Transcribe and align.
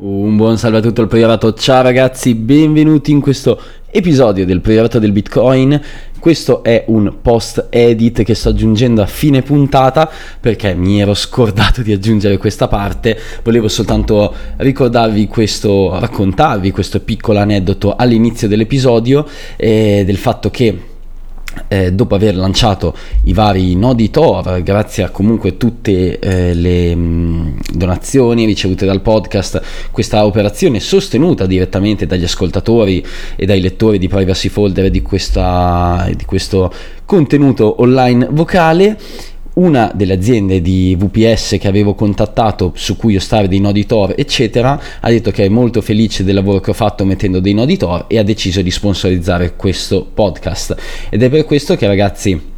Un 0.00 0.36
buon 0.36 0.56
salve 0.58 0.78
a 0.78 0.80
tutto 0.80 1.02
il 1.02 1.08
priorato, 1.08 1.52
ciao 1.54 1.82
ragazzi, 1.82 2.36
benvenuti 2.36 3.10
in 3.10 3.20
questo 3.20 3.60
episodio 3.90 4.46
del 4.46 4.60
priorato 4.60 5.00
del 5.00 5.10
Bitcoin. 5.10 5.80
Questo 6.20 6.62
è 6.62 6.84
un 6.86 7.16
post 7.20 7.66
edit 7.68 8.22
che 8.22 8.34
sto 8.34 8.50
aggiungendo 8.50 9.02
a 9.02 9.06
fine 9.06 9.42
puntata 9.42 10.08
perché 10.38 10.72
mi 10.74 11.00
ero 11.00 11.14
scordato 11.14 11.82
di 11.82 11.92
aggiungere 11.92 12.36
questa 12.36 12.68
parte. 12.68 13.18
Volevo 13.42 13.66
soltanto 13.66 14.32
ricordarvi 14.58 15.26
questo, 15.26 15.98
raccontarvi 15.98 16.70
questo 16.70 17.00
piccolo 17.00 17.40
aneddoto 17.40 17.96
all'inizio 17.96 18.46
dell'episodio 18.46 19.26
eh, 19.56 20.04
del 20.06 20.16
fatto 20.16 20.48
che 20.48 20.87
eh, 21.68 21.92
dopo 21.92 22.14
aver 22.14 22.36
lanciato 22.36 22.94
i 23.24 23.32
vari 23.32 23.74
nodi 23.74 24.10
Tor, 24.10 24.62
grazie 24.62 25.02
a 25.02 25.10
comunque 25.10 25.56
tutte 25.56 26.18
eh, 26.18 26.54
le 26.54 26.94
mh, 26.94 27.00
mm, 27.00 27.58
donazioni 27.72 28.44
ricevute 28.44 28.86
dal 28.86 29.00
podcast, 29.00 29.60
questa 29.90 30.24
operazione 30.24 30.78
sostenuta 30.80 31.46
direttamente 31.46 32.06
dagli 32.06 32.24
ascoltatori 32.24 33.04
e 33.36 33.46
dai 33.46 33.60
lettori 33.60 33.98
di 33.98 34.08
Privacy 34.08 34.48
Folder 34.48 34.90
di, 34.90 35.02
questa, 35.02 36.08
di 36.14 36.24
questo 36.24 36.72
contenuto 37.04 37.80
online 37.80 38.28
vocale 38.30 38.96
una 39.58 39.90
delle 39.94 40.14
aziende 40.14 40.60
di 40.60 40.96
VPS 40.96 41.56
che 41.60 41.68
avevo 41.68 41.94
contattato 41.94 42.72
su 42.74 42.96
cui 42.96 43.14
io 43.14 43.20
stavo 43.20 43.46
dei 43.46 43.60
nodi 43.60 43.86
Tor 43.86 44.14
eccetera 44.16 44.80
ha 45.00 45.08
detto 45.10 45.30
che 45.30 45.44
è 45.44 45.48
molto 45.48 45.80
felice 45.80 46.24
del 46.24 46.34
lavoro 46.34 46.60
che 46.60 46.70
ho 46.70 46.74
fatto 46.74 47.04
mettendo 47.04 47.40
dei 47.40 47.54
nodi 47.54 47.76
Tor 47.76 48.04
e 48.08 48.18
ha 48.18 48.22
deciso 48.22 48.62
di 48.62 48.70
sponsorizzare 48.70 49.56
questo 49.56 50.08
podcast. 50.12 50.76
Ed 51.10 51.22
è 51.22 51.28
per 51.28 51.44
questo 51.44 51.76
che 51.76 51.86
ragazzi 51.86 52.56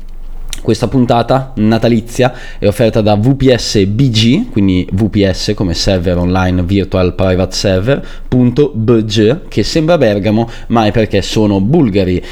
questa 0.62 0.88
puntata 0.88 1.52
natalizia 1.56 2.32
è 2.59 2.66
offerta 2.66 3.00
da 3.00 3.16
VPS 3.16 3.84
BG, 3.86 4.50
quindi 4.50 4.86
VPS 4.92 5.52
come 5.54 5.74
server 5.74 6.18
online 6.18 6.62
virtual 6.62 7.14
private 7.14 7.54
server, 7.54 8.06
.bg, 8.28 9.48
che 9.48 9.62
sembra 9.62 9.98
Bergamo, 9.98 10.48
ma 10.68 10.86
è 10.86 10.92
perché 10.92 11.23
sono 11.23 11.60
bulgari. 11.60 12.23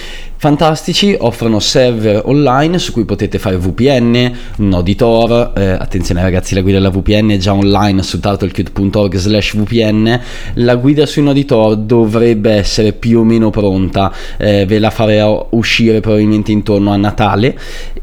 Fantastici, 0.41 1.17
offrono 1.19 1.59
server 1.59 2.23
online 2.27 2.79
su 2.79 2.93
cui 2.93 3.05
potete 3.05 3.41
fare 3.41 3.57
VPN, 3.57 4.33
nodi 4.59 4.95
Tor, 4.95 5.53
eh, 5.57 5.71
attenzione 5.71 6.23
ragazzi 6.23 6.55
la 6.55 6.61
guida 6.61 6.79
della 6.79 6.91
VPN 6.91 7.31
è 7.31 7.39
già 7.39 7.53
online 7.53 8.05
su 8.05 8.21
turtlecute.org 8.21 9.17
slash 9.17 9.57
VPN, 9.57 10.21
la 10.55 10.77
guida 10.77 11.07
sui 11.07 11.25
nodi 11.25 11.45
Tor 11.45 11.75
dovrebbe 11.75 12.53
essere 12.53 12.93
più 12.93 13.19
o 13.19 13.25
meno 13.25 13.51
pronta, 13.51 14.13
eh, 14.37 14.65
ve 14.65 14.79
la 14.79 14.91
farò 14.91 15.49
uscire 15.51 15.99
probabilmente 15.99 16.53
intorno 16.53 16.93
a 16.93 16.97
Natale, 16.97 17.59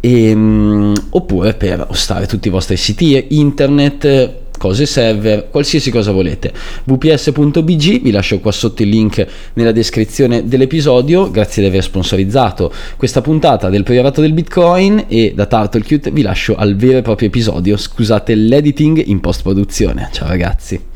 e, 0.05 0.31
um, 0.33 0.93
oppure 1.09 1.55
per 1.55 1.83
ostare 1.89 2.27
tutti 2.27 2.47
i 2.47 2.51
vostri 2.51 2.77
siti 2.77 3.25
internet 3.29 4.43
cose 4.55 4.85
server, 4.85 5.49
qualsiasi 5.49 5.89
cosa 5.89 6.11
volete. 6.11 6.53
vps.bg, 6.83 8.01
vi 8.01 8.11
lascio 8.11 8.39
qua 8.39 8.51
sotto 8.51 8.83
il 8.83 8.89
link 8.89 9.25
nella 9.53 9.71
descrizione 9.71 10.47
dell'episodio, 10.47 11.31
grazie 11.31 11.63
di 11.63 11.69
aver 11.69 11.81
sponsorizzato 11.81 12.71
questa 12.97 13.21
puntata 13.21 13.69
del 13.69 13.81
priorato 13.81 14.21
del 14.21 14.33
Bitcoin 14.33 15.05
e 15.07 15.33
da 15.35 15.47
Turtlecute 15.47 16.11
vi 16.11 16.21
lascio 16.21 16.55
al 16.55 16.75
vero 16.75 16.99
e 16.99 17.01
proprio 17.01 17.27
episodio, 17.27 17.75
scusate 17.75 18.35
l'editing 18.35 19.01
in 19.07 19.19
post 19.19 19.41
produzione. 19.41 20.09
Ciao 20.11 20.27
ragazzi. 20.27 20.93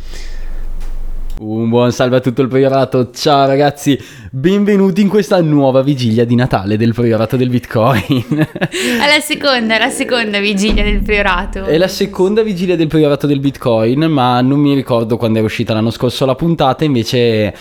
Un 1.42 1.70
buon 1.70 1.94
salve 1.94 2.18
a 2.18 2.20
tutto 2.20 2.42
il 2.42 2.50
priorato, 2.50 3.12
ciao 3.12 3.48
ragazzi, 3.48 3.98
benvenuti 4.30 5.00
in 5.00 5.08
questa 5.08 5.42
nuova 5.42 5.82
vigilia 5.82 6.26
di 6.26 6.36
Natale 6.36 6.76
del 6.76 6.94
priorato 6.94 7.38
del 7.38 7.48
Bitcoin. 7.48 8.26
È 8.28 9.08
la 9.08 9.22
seconda, 9.22 9.76
è 9.76 9.80
la 9.80 9.90
seconda 9.90 10.40
vigilia 10.40 10.84
del 10.84 11.02
priorato. 11.02 11.64
È 11.64 11.78
la 11.78 11.88
seconda 11.88 12.44
vigilia 12.44 12.76
del 12.76 12.88
priorato 12.88 13.26
del 13.26 13.40
Bitcoin, 13.40 14.02
ma 14.12 14.42
non 14.42 14.60
mi 14.60 14.74
ricordo 14.74 15.16
quando 15.16 15.40
è 15.40 15.42
uscita 15.42 15.74
l'anno 15.74 15.92
scorso 15.92 16.26
la 16.26 16.36
puntata, 16.36 16.84
invece 16.84 17.56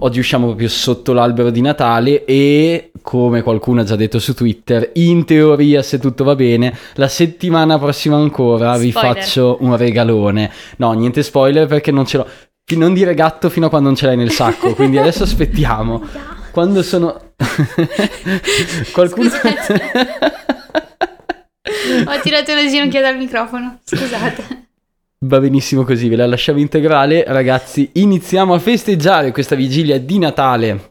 oggi 0.00 0.18
usciamo 0.18 0.46
proprio 0.46 0.68
sotto 0.68 1.12
l'albero 1.12 1.50
di 1.50 1.60
Natale 1.60 2.24
e 2.24 2.89
come 3.02 3.42
qualcuno 3.42 3.80
ha 3.80 3.84
già 3.84 3.96
detto 3.96 4.18
su 4.18 4.34
Twitter, 4.34 4.90
in 4.94 5.24
teoria 5.24 5.82
se 5.82 5.98
tutto 5.98 6.24
va 6.24 6.34
bene, 6.34 6.76
la 6.94 7.08
settimana 7.08 7.78
prossima 7.78 8.16
ancora 8.16 8.74
spoiler. 8.74 8.80
vi 8.80 8.92
faccio 8.92 9.58
un 9.60 9.76
regalone. 9.76 10.50
No, 10.76 10.92
niente 10.92 11.22
spoiler 11.22 11.66
perché 11.66 11.90
non 11.90 12.06
ce 12.06 12.16
l'ho 12.18 12.26
non 12.76 12.92
dire 12.94 13.14
gatto 13.14 13.50
fino 13.50 13.66
a 13.66 13.68
quando 13.68 13.88
non 13.88 13.96
ce 13.96 14.06
l'hai 14.06 14.16
nel 14.16 14.30
sacco, 14.30 14.74
quindi 14.74 14.96
adesso 14.98 15.24
aspettiamo. 15.24 16.02
Quando 16.50 16.82
sono... 16.82 17.34
Qualcuno... 18.92 19.28
Ho 22.06 22.20
tirato 22.22 22.52
una 22.52 22.66
ginocchia 22.68 23.00
dal 23.00 23.16
microfono, 23.16 23.78
scusate. 23.84 24.68
Va 25.26 25.38
benissimo 25.38 25.84
così, 25.84 26.08
ve 26.08 26.16
la 26.16 26.26
lasciamo 26.26 26.58
integrale. 26.58 27.24
Ragazzi, 27.26 27.90
iniziamo 27.94 28.54
a 28.54 28.58
festeggiare 28.58 29.30
questa 29.32 29.54
vigilia 29.54 30.00
di 30.00 30.18
Natale 30.18 30.89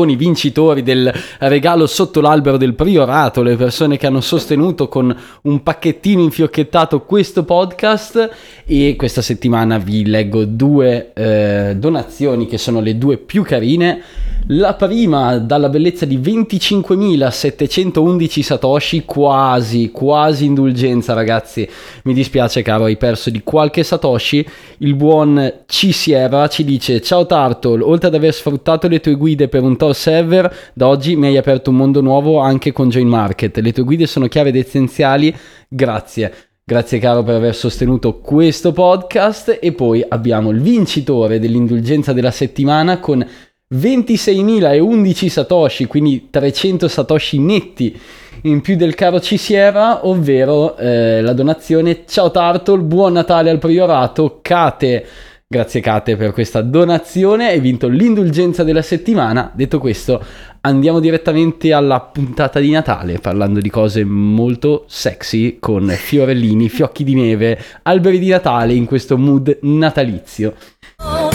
con 0.00 0.08
i 0.08 0.16
vincitori 0.16 0.82
del 0.82 1.12
regalo 1.40 1.86
sotto 1.86 2.22
l'albero 2.22 2.56
del 2.56 2.74
priorato, 2.74 3.42
le 3.42 3.56
persone 3.56 3.98
che 3.98 4.06
hanno 4.06 4.22
sostenuto 4.22 4.88
con 4.88 5.14
un 5.42 5.62
pacchettino 5.62 6.22
infiocchettato 6.22 7.02
questo 7.02 7.44
podcast 7.44 8.30
e 8.72 8.94
questa 8.94 9.20
settimana 9.20 9.78
vi 9.78 10.06
leggo 10.06 10.44
due 10.44 11.10
eh, 11.12 11.74
donazioni 11.76 12.46
che 12.46 12.56
sono 12.56 12.80
le 12.80 12.96
due 12.96 13.16
più 13.16 13.42
carine. 13.42 14.00
La 14.46 14.74
prima 14.74 15.38
dalla 15.38 15.68
bellezza 15.68 16.06
di 16.06 16.16
25.711 16.16 18.42
satoshi, 18.42 19.04
quasi, 19.04 19.90
quasi 19.90 20.44
indulgenza 20.44 21.14
ragazzi. 21.14 21.68
Mi 22.04 22.14
dispiace 22.14 22.62
caro, 22.62 22.84
hai 22.84 22.96
perso 22.96 23.28
di 23.30 23.42
qualche 23.42 23.82
satoshi. 23.82 24.46
Il 24.78 24.94
buon 24.94 25.62
C. 25.66 25.92
Sierra 25.92 26.46
ci 26.46 26.62
dice 26.62 27.02
ciao 27.02 27.26
Tartle, 27.26 27.82
oltre 27.82 28.06
ad 28.06 28.14
aver 28.14 28.32
sfruttato 28.32 28.86
le 28.86 29.00
tue 29.00 29.16
guide 29.16 29.48
per 29.48 29.64
un 29.64 29.76
Tor 29.76 29.96
server, 29.96 30.70
da 30.74 30.86
oggi 30.86 31.16
mi 31.16 31.26
hai 31.26 31.36
aperto 31.36 31.70
un 31.70 31.76
mondo 31.76 32.00
nuovo 32.00 32.38
anche 32.38 32.70
con 32.70 32.88
Join 32.88 33.08
Market. 33.08 33.58
Le 33.58 33.72
tue 33.72 33.82
guide 33.82 34.06
sono 34.06 34.28
chiave 34.28 34.50
ed 34.50 34.56
essenziali, 34.56 35.34
grazie. 35.68 36.49
Grazie 36.70 37.00
caro 37.00 37.24
per 37.24 37.34
aver 37.34 37.52
sostenuto 37.52 38.20
questo 38.20 38.70
podcast 38.70 39.58
e 39.60 39.72
poi 39.72 40.04
abbiamo 40.08 40.50
il 40.50 40.60
vincitore 40.60 41.40
dell'indulgenza 41.40 42.12
della 42.12 42.30
settimana 42.30 43.00
con 43.00 43.26
26.011 43.74 45.26
satoshi, 45.26 45.86
quindi 45.86 46.28
300 46.30 46.86
satoshi 46.86 47.40
netti 47.40 48.00
in 48.42 48.60
più 48.60 48.76
del 48.76 48.94
caro 48.94 49.18
C. 49.18 49.36
Sierra, 49.36 50.06
ovvero 50.06 50.76
eh, 50.76 51.20
la 51.20 51.32
donazione 51.32 52.04
Ciao 52.06 52.30
Turtle, 52.30 52.78
buon 52.78 53.14
Natale 53.14 53.50
al 53.50 53.58
priorato, 53.58 54.38
Kate 54.40 55.04
Grazie 55.52 55.80
Kate 55.80 56.14
per 56.14 56.30
questa 56.30 56.62
donazione, 56.62 57.48
hai 57.48 57.58
vinto 57.58 57.88
l'indulgenza 57.88 58.62
della 58.62 58.82
settimana. 58.82 59.50
Detto 59.52 59.80
questo, 59.80 60.22
andiamo 60.62 61.00
direttamente 61.00 61.72
alla 61.72 62.00
puntata 62.00 62.60
di 62.60 62.70
Natale, 62.70 63.18
parlando 63.18 63.60
di 63.60 63.70
cose 63.70 64.04
molto 64.04 64.84
sexy 64.88 65.58
con 65.58 65.88
fiorellini, 65.88 66.68
fiocchi 66.70 67.04
di 67.04 67.14
neve, 67.14 67.58
alberi 67.82 68.18
di 68.18 68.28
Natale 68.28 68.74
in 68.74 68.84
questo 68.84 69.16
mood 69.16 69.58
natalizio. 69.62 70.54
Oh, 70.98 71.28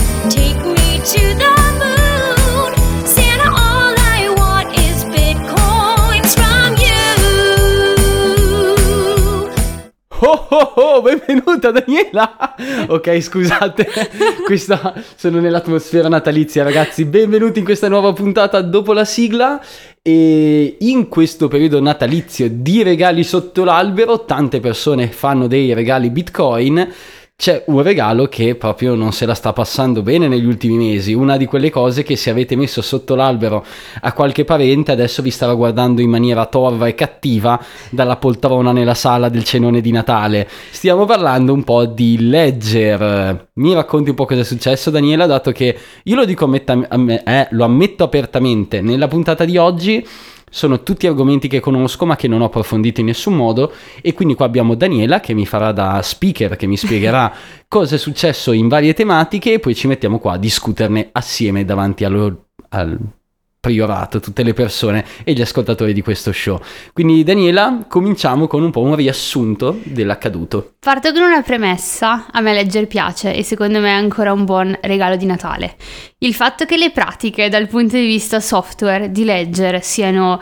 Oh, 10.28 10.48
oh, 10.50 10.72
oh, 10.78 11.02
benvenuta 11.04 11.70
Daniela! 11.70 12.56
Ok, 12.88 13.22
scusate, 13.22 13.88
questa, 14.44 14.96
sono 15.16 15.40
nell'atmosfera 15.40 16.08
natalizia, 16.08 16.64
ragazzi. 16.64 17.06
Benvenuti 17.06 17.60
in 17.60 17.66
questa 17.66 17.88
nuova 17.90 18.12
puntata 18.12 18.60
dopo 18.62 18.92
la 18.94 19.06
sigla. 19.06 19.62
E 20.02 20.78
in 20.80 21.10
questo 21.10 21.48
periodo 21.48 21.80
natalizio 21.80 22.50
di 22.50 22.82
regali 22.82 23.24
sotto 23.24 23.64
l'albero, 23.64 24.26
tante 24.26 24.60
persone 24.60 25.10
fanno 25.10 25.46
dei 25.46 25.76
regali 25.76 26.10
Bitcoin 26.10 26.92
c'è 27.38 27.66
un 27.68 27.82
regalo 27.82 28.28
che 28.28 28.56
proprio 28.56 28.96
non 28.96 29.12
se 29.12 29.26
la 29.26 29.34
sta 29.34 29.52
passando 29.52 30.02
bene 30.02 30.30
negli 30.30 30.46
ultimi 30.46 30.78
mesi, 30.78 31.14
una 31.14 31.36
di 31.36 31.46
quelle 31.46 31.70
cose 31.70 32.02
che 32.02 32.16
se 32.16 32.30
avete 32.30 32.56
messo 32.56 32.82
sotto 32.82 33.14
l'albero 33.14 33.66
a 34.02 34.14
qualche 34.14 34.46
parente 34.46 34.94
adesso 34.94 35.22
vi 35.22 35.32
stava 35.32 35.54
guardando 35.54 36.00
in 36.00 36.10
maniera 36.10 36.46
torva 36.46 36.88
e 36.88 36.96
cattiva 36.96 37.62
dalla 37.90 38.16
poltrona 38.16 38.72
nella 38.72 38.94
sala 38.94 39.28
del 39.28 39.44
cenone 39.44 39.82
di 39.82 39.92
Natale. 39.92 40.48
Stiamo 40.72 41.04
parlando 41.04 41.52
un 41.52 41.66
po' 41.66 41.86
di 41.86 42.18
Ledger. 42.30 43.48
Mi 43.56 43.74
racconti 43.74 44.12
un 44.12 44.16
po' 44.16 44.26
cosa 44.26 44.40
è 44.40 44.46
successo 44.46 44.90
Daniela, 44.90 45.26
dato 45.26 45.52
che 45.52 45.78
io 46.04 46.16
lo 46.16 46.24
dico 46.24 46.46
ammetta, 46.46 46.88
eh, 47.26 47.48
lo 47.52 47.66
ammetto 47.66 48.06
apertamente, 48.06 48.80
nella 48.80 49.10
puntata 49.10 49.44
di 49.44 49.58
oggi 49.58 50.08
sono 50.50 50.84
tutti 50.84 51.08
argomenti 51.08 51.48
che 51.48 51.60
conosco 51.60 52.06
ma 52.06 52.16
che 52.16 52.28
non 52.28 52.42
ho 52.42 52.46
approfondito 52.46 53.00
in 53.00 53.08
nessun 53.08 53.36
modo. 53.36 53.72
E 54.02 54.14
quindi 54.14 54.36
qua 54.36 54.46
abbiamo 54.46 54.76
Daniela 54.76 55.20
che 55.20 55.34
mi 55.34 55.46
farà 55.46 55.72
da 55.72 56.02
speaker, 56.02 56.56
che 56.56 56.68
mi 56.68 56.78
spiegherà 56.78 57.34
cosa 57.68 57.96
è 57.96 57.98
successo 57.98 58.52
in 58.52 58.68
varie 58.68 58.94
tematiche 58.94 59.54
e 59.54 59.60
poi 59.60 59.76
ci 59.76 59.88
mettiamo 59.88 60.20
qua 60.20 60.34
a 60.34 60.38
discuterne 60.38 61.10
assieme 61.12 61.66
davanti 61.66 62.04
allo, 62.04 62.46
al 62.70 62.98
priorato, 63.66 64.20
tutte 64.20 64.44
le 64.44 64.54
persone 64.54 65.04
e 65.24 65.34
gli 65.34 65.42
ascoltatori 65.42 65.92
di 65.92 66.04
questo 66.04 66.32
show. 66.32 66.62
Quindi 66.94 67.24
Daniela, 67.24 67.86
cominciamo 67.88 68.46
con 68.46 68.62
un 68.62 68.70
po' 68.70 68.82
un 68.82 68.96
riassunto 68.96 69.80
dell'accaduto. 69.82 70.74
Parto 70.80 71.12
con 71.12 71.24
una 71.24 71.42
premessa, 71.42 72.28
a 72.32 72.42
me 72.42 72.54
Ledger 72.54 72.86
piace 72.86 73.34
e 73.34 73.42
secondo 73.42 73.80
me 73.80 73.90
è 73.90 73.94
ancora 73.94 74.32
un 74.32 74.46
buon 74.46 74.78
regalo 74.82 75.16
di 75.16 75.26
Natale. 75.26 75.78
Il 76.20 76.36
fatto 76.36 76.66
che 76.66 76.78
le 76.78 76.92
pratiche 76.92 77.50
dal 77.50 77.68
punto 77.68 77.96
di 77.96 78.06
vista 78.06 78.40
software 78.40 79.10
di 79.10 79.24
Ledger 79.24 79.84
siano 79.84 80.40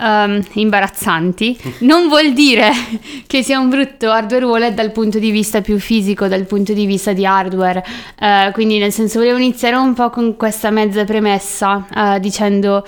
um, 0.00 0.42
imbarazzanti 0.52 1.58
non 1.80 2.08
vuol 2.08 2.32
dire 2.32 2.70
che 3.26 3.42
sia 3.42 3.58
un 3.58 3.68
brutto 3.68 4.10
hardware 4.10 4.44
wallet 4.44 4.74
dal 4.74 4.92
punto 4.92 5.18
di 5.18 5.30
vista 5.30 5.60
più 5.60 5.78
fisico, 5.78 6.28
dal 6.28 6.46
punto 6.46 6.72
di 6.72 6.86
vista 6.86 7.12
di 7.12 7.26
hardware. 7.26 7.84
Uh, 8.20 8.52
quindi 8.52 8.78
nel 8.78 8.92
senso 8.92 9.18
volevo 9.18 9.38
iniziare 9.38 9.76
un 9.76 9.94
po' 9.94 10.10
con 10.10 10.36
questa 10.36 10.70
mezza 10.70 11.04
premessa 11.04 11.86
uh, 11.94 12.18
dicendo... 12.18 12.84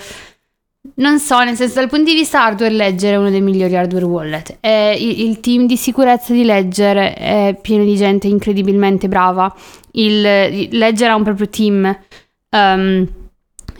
Non 0.95 1.19
so, 1.19 1.43
nel 1.43 1.57
senso 1.57 1.75
dal 1.75 1.89
punto 1.89 2.09
di 2.09 2.15
vista 2.15 2.45
hardware 2.45 2.73
Ledger 2.73 3.13
è 3.13 3.17
uno 3.17 3.29
dei 3.29 3.41
migliori 3.41 3.75
hardware 3.75 4.05
wallet. 4.05 4.57
Il, 4.61 5.19
il, 5.27 5.39
team 5.41 5.67
di 5.67 5.75
sicurezza 5.75 6.31
di 6.31 6.45
Ledger 6.45 7.13
è 7.13 7.59
pieno 7.61 7.83
di 7.83 7.95
gente 7.97 8.27
incredibilmente 8.27 9.09
brava. 9.09 9.53
Il, 9.91 10.21
Ledger 10.21 11.09
ha 11.09 11.15
un 11.15 11.23
proprio 11.23 11.49
team 11.49 11.97
um, 12.51 13.07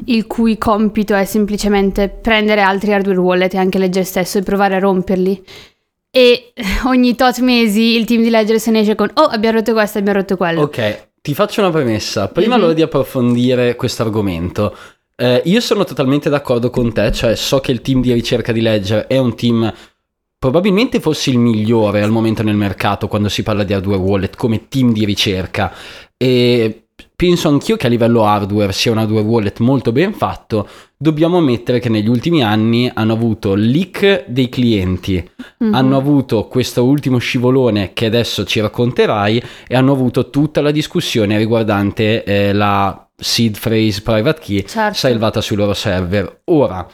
il 0.06 0.28
cui 0.28 0.58
compito 0.58 1.16
è 1.16 1.26
semplicemente 1.26 2.10
prendere 2.10 2.62
altri 2.62 2.94
hardware 2.94 3.20
wallet 3.20 3.54
e 3.54 3.58
anche 3.58 3.78
Ledger 3.78 4.06
stesso 4.06 4.38
e 4.38 4.44
provare 4.44 4.76
a 4.76 4.80
romperli. 4.80 5.44
E 6.10 6.54
ogni 6.86 7.16
tot 7.16 7.40
mesi 7.40 7.96
il 7.96 8.06
team 8.06 8.22
di 8.22 8.30
Ledger 8.30 8.60
se 8.60 8.72
ne 8.72 8.80
esce 8.80 8.96
con 8.96 9.10
oh 9.14 9.24
abbiamo 9.24 9.58
rotto 9.58 9.74
questo, 9.74 9.98
abbiamo 9.98 10.20
rotto 10.20 10.38
quello. 10.38 10.62
Ok, 10.62 11.08
ti 11.22 11.34
faccio 11.34 11.62
una 11.62 11.72
premessa. 11.72 12.28
Prima 12.28 12.50
mm-hmm. 12.50 12.58
allora 12.58 12.74
di 12.74 12.82
approfondire 12.82 13.76
questo 13.76 14.04
argomento. 14.04 14.76
Eh, 15.16 15.42
io 15.46 15.60
sono 15.62 15.84
totalmente 15.84 16.30
d'accordo 16.30 16.70
con 16.70 16.94
te, 16.94 17.12
cioè 17.12 17.36
so 17.36 17.60
che 17.60 17.72
il 17.72 17.82
team 17.82 18.02
di 18.02 18.14
ricerca 18.14 18.52
di 18.52 18.62
Ledger 18.62 19.08
è 19.08 19.18
un 19.18 19.36
team 19.36 19.74
probabilmente 20.40 21.00
fosse 21.00 21.32
il 21.32 21.40
migliore 21.40 22.04
al 22.04 22.12
momento 22.12 22.44
nel 22.44 22.56
mercato 22.56 23.08
quando 23.08 23.28
si 23.28 23.42
parla 23.42 23.64
di 23.64 23.74
hardware 23.74 24.00
wallet 24.00 24.36
come 24.36 24.68
team 24.68 24.94
di 24.94 25.04
ricerca 25.04 25.74
e 26.16 26.87
penso 27.18 27.50
anch'io 27.50 27.78
che 27.78 27.88
a 27.88 27.90
livello 27.90 28.26
hardware 28.26 28.72
sia 28.72 28.92
un 28.92 29.00
hardware 29.00 29.26
wallet 29.26 29.60
molto 29.60 29.92
ben 29.92 30.14
fatto. 30.14 30.70
Dobbiamo 30.96 31.40
ammettere 31.40 31.80
che 31.80 31.90
negli 31.90 32.08
ultimi 32.08 32.44
anni 32.44 32.90
hanno 32.94 33.14
avuto 33.14 33.56
leak 33.56 34.26
dei 34.28 34.50
clienti, 34.50 35.28
mm-hmm. 35.64 35.74
hanno 35.74 35.98
avuto 35.98 36.48
questo 36.48 36.86
ultimo 36.86 37.18
scivolone 37.18 37.94
che 37.94 38.06
adesso 38.06 38.46
ci 38.46 38.60
racconterai 38.60 39.42
e 39.68 39.76
hanno 39.76 39.94
avuto 39.94 40.30
tutta 40.30 40.62
la 40.62 40.70
discussione 40.70 41.38
riguardante 41.38 42.24
eh, 42.24 42.54
la 42.54 43.10
seed 43.16 43.60
phrase 43.60 44.02
private 44.04 44.40
key 44.40 44.64
certo. 44.64 44.98
salvata 45.00 45.42
sui 45.42 45.56
loro 45.56 45.74
server. 45.74 46.42
Ora, 46.46 46.88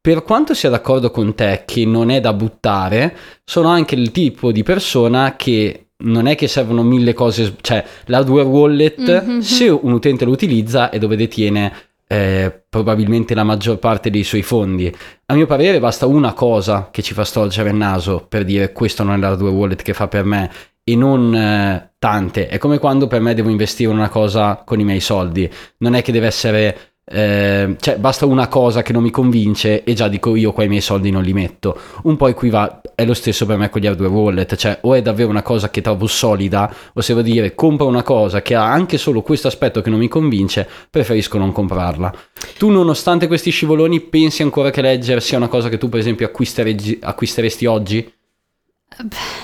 per 0.00 0.22
quanto 0.22 0.54
sia 0.54 0.70
d'accordo 0.70 1.10
con 1.10 1.34
te 1.34 1.64
che 1.66 1.84
non 1.84 2.10
è 2.10 2.20
da 2.20 2.32
buttare, 2.32 3.16
sono 3.44 3.68
anche 3.68 3.96
il 3.96 4.12
tipo 4.12 4.52
di 4.52 4.62
persona 4.62 5.34
che 5.34 5.81
non 6.02 6.26
è 6.26 6.34
che 6.34 6.48
servono 6.48 6.82
mille 6.82 7.12
cose, 7.12 7.54
cioè 7.60 7.84
l'hardware 8.06 8.46
wallet, 8.46 9.00
mm-hmm. 9.00 9.38
se 9.40 9.68
un 9.68 9.92
utente 9.92 10.24
lo 10.24 10.30
utilizza 10.30 10.90
è 10.90 10.98
dove 10.98 11.16
detiene 11.16 11.72
eh, 12.06 12.64
probabilmente 12.68 13.34
la 13.34 13.44
maggior 13.44 13.78
parte 13.78 14.10
dei 14.10 14.22
suoi 14.22 14.42
fondi. 14.42 14.94
A 15.26 15.34
mio 15.34 15.46
parere 15.46 15.80
basta 15.80 16.06
una 16.06 16.34
cosa 16.34 16.88
che 16.90 17.02
ci 17.02 17.14
fa 17.14 17.24
storcere 17.24 17.70
il 17.70 17.76
naso 17.76 18.26
per 18.28 18.44
dire 18.44 18.72
questo 18.72 19.02
non 19.02 19.14
è 19.14 19.18
l'hardware 19.18 19.54
wallet 19.54 19.82
che 19.82 19.94
fa 19.94 20.08
per 20.08 20.24
me 20.24 20.50
e 20.84 20.96
non 20.96 21.34
eh, 21.34 21.92
tante. 21.98 22.48
È 22.48 22.58
come 22.58 22.78
quando 22.78 23.06
per 23.06 23.20
me 23.20 23.34
devo 23.34 23.48
investire 23.48 23.90
in 23.90 23.96
una 23.96 24.08
cosa 24.08 24.62
con 24.64 24.80
i 24.80 24.84
miei 24.84 25.00
soldi. 25.00 25.50
Non 25.78 25.94
è 25.94 26.02
che 26.02 26.12
deve 26.12 26.26
essere 26.26 26.91
eh, 27.04 27.76
cioè 27.80 27.96
basta 27.98 28.26
una 28.26 28.46
cosa 28.46 28.82
che 28.82 28.92
non 28.92 29.02
mi 29.02 29.10
convince 29.10 29.82
e 29.82 29.92
già 29.92 30.06
dico 30.06 30.36
io 30.36 30.52
qua 30.52 30.62
i 30.62 30.68
miei 30.68 30.80
soldi 30.80 31.10
non 31.10 31.24
li 31.24 31.32
metto 31.32 31.76
un 32.04 32.16
po' 32.16 32.28
equiva 32.28 32.80
è 32.94 33.04
lo 33.04 33.14
stesso 33.14 33.44
per 33.44 33.56
me 33.56 33.70
con 33.70 33.80
gli 33.80 33.88
hardware 33.88 34.12
wallet 34.12 34.54
cioè 34.54 34.78
o 34.82 34.94
è 34.94 35.02
davvero 35.02 35.28
una 35.28 35.42
cosa 35.42 35.68
che 35.68 35.80
trovo 35.80 36.06
solida 36.06 36.72
o 36.92 37.00
se 37.00 37.12
vuol 37.12 37.24
dire 37.24 37.56
compro 37.56 37.88
una 37.88 38.04
cosa 38.04 38.40
che 38.40 38.54
ha 38.54 38.70
anche 38.70 38.98
solo 38.98 39.22
questo 39.22 39.48
aspetto 39.48 39.82
che 39.82 39.90
non 39.90 39.98
mi 39.98 40.06
convince 40.06 40.68
preferisco 40.88 41.38
non 41.38 41.50
comprarla 41.50 42.14
tu 42.56 42.70
nonostante 42.70 43.26
questi 43.26 43.50
scivoloni 43.50 44.00
pensi 44.00 44.42
ancora 44.42 44.70
che 44.70 44.80
Ledger 44.80 45.20
sia 45.20 45.38
una 45.38 45.48
cosa 45.48 45.68
che 45.68 45.78
tu 45.78 45.88
per 45.88 45.98
esempio 45.98 46.26
acquisteresti 46.26 47.66
oggi? 47.66 48.12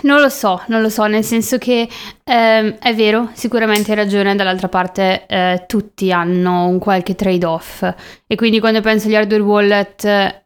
Non 0.02 0.20
lo 0.20 0.28
so, 0.28 0.62
non 0.68 0.82
lo 0.82 0.88
so, 0.88 1.06
nel 1.06 1.24
senso 1.24 1.58
che 1.58 1.88
eh, 2.24 2.78
è 2.78 2.94
vero, 2.94 3.30
sicuramente 3.32 3.90
hai 3.90 3.96
ragione, 3.96 4.36
dall'altra 4.36 4.68
parte 4.68 5.26
eh, 5.26 5.64
tutti 5.66 6.12
hanno 6.12 6.66
un 6.66 6.78
qualche 6.78 7.14
trade-off. 7.14 7.82
E 8.26 8.34
quindi 8.36 8.60
quando 8.60 8.80
penso 8.80 9.08
agli 9.08 9.16
hardware 9.16 9.42
wallet 9.42 10.04
eh, 10.04 10.42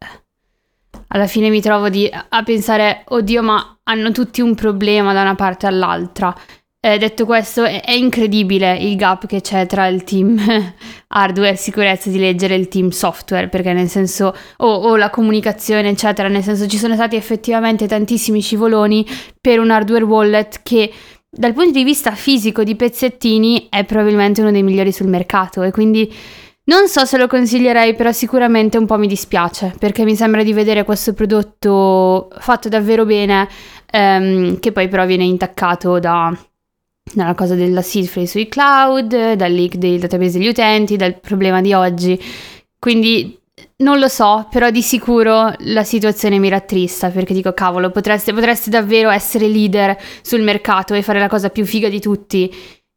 alla 1.08 1.26
fine 1.26 1.50
mi 1.50 1.60
trovo 1.60 1.88
di, 1.88 2.10
a 2.10 2.42
pensare, 2.42 3.04
oddio 3.06 3.42
ma 3.42 3.78
hanno 3.84 4.12
tutti 4.12 4.40
un 4.40 4.54
problema 4.54 5.12
da 5.12 5.22
una 5.22 5.34
parte 5.34 5.66
all'altra 5.66 6.34
eh, 6.84 6.98
detto 6.98 7.24
questo, 7.26 7.62
è, 7.62 7.80
è, 7.80 7.92
incredibile 7.92 8.76
il 8.76 8.96
gap 8.96 9.26
che 9.26 9.40
c'è 9.40 9.66
tra 9.66 9.86
il 9.86 10.02
team 10.02 10.36
hardware, 11.06 11.54
sicurezza 11.54 12.10
di 12.10 12.18
leggere 12.18 12.56
il 12.56 12.66
team 12.66 12.88
software, 12.88 13.46
perché 13.48 13.72
nel 13.72 13.88
senso, 13.88 14.34
o, 14.56 14.66
o 14.66 14.96
la 14.96 15.08
comunicazione, 15.08 15.90
eccetera, 15.90 16.26
nel 16.26 16.42
senso 16.42 16.66
ci 16.66 16.78
sono 16.78 16.94
stati 16.94 17.14
effettivamente 17.14 17.86
tantissimi 17.86 18.40
scivoloni 18.40 19.06
per 19.40 19.60
un 19.60 19.70
hardware 19.70 20.02
wallet 20.02 20.60
che 20.64 20.92
dal 21.30 21.52
punto 21.52 21.70
di 21.70 21.84
vista 21.84 22.10
fisico 22.16 22.64
di 22.64 22.74
pezzettini 22.74 23.68
è 23.70 23.84
probabilmente 23.84 24.40
uno 24.40 24.50
dei 24.50 24.64
migliori 24.64 24.90
sul 24.90 25.06
mercato. 25.06 25.62
E 25.62 25.70
quindi 25.70 26.12
non 26.64 26.88
so 26.88 27.04
se 27.04 27.16
lo 27.16 27.28
consiglierei, 27.28 27.94
però 27.94 28.10
sicuramente 28.10 28.76
un 28.76 28.86
po' 28.86 28.98
mi 28.98 29.06
dispiace 29.06 29.72
perché 29.78 30.02
mi 30.02 30.16
sembra 30.16 30.42
di 30.42 30.52
vedere 30.52 30.82
questo 30.82 31.14
prodotto 31.14 32.28
fatto 32.40 32.68
davvero 32.68 33.04
bene, 33.04 33.48
ehm, 33.88 34.58
che 34.58 34.72
poi 34.72 34.88
però 34.88 35.06
viene 35.06 35.22
intaccato 35.22 36.00
da 36.00 36.36
dalla 37.14 37.34
cosa 37.34 37.54
della 37.54 37.82
seed 37.82 38.08
phrase 38.08 38.26
sui 38.26 38.48
cloud, 38.48 39.34
dal 39.34 39.52
leak 39.52 39.76
del 39.76 39.98
database 40.00 40.38
degli 40.38 40.48
utenti, 40.48 40.96
dal 40.96 41.18
problema 41.18 41.60
di 41.60 41.72
oggi. 41.72 42.20
Quindi 42.78 43.38
non 43.78 43.98
lo 43.98 44.08
so, 44.08 44.46
però 44.50 44.70
di 44.70 44.82
sicuro 44.82 45.52
la 45.58 45.84
situazione 45.84 46.38
mi 46.38 46.48
rattrista 46.48 47.10
perché 47.10 47.34
dico 47.34 47.52
cavolo, 47.52 47.90
potreste, 47.90 48.32
potreste 48.32 48.70
davvero 48.70 49.10
essere 49.10 49.46
leader 49.46 49.96
sul 50.22 50.40
mercato 50.40 50.94
e 50.94 51.02
fare 51.02 51.18
la 51.18 51.28
cosa 51.28 51.50
più 51.50 51.64
figa 51.64 51.88
di 51.88 52.00
tutti. 52.00 52.52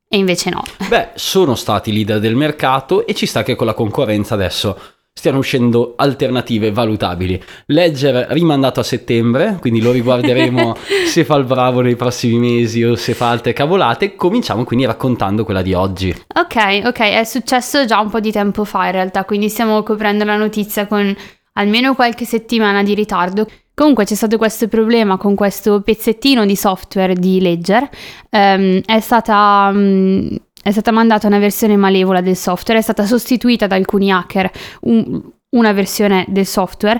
E 0.07 0.17
invece 0.17 0.51
no. 0.51 0.63
Beh, 0.88 1.09
sono 1.15 1.56
stati 1.56 1.91
leader 1.91 2.19
del 2.19 2.35
mercato 2.35 3.06
e 3.07 3.13
ci 3.15 3.25
sta 3.25 3.44
che 3.44 3.56
con 3.56 3.65
la 3.65 3.73
concorrenza 3.73 4.35
adesso 4.35 4.79
stiano 5.17 5.38
uscendo 5.38 5.94
alternative 5.95 6.73
valutabili. 6.73 7.41
Ledger 7.67 8.27
rimandato 8.31 8.81
a 8.81 8.83
settembre, 8.83 9.57
quindi 9.62 9.81
lo 9.81 9.91
riguarderemo 9.91 10.75
se 11.07 11.23
fa 11.23 11.38
il 11.38 11.45
bravo 11.45 11.79
nei 11.79 11.95
prossimi 11.95 12.38
mesi 12.38 12.83
o 12.83 12.95
se 12.95 13.13
fa 13.13 13.29
altre 13.29 13.53
cavolate. 13.53 14.15
Cominciamo 14.15 14.65
quindi 14.65 14.85
raccontando 14.85 15.45
quella 15.45 15.62
di 15.62 15.73
oggi. 15.73 16.13
Ok, 16.35 16.81
ok, 16.83 17.00
è 17.00 17.23
successo 17.23 17.85
già 17.85 18.00
un 18.01 18.09
po' 18.09 18.19
di 18.19 18.31
tempo 18.31 18.65
fa 18.65 18.88
in 18.88 18.91
realtà, 18.91 19.24
quindi 19.24 19.48
stiamo 19.48 19.81
coprendo 19.84 20.25
la 20.25 20.36
notizia 20.36 20.86
con 20.86 21.15
almeno 21.53 21.95
qualche 21.95 22.25
settimana 22.25 22.84
di 22.84 22.93
ritardo. 22.93 23.48
Comunque 23.74 24.03
c'è 24.03 24.15
stato 24.15 24.38
questo 24.38 24.67
problema 24.67 25.15
con 25.15 25.34
questo 25.34 25.81
pezzettino 25.81 26.45
di 26.45 26.55
software 26.57 27.13
di 27.13 27.39
Ledger, 27.39 27.88
um, 28.31 28.81
è 28.86 29.00
stata 29.00 29.69
um, 29.74 30.38
è 30.65 30.72
stata 30.72 30.89
mandata 30.89 31.27
una 31.27 31.38
versione 31.38 31.77
malevola 31.77 32.22
del 32.22 32.36
software, 32.36 32.79
è 32.79 32.81
stata 32.81 33.05
sostituita 33.05 33.67
da 33.67 33.75
alcuni 33.75 34.12
hacker 34.12 34.50
un, 34.81 35.22
una 35.55 35.74
versione 35.74 36.25
del 36.27 36.48
software 36.48 37.00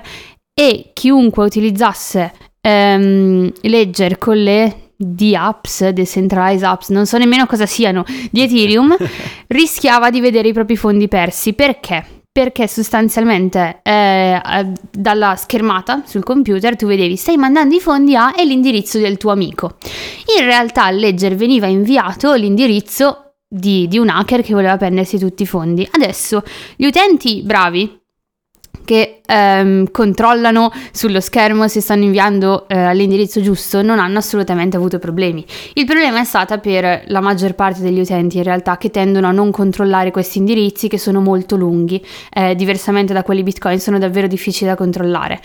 e 0.54 0.90
chiunque 0.92 1.44
utilizzasse 1.44 2.32
ehm, 2.60 3.50
Ledger 3.62 4.18
con 4.18 4.36
le 4.36 4.92
D-Apps, 4.96 5.88
Decentralized 5.88 6.62
Apps, 6.62 6.90
non 6.90 7.06
so 7.06 7.18
nemmeno 7.18 7.46
cosa 7.46 7.66
siano, 7.66 8.04
di 8.30 8.42
Ethereum, 8.42 8.94
rischiava 9.48 10.10
di 10.10 10.20
vedere 10.20 10.46
i 10.46 10.52
propri 10.52 10.76
fondi 10.76 11.08
persi. 11.08 11.52
Perché? 11.52 12.04
Perché 12.30 12.68
sostanzialmente 12.68 13.80
eh, 13.82 14.40
dalla 14.92 15.34
schermata 15.34 16.02
sul 16.06 16.22
computer 16.22 16.76
tu 16.76 16.86
vedevi 16.86 17.16
stai 17.16 17.36
mandando 17.36 17.74
i 17.74 17.80
fondi 17.80 18.14
a 18.14 18.32
e 18.36 18.44
l'indirizzo 18.44 18.98
del 18.98 19.16
tuo 19.16 19.32
amico. 19.32 19.78
In 20.38 20.44
realtà 20.44 20.84
al 20.84 20.98
Ledger 20.98 21.34
veniva 21.34 21.66
inviato 21.66 22.32
l'indirizzo 22.34 23.22
di, 23.48 23.86
di 23.88 23.98
un 23.98 24.08
hacker 24.08 24.42
che 24.42 24.54
voleva 24.54 24.76
prendersi 24.76 25.18
tutti 25.18 25.42
i 25.42 25.46
fondi. 25.46 25.86
Adesso 25.90 26.42
gli 26.76 26.86
utenti 26.86 27.42
bravi 27.42 28.04
che 28.86 29.20
ehm, 29.26 29.90
controllano 29.90 30.72
sullo 30.92 31.20
schermo 31.20 31.68
se 31.68 31.82
stanno 31.82 32.04
inviando 32.04 32.66
eh, 32.68 32.78
all'indirizzo 32.78 33.42
giusto 33.42 33.82
non 33.82 33.98
hanno 33.98 34.18
assolutamente 34.18 34.76
avuto 34.78 34.98
problemi. 34.98 35.44
Il 35.74 35.84
problema 35.84 36.20
è 36.20 36.24
stata 36.24 36.58
per 36.58 37.02
la 37.06 37.20
maggior 37.20 37.54
parte 37.54 37.82
degli 37.82 38.00
utenti 38.00 38.38
in 38.38 38.44
realtà 38.44 38.78
che 38.78 38.90
tendono 38.90 39.26
a 39.26 39.32
non 39.32 39.50
controllare 39.50 40.10
questi 40.10 40.38
indirizzi 40.38 40.88
che 40.88 40.98
sono 40.98 41.20
molto 41.20 41.56
lunghi, 41.56 42.02
eh, 42.32 42.54
diversamente 42.54 43.12
da 43.12 43.22
quelli 43.22 43.42
Bitcoin 43.42 43.80
sono 43.80 43.98
davvero 43.98 44.28
difficili 44.28 44.70
da 44.70 44.76
controllare. 44.76 45.40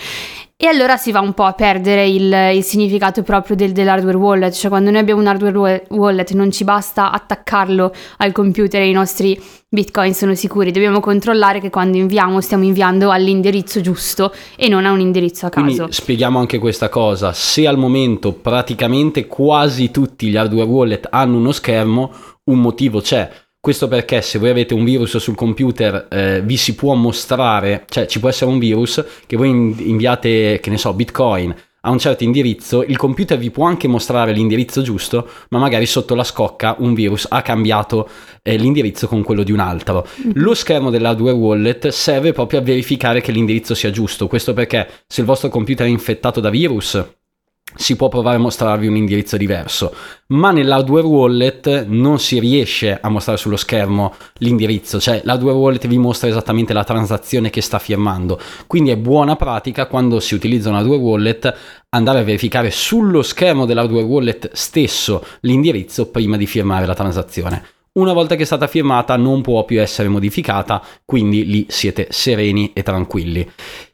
E 0.64 0.68
allora 0.68 0.96
si 0.96 1.12
va 1.12 1.22
un 1.22 1.34
po' 1.34 1.46
a 1.46 1.54
perdere 1.54 2.08
il, 2.08 2.32
il 2.54 2.64
significato 2.64 3.24
proprio 3.24 3.56
del, 3.56 3.72
dell'hardware 3.72 4.16
wallet, 4.16 4.54
cioè 4.54 4.70
quando 4.70 4.92
noi 4.92 5.00
abbiamo 5.00 5.20
un 5.20 5.26
hardware 5.26 5.88
wallet 5.90 6.34
non 6.34 6.52
ci 6.52 6.64
basta 6.64 7.12
attaccarlo 7.12 7.92
al 8.18 8.32
computer 8.32 8.80
e 8.80 8.88
i 8.88 8.92
nostri 8.92 9.42
bitcoin 9.68 10.14
sono 10.14 10.36
sicuri, 10.36 10.72
dobbiamo 10.72 11.00
controllare 11.00 11.60
che 11.60 11.72
quando 11.72 11.98
inviamo 11.98 12.42
stiamo 12.42 12.64
inviando 12.64 13.10
all'indirizzo 13.10 13.82
giusto 13.82 14.32
e 14.56 14.68
non 14.68 14.86
a 14.86 14.92
un 14.92 15.00
indirizzo 15.00 15.48
a 15.48 15.50
caso. 15.50 15.66
Quindi 15.66 15.94
spieghiamo 15.94 16.38
anche 16.38 16.60
questa 16.60 16.90
cosa, 16.90 17.34
se 17.34 17.66
al 17.66 17.80
momento 17.80 18.32
praticamente 18.32 19.26
quasi 19.26 19.90
tutti 19.90 20.28
gli 20.28 20.38
hardware 20.38 20.70
wallet 20.70 21.08
hanno 21.10 21.38
uno 21.38 21.54
schermo, 21.54 22.12
un 22.44 22.60
motivo 22.60 23.02
c'è 23.02 23.28
questo 23.62 23.88
perché 23.88 24.24
se 24.24 24.40
voi 24.40 24.50
avete 24.50 24.74
un 24.74 24.84
virus 24.84 25.18
sul 25.18 25.36
computer 25.36 26.08
eh, 26.10 26.42
vi 26.44 26.58
si 26.58 26.74
può 26.74 26.96
mostrare, 26.96 27.86
cioè 27.88 28.08
ci 28.08 28.20
può 28.20 28.28
essere 28.28 28.50
un 28.50 28.58
virus 28.58 29.06
che 29.28 29.38
voi 29.38 29.50
inviate, 29.50 30.60
che 30.60 30.70
ne 30.72 30.78
so, 30.78 30.92
bitcoin 30.94 31.56
a 31.84 31.90
un 31.90 31.98
certo 31.98 32.24
indirizzo, 32.24 32.84
il 32.84 32.98
computer 32.98 33.38
vi 33.38 33.50
può 33.50 33.66
anche 33.66 33.88
mostrare 33.88 34.34
l'indirizzo 34.34 34.82
giusto, 34.84 35.28
ma 35.50 35.58
magari 35.58 35.88
sotto 35.88 36.14
la 36.14 36.24
scocca 36.24 36.76
un 36.80 36.94
virus 36.94 37.26
ha 37.28 37.42
cambiato 37.42 38.08
eh, 38.44 38.56
l'indirizzo 38.56 39.08
con 39.08 39.24
quello 39.24 39.42
di 39.42 39.52
un 39.52 39.60
altro. 39.60 40.06
Mm-hmm. 40.06 40.32
Lo 40.36 40.54
schermo 40.54 40.92
dell'hardware 40.92 41.36
wallet 41.36 41.88
serve 41.88 42.34
proprio 42.34 42.60
a 42.60 42.64
verificare 42.64 43.22
che 43.22 43.32
l'indirizzo 43.32 43.74
sia 43.74 43.90
giusto, 43.90 44.28
questo 44.28 44.54
perché 44.54 44.88
se 45.08 45.22
il 45.22 45.28
vostro 45.28 45.50
computer 45.50 45.88
è 45.88 45.90
infettato 45.90 46.40
da 46.40 46.52
virus 46.52 47.04
si 47.76 47.96
può 47.96 48.10
provare 48.10 48.38
a 48.38 48.40
mostrarvi 48.40 48.88
un 48.88 48.96
indirizzo 48.96 49.38
diverso, 49.38 49.94
ma 50.28 50.52
nell'hardware 50.52 51.06
wallet 51.06 51.86
non 51.88 52.20
si 52.20 52.40
riesce 52.40 52.98
a 53.00 53.10
mostrare 53.10 53.38
sullo 53.38 53.58
schermo 53.58 54.14
l'indirizzo, 54.38 55.00
cioè 55.00 55.22
l'hardware 55.24 55.58
wallet 55.58 55.88
vi 55.88 55.98
mostra 55.98 56.28
esattamente 56.28 56.74
la 56.74 56.84
transazione 56.84 57.50
che 57.50 57.62
sta 57.62 57.80
firmando, 57.80 58.40
quindi 58.68 58.92
è 58.92 58.98
buona 58.98 59.36
pratica 59.36 59.88
quando 59.88 60.20
si 60.20 60.36
utilizza 60.36 60.70
un 60.70 60.76
hardware 60.76 61.02
wallet 61.02 61.58
andare 61.90 62.20
a 62.20 62.24
verificare 62.24 62.72
sullo 62.72 63.22
schermo 63.22 63.66
dell'hardware 63.66 64.06
wallet 64.06 64.50
stesso 64.54 65.26
l'indirizzo 65.42 66.10
prima 66.10 66.38
di 66.38 66.46
firmare 66.46 66.86
la 66.86 66.96
transazione. 66.96 67.64
Una 67.94 68.14
volta 68.14 68.36
che 68.36 68.44
è 68.44 68.46
stata 68.46 68.68
firmata 68.68 69.18
non 69.18 69.42
può 69.42 69.66
più 69.66 69.82
essere 69.82 70.08
modificata, 70.08 70.82
quindi 71.04 71.46
lì 71.46 71.66
siete 71.68 72.08
sereni 72.10 72.72
e 72.74 72.84
tranquilli. 72.84 73.46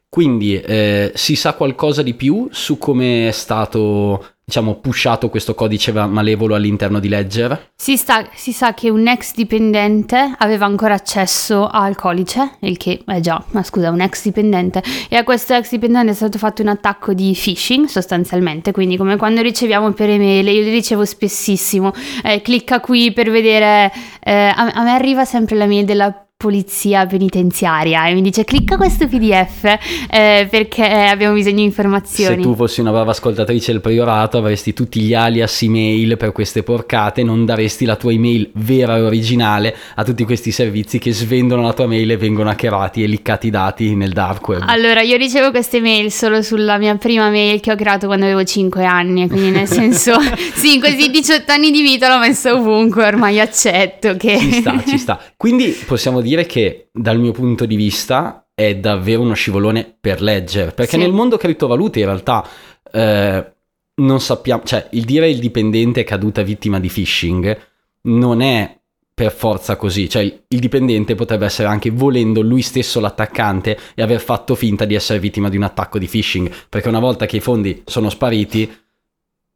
Quindi 0.10 0.60
eh, 0.60 1.12
si 1.16 1.36
sa 1.36 1.54
qualcosa 1.54 2.02
di 2.02 2.14
più 2.14 2.48
su 2.52 2.78
come 2.78 3.28
è 3.28 3.32
stato 3.32 4.36
diciamo, 4.48 4.76
pushato 4.76 5.30
questo 5.30 5.54
codice 5.54 5.92
malevolo 5.92 6.56
all'interno 6.56 7.00
di 7.00 7.10
Ledger? 7.10 7.72
Si, 7.76 7.98
sta, 7.98 8.30
si, 8.34 8.54
sa 8.54 8.74
che 8.74 8.90
un 8.90 9.06
ex 9.06 9.36
dipendente 9.36 10.36
aveva 10.38 10.66
ancora 10.66 10.94
accesso 10.94 11.68
al 11.68 11.98
codice, 11.98 12.52
il 12.62 12.78
che, 12.78 13.04
eh 13.06 13.20
già, 13.20 13.44
ma 13.52 13.62
scusa, 13.62 13.90
un 13.90 14.00
ex 14.00 14.24
dipendente, 14.24 14.82
e 15.10 15.18
a 15.18 15.26
questo 15.26 15.54
ex 15.54 15.70
dipendente 15.72 16.12
è 16.12 16.16
stato 16.16 16.38
fatto 16.38 16.62
un 16.62 16.70
attacco 16.70 17.14
di 17.14 17.38
phishing 17.38 17.88
sostanzialmente, 17.88 18.72
quindi 18.72 18.96
come 18.96 19.18
quando 19.18 19.42
riceviamo 19.42 19.92
per 19.92 20.12
email, 20.12 20.48
io 20.48 20.62
li 20.62 20.72
ricevo 20.72 21.04
spessissimo, 21.04 21.92
eh, 22.24 22.42
clicca 22.42 22.80
qui 22.80 23.12
per 23.12 23.30
vedere, 23.30 23.92
eh, 24.24 24.32
a, 24.32 24.72
a 24.72 24.84
me 24.84 24.92
arriva 24.92 25.26
sempre 25.26 25.58
la 25.58 25.66
mail 25.66 25.84
della 25.84 26.27
polizia 26.38 27.08
penitenziaria 27.08 28.06
e 28.06 28.14
mi 28.14 28.22
dice 28.22 28.44
clicca 28.44 28.78
questo 28.78 29.08
pdf 29.08 29.64
eh, 30.08 30.48
perché 30.48 30.86
abbiamo 30.86 31.34
bisogno 31.34 31.56
di 31.56 31.64
informazioni. 31.64 32.36
Se 32.36 32.42
tu 32.42 32.54
fossi 32.54 32.80
una 32.80 32.92
brava 32.92 33.10
ascoltatrice 33.10 33.72
del 33.72 33.82
priorato 33.82 34.38
avresti 34.38 34.72
tutti 34.72 35.00
gli 35.00 35.16
alias 35.16 35.64
email 35.64 36.16
per 36.16 36.34
queste 36.34 36.62
porcate, 36.62 37.24
non 37.24 37.44
daresti 37.44 37.86
la 37.86 37.96
tua 37.96 38.12
email 38.12 38.52
vera 38.54 38.98
e 38.98 39.02
originale 39.02 39.76
a 39.96 40.04
tutti 40.04 40.26
questi 40.26 40.52
servizi 40.52 41.00
che 41.00 41.12
svendono 41.12 41.64
la 41.64 41.74
tua 41.74 41.88
mail 41.88 42.12
e 42.12 42.18
vengono 42.18 42.52
hackerati 42.52 43.02
e 43.02 43.08
liccati 43.08 43.48
i 43.48 43.50
dati 43.50 43.96
nel 43.96 44.14
dark 44.14 44.48
web. 44.48 44.64
Allora 44.68 45.02
io 45.02 45.18
ricevo 45.18 45.50
queste 45.50 45.82
mail 45.82 46.12
solo 46.12 46.44
sulla 46.44 46.78
mia 46.78 46.96
prima 46.98 47.32
mail 47.32 47.60
che 47.62 47.72
ho 47.72 47.76
creato 47.76 48.06
quando 48.06 48.26
avevo 48.26 48.44
5 48.44 48.86
anni, 48.86 49.28
quindi 49.28 49.50
nel 49.50 49.68
senso 49.68 50.14
sì, 50.54 50.76
in 50.76 50.80
questi 50.82 51.10
18 51.10 51.52
anni 51.52 51.72
di 51.72 51.82
vita 51.82 52.14
l'ho 52.14 52.20
messa 52.20 52.54
ovunque, 52.54 53.08
ormai 53.08 53.40
accetto 53.40 54.16
che... 54.18 54.38
Ci 54.38 54.52
sta, 54.52 54.84
ci 54.86 54.98
sta. 55.00 55.20
Quindi 55.36 55.76
possiamo 55.88 56.22
dire 56.22 56.26
dire 56.28 56.46
che 56.46 56.90
dal 56.92 57.20
mio 57.20 57.32
punto 57.32 57.66
di 57.66 57.76
vista 57.76 58.48
è 58.54 58.76
davvero 58.76 59.22
uno 59.22 59.34
scivolone 59.34 59.96
per 60.00 60.22
Ledger, 60.22 60.74
perché 60.74 60.94
sì. 60.94 60.98
nel 60.98 61.12
mondo 61.12 61.38
criptovalute 61.38 62.00
in 62.00 62.06
realtà 62.06 62.48
eh, 62.92 63.52
non 63.96 64.20
sappiamo, 64.20 64.64
cioè 64.64 64.88
il 64.92 65.06
dire 65.06 65.30
il 65.30 65.40
dipendente 65.40 66.02
è 66.02 66.04
caduta 66.04 66.42
vittima 66.42 66.80
di 66.80 66.90
phishing 66.90 67.58
non 68.04 68.42
è 68.42 68.80
per 69.14 69.32
forza 69.32 69.76
così, 69.78 70.08
cioè 70.08 70.22
il 70.22 70.60
dipendente 70.60 71.16
potrebbe 71.16 71.46
essere 71.46 71.68
anche 71.68 71.90
volendo 71.90 72.42
lui 72.42 72.62
stesso 72.62 73.00
l'attaccante 73.00 73.78
e 73.96 74.04
aver 74.04 74.22
fatto 74.22 74.54
finta 74.54 74.86
di 74.86 74.94
essere 74.94 75.18
vittima 75.20 75.50
di 75.50 75.58
un 75.58 75.64
attacco 75.64 75.98
di 75.98 76.08
phishing, 76.08 76.52
perché 76.70 76.88
una 76.88 77.00
volta 77.00 77.26
che 77.26 77.38
i 77.38 77.42
fondi 77.42 77.82
sono 77.86 78.10
spariti 78.10 78.72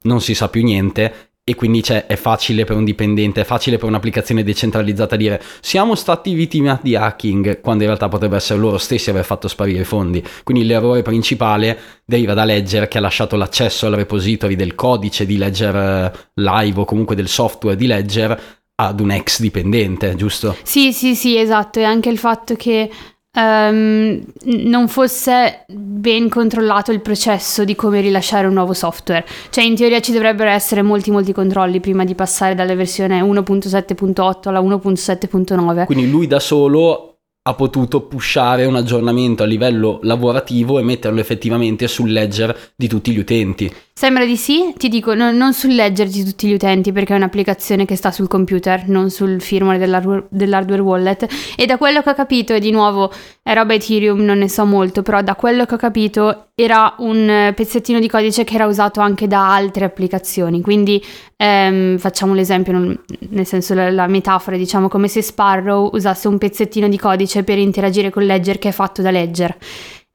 non 0.03 0.19
si 0.19 0.33
sa 0.33 0.49
più 0.49 0.63
niente 0.63 1.30
e 1.43 1.55
quindi 1.55 1.81
cioè, 1.81 2.05
è 2.05 2.15
facile 2.15 2.65
per 2.65 2.75
un 2.75 2.83
dipendente, 2.83 3.41
è 3.41 3.43
facile 3.43 3.77
per 3.77 3.89
un'applicazione 3.89 4.43
decentralizzata 4.43 5.15
dire 5.15 5.41
siamo 5.59 5.95
stati 5.95 6.33
vittime 6.33 6.79
di 6.83 6.95
hacking, 6.95 7.61
quando 7.61 7.81
in 7.81 7.89
realtà 7.89 8.07
potrebbe 8.09 8.35
essere 8.35 8.59
loro 8.59 8.77
stessi 8.77 9.09
aver 9.09 9.25
fatto 9.25 9.47
sparire 9.47 9.81
i 9.81 9.85
fondi. 9.85 10.23
Quindi 10.43 10.65
l'errore 10.65 11.01
principale 11.01 11.77
deriva 12.05 12.35
da 12.35 12.45
Ledger 12.45 12.87
che 12.87 12.99
ha 12.99 13.01
lasciato 13.01 13.35
l'accesso 13.35 13.87
al 13.87 13.93
repository 13.93 14.55
del 14.55 14.75
codice 14.75 15.25
di 15.25 15.37
Ledger 15.37 15.75
eh, 15.75 16.11
Live 16.35 16.79
o 16.79 16.85
comunque 16.85 17.15
del 17.15 17.27
software 17.27 17.75
di 17.75 17.87
Ledger 17.87 18.59
ad 18.75 18.99
un 18.99 19.11
ex 19.11 19.41
dipendente, 19.41 20.15
giusto? 20.15 20.55
Sì, 20.61 20.93
sì, 20.93 21.15
sì, 21.15 21.37
esatto, 21.37 21.79
e 21.79 21.83
anche 21.83 22.09
il 22.09 22.17
fatto 22.17 22.55
che 22.55 22.89
um, 23.33 24.21
non 24.43 24.87
fosse 24.87 25.65
ben 25.67 26.29
controllato 26.29 26.91
il 26.91 27.01
processo 27.01 27.63
di 27.63 27.75
come 27.75 28.01
rilasciare 28.01 28.47
un 28.47 28.53
nuovo 28.53 28.73
software. 28.73 29.25
Cioè 29.49 29.63
in 29.63 29.75
teoria 29.75 29.99
ci 29.99 30.11
dovrebbero 30.11 30.49
essere 30.49 30.81
molti 30.81 31.11
molti 31.11 31.33
controlli 31.33 31.79
prima 31.79 32.03
di 32.03 32.15
passare 32.15 32.55
dalla 32.55 32.75
versione 32.75 33.21
1.7.8 33.21 34.49
alla 34.49 34.61
1.7.9. 34.61 35.85
Quindi 35.85 36.09
lui 36.09 36.27
da 36.27 36.39
solo 36.39 37.10
ha 37.43 37.55
potuto 37.55 38.01
pushare 38.01 38.65
un 38.65 38.75
aggiornamento 38.75 39.41
a 39.41 39.47
livello 39.47 39.99
lavorativo 40.03 40.77
e 40.77 40.83
metterlo 40.83 41.19
effettivamente 41.19 41.87
sul 41.87 42.11
ledger 42.11 42.55
di 42.75 42.87
tutti 42.87 43.11
gli 43.11 43.17
utenti. 43.17 43.73
Sembra 43.93 44.25
di 44.25 44.35
sì, 44.37 44.73
ti 44.77 44.89
dico, 44.89 45.13
no, 45.13 45.31
non 45.31 45.53
sul 45.53 45.75
ledger 45.75 46.07
di 46.07 46.23
tutti 46.23 46.47
gli 46.47 46.53
utenti 46.53 46.91
perché 46.91 47.13
è 47.13 47.17
un'applicazione 47.17 47.85
che 47.85 47.95
sta 47.95 48.11
sul 48.11 48.27
computer, 48.27 48.87
non 48.87 49.09
sul 49.09 49.41
firmware 49.41 49.77
dell'hardware, 49.77 50.81
wallet. 50.81 51.27
E 51.55 51.65
da 51.65 51.77
quello 51.77 52.01
che 52.01 52.09
ho 52.09 52.15
capito, 52.15 52.53
e 52.53 52.59
di 52.59 52.71
nuovo 52.71 53.11
è 53.43 53.53
roba 53.53 53.73
Ethereum, 53.73 54.21
non 54.21 54.39
ne 54.39 54.49
so 54.49 54.65
molto, 54.65 55.01
però 55.03 55.21
da 55.21 55.35
quello 55.35 55.65
che 55.65 55.75
ho 55.75 55.77
capito 55.77 56.47
era 56.55 56.95
un 56.99 57.53
pezzettino 57.55 57.99
di 57.99 58.07
codice 58.07 58.43
che 58.43 58.55
era 58.55 58.65
usato 58.65 59.01
anche 59.01 59.27
da 59.27 59.53
altre 59.53 59.85
applicazioni, 59.85 60.61
quindi 60.61 61.03
ehm, 61.35 61.97
facciamo 61.97 62.33
l'esempio, 62.33 62.97
nel 63.29 63.45
senso 63.45 63.73
la, 63.73 63.91
la 63.91 64.07
metafora, 64.07 64.57
diciamo 64.57 64.87
come 64.87 65.07
se 65.07 65.21
Sparrow 65.21 65.89
usasse 65.93 66.27
un 66.27 66.37
pezzettino 66.37 66.87
di 66.87 66.97
codice 66.97 67.30
per 67.43 67.57
interagire 67.57 68.09
con 68.09 68.23
Ledger 68.23 68.59
che 68.59 68.69
è 68.69 68.71
fatto 68.71 69.01
da 69.01 69.11
Ledger. 69.11 69.57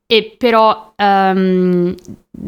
E 0.08 0.37
però 0.38 0.94
um, 0.96 1.92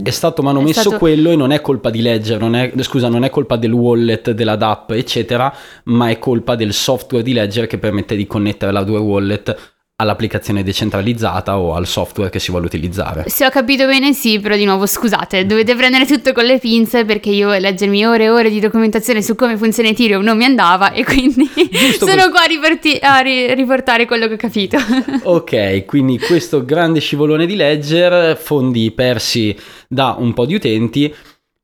è 0.05 0.11
stato 0.11 0.43
manomesso 0.43 0.81
stato... 0.81 0.99
quello 0.99 1.31
e 1.31 1.37
non 1.37 1.51
è 1.51 1.61
colpa 1.61 1.91
di 1.91 2.03
Ledger, 2.03 2.39
non 2.39 2.55
è, 2.55 2.73
scusa, 2.83 3.09
non 3.09 3.25
è 3.25 3.31
colpa 3.31 3.57
del 3.57 3.73
wallet, 3.73 4.31
della 4.31 4.55
DApp, 4.55 4.93
eccetera, 4.93 5.53
ma 5.85 6.09
è 6.09 6.19
colpa 6.21 6.55
del 6.55 6.73
software 6.73 7.25
di 7.25 7.33
Ledger 7.33 7.67
che 7.67 7.79
permette 7.79 8.15
di 8.15 8.29
connettere 8.29 8.71
la 8.71 8.85
due 8.85 9.01
wallet 9.01 9.78
all'applicazione 10.00 10.62
decentralizzata 10.62 11.59
o 11.59 11.75
al 11.75 11.87
software 11.88 12.31
che 12.31 12.38
si 12.38 12.52
vuole 12.52 12.67
utilizzare. 12.67 13.25
Se 13.28 13.45
ho 13.45 13.50
capito 13.50 13.85
bene 13.87 14.12
sì, 14.12 14.38
però 14.38 14.55
di 14.55 14.64
nuovo 14.64 14.87
scusate, 14.87 15.45
dovete 15.45 15.75
prendere 15.75 16.07
tutto 16.07 16.33
con 16.33 16.45
le 16.45 16.61
pinze 16.61 17.05
perché 17.05 17.31
io 17.31 17.52
leggermi 17.52 18.07
ore 18.07 18.25
e 18.25 18.31
ore 18.31 18.49
di 18.49 18.61
documentazione 18.61 19.23
su 19.23 19.35
come 19.35 19.57
funziona 19.57 19.88
Ethereum 19.88 20.23
non 20.23 20.37
mi 20.37 20.45
andava 20.45 20.93
e 20.93 21.02
quindi 21.02 21.50
sono 21.99 22.14
così. 22.14 22.31
qua 22.31 22.43
a, 22.43 22.47
riporti- 22.47 22.99
a 23.00 23.19
ri- 23.19 23.52
riportare 23.55 24.07
quello 24.07 24.28
che 24.28 24.35
ho 24.35 24.37
capito. 24.37 24.78
ok, 25.25 25.85
quindi 25.85 26.21
questo 26.21 26.64
grande 26.64 27.00
scivolone 27.00 27.45
di 27.45 27.57
Ledger, 27.57 28.37
fondi 28.37 28.93
persi 28.93 29.57
da 29.88 30.14
un 30.17 30.33
po' 30.33 30.47
di 30.47 30.55
utenti, 30.55 31.12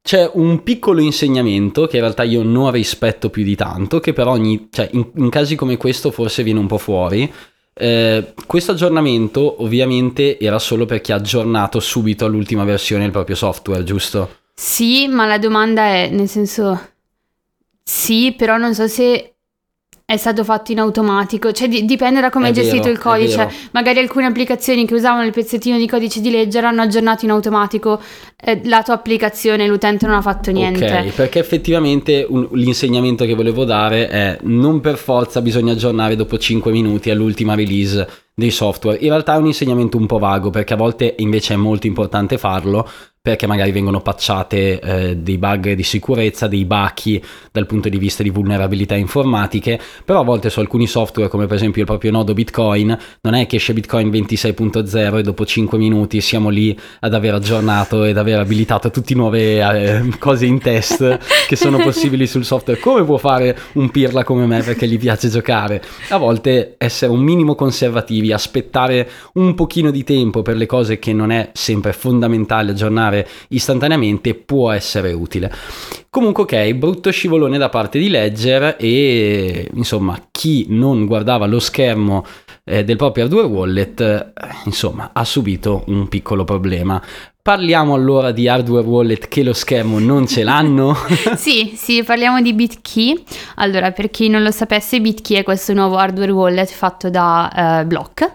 c'è 0.03 0.29
un 0.35 0.65
piccolo 0.65 1.01
insegnamento 1.01 1.87
che 1.87 1.97
in 1.97 2.03
realtà 2.03 2.25
io 2.25 2.43
non 2.43 2.73
rispetto 2.73 3.31
più 3.31 3.45
di 3.45 3.55
tanto, 3.55 4.01
che 4.01 4.13
però 4.13 4.33
ogni, 4.33 4.67
cioè 4.73 4.89
in, 4.93 5.07
in 5.19 5.31
casi 5.31 5.55
come 5.55 5.77
questo 5.77 6.11
forse 6.11 6.43
viene 6.43 6.59
un 6.59 6.67
po' 6.67 6.79
fuori, 6.79 7.33
eh, 7.75 8.35
questo 8.47 8.73
aggiornamento 8.73 9.63
ovviamente 9.63 10.39
era 10.39 10.59
solo 10.59 10.87
per 10.87 11.01
chi 11.01 11.13
ha 11.13 11.17
aggiornato 11.17 11.81
subito 11.81 12.25
all'ultima 12.25 12.65
versione 12.65 13.03
del 13.03 13.11
proprio 13.11 13.37
software, 13.37 13.85
giusto? 13.85 14.43
Sì, 14.55 15.09
ma 15.09 15.27
la 15.27 15.39
domanda 15.39 15.83
è, 15.87 16.09
nel 16.11 16.29
senso, 16.29 16.81
sì, 17.83 18.33
però 18.37 18.57
non 18.57 18.75
so 18.75 18.87
se 18.87 19.34
è 20.07 20.19
stato 20.19 20.45
fatto 20.45 20.71
in 20.71 20.81
automatico, 20.81 21.51
cioè 21.53 21.67
di- 21.67 21.87
dipende 21.87 22.21
da 22.21 22.29
come 22.29 22.49
è, 22.49 22.51
è 22.51 22.53
gestito 22.53 22.83
vero, 22.83 22.93
il 22.93 22.99
codice. 22.99 23.49
Magari 23.71 24.01
alcune 24.01 24.27
applicazioni 24.27 24.87
che 24.87 24.93
usavano 24.93 25.25
il 25.25 25.33
pezzettino 25.33 25.79
di 25.79 25.89
codice 25.89 26.21
di 26.21 26.31
Ledger 26.31 26.67
hanno 26.67 26.83
aggiornato 26.83 27.25
in 27.25 27.31
automatico 27.31 27.99
eh, 28.39 28.61
la 28.65 28.83
tua 28.83 28.95
applicazione, 28.95 29.67
l'utente 29.67 30.07
non 30.07 30.17
ha 30.17 30.21
fatto 30.21 30.51
niente. 30.51 30.85
Ok, 30.85 31.15
perché 31.15 31.39
effettivamente 31.39 32.27
un, 32.29 32.49
l'insegnamento 32.53 33.25
che 33.25 33.35
volevo 33.35 33.65
dare 33.65 34.09
è 34.09 34.39
non 34.43 34.81
per 34.81 34.99
forza 34.99 35.41
bisogna 35.41 35.73
aggiornare 35.73 36.17
dopo 36.17 36.37
5 36.37 36.71
minuti 36.71 37.09
all'ultima 37.09 37.55
release 37.55 38.07
dei 38.35 38.51
software. 38.51 38.99
In 38.99 39.09
realtà 39.09 39.37
è 39.37 39.39
un 39.39 39.47
insegnamento 39.47 39.97
un 39.97 40.07
po' 40.07 40.19
vago 40.19 40.51
perché 40.51 40.75
a 40.75 40.77
volte 40.77 41.15
invece 41.19 41.55
è 41.55 41.57
molto 41.57 41.87
importante 41.87 42.37
farlo 42.37 42.87
perché 43.25 43.47
magari 43.47 43.73
vengono 43.73 44.03
patchate 44.03 44.81
eh, 44.81 45.17
dei 45.17 45.39
bug 45.39 45.73
di 45.73 45.83
sicurezza, 45.83 46.47
dei 46.47 46.67
bachi 46.67 47.25
dal 47.51 47.65
punto 47.65 47.89
di 47.89 47.97
vista 47.97 48.23
di 48.23 48.29
vulnerabilità 48.29 48.97
informatiche, 48.97 49.81
però 50.05 50.21
a 50.21 50.25
volte 50.25 50.51
su 50.51 50.61
alcuni 50.61 50.87
software 50.87 51.31
come 51.31 51.47
per 51.47 51.57
esempio 51.57 51.81
il 51.81 51.87
proprio 51.87 52.11
nodo 52.11 52.35
Bitcoin 52.35 52.95
non 53.23 53.33
è 53.33 53.47
che 53.47 53.57
esce 53.57 53.73
Bitcoin 53.73 54.11
26.0 54.11 55.17
e 55.17 55.23
dopo 55.23 55.47
5 55.47 55.79
minuti 55.79 56.21
siamo 56.21 56.51
lì 56.51 56.79
ad 57.01 57.15
aver 57.15 57.33
aggiornato 57.33 58.05
ed 58.05 58.19
aver 58.19 58.41
abilitato 58.41 58.91
tutte 58.91 59.15
nuove 59.15 59.57
eh, 59.59 60.03
cose 60.19 60.45
in 60.45 60.59
test 60.59 61.19
che 61.49 61.57
sono 61.57 61.79
possibili 61.79 62.27
sul 62.27 62.45
software. 62.45 62.79
Come 62.79 63.05
può 63.05 63.17
fare 63.17 63.57
un 63.73 63.91
pirla 63.91 64.23
come 64.23 64.45
me 64.45 64.61
perché 64.61 64.87
gli 64.87 64.99
piace 64.99 65.31
giocare? 65.31 65.81
A 66.11 66.19
volte 66.19 66.75
essere 66.77 67.11
un 67.11 67.21
minimo 67.21 67.55
conservativi, 67.55 68.33
aspettare 68.33 69.09
un 69.33 69.55
pochino 69.55 69.91
di 69.91 70.05
tempo 70.05 70.43
per 70.43 70.57
le 70.57 70.67
cose 70.67 70.99
che 70.99 71.15
non 71.15 71.31
è 71.31 71.49
sempre 71.55 71.95
fondamentale 71.95 72.73
aggiornare 72.73 73.13
fare 73.15 73.29
istantaneamente 73.49 74.35
può 74.35 74.73
essere 74.73 75.13
utile. 75.13 75.53
Comunque 76.11 76.45
ok, 76.45 76.73
brutto 76.75 77.11
scivolone 77.11 77.59
da 77.59 77.69
parte 77.69 77.99
di 77.99 78.09
Ledger 78.09 78.77
e 78.79 79.69
insomma 79.75 80.29
chi 80.31 80.67
non 80.69 81.07
guardava 81.07 81.47
lo 81.47 81.59
schermo 81.59 82.25
eh, 82.65 82.85
del 82.85 82.97
proprio 82.97 83.25
hardware 83.25 83.47
wallet 83.47 84.01
eh, 84.01 84.33
insomma 84.65 85.11
ha 85.13 85.25
subito 85.25 85.85
un 85.87 86.09
piccolo 86.09 86.45
problema. 86.45 87.03
Parliamo 87.43 87.93
allora 87.93 88.31
di 88.31 88.49
hardware 88.49 88.87
wallet 88.87 89.29
che 89.29 89.43
lo 89.43 89.53
schermo 89.53 89.99
non 89.99 90.27
ce 90.27 90.45
l'hanno? 90.45 90.97
sì, 91.37 91.75
sì, 91.77 92.03
parliamo 92.03 92.41
di 92.41 92.55
BitKey. 92.55 93.23
Allora, 93.57 93.93
per 93.93 94.09
chi 94.09 94.31
non 94.31 94.43
lo 94.43 94.51
sapesse, 94.51 94.99
BitKey 94.99 95.37
è 95.37 95.43
questo 95.43 95.75
nuovo 95.75 95.97
hardware 95.97 96.31
wallet 96.31 96.71
fatto 96.71 97.11
da 97.11 97.83
uh, 97.83 97.87
Block 97.87 98.33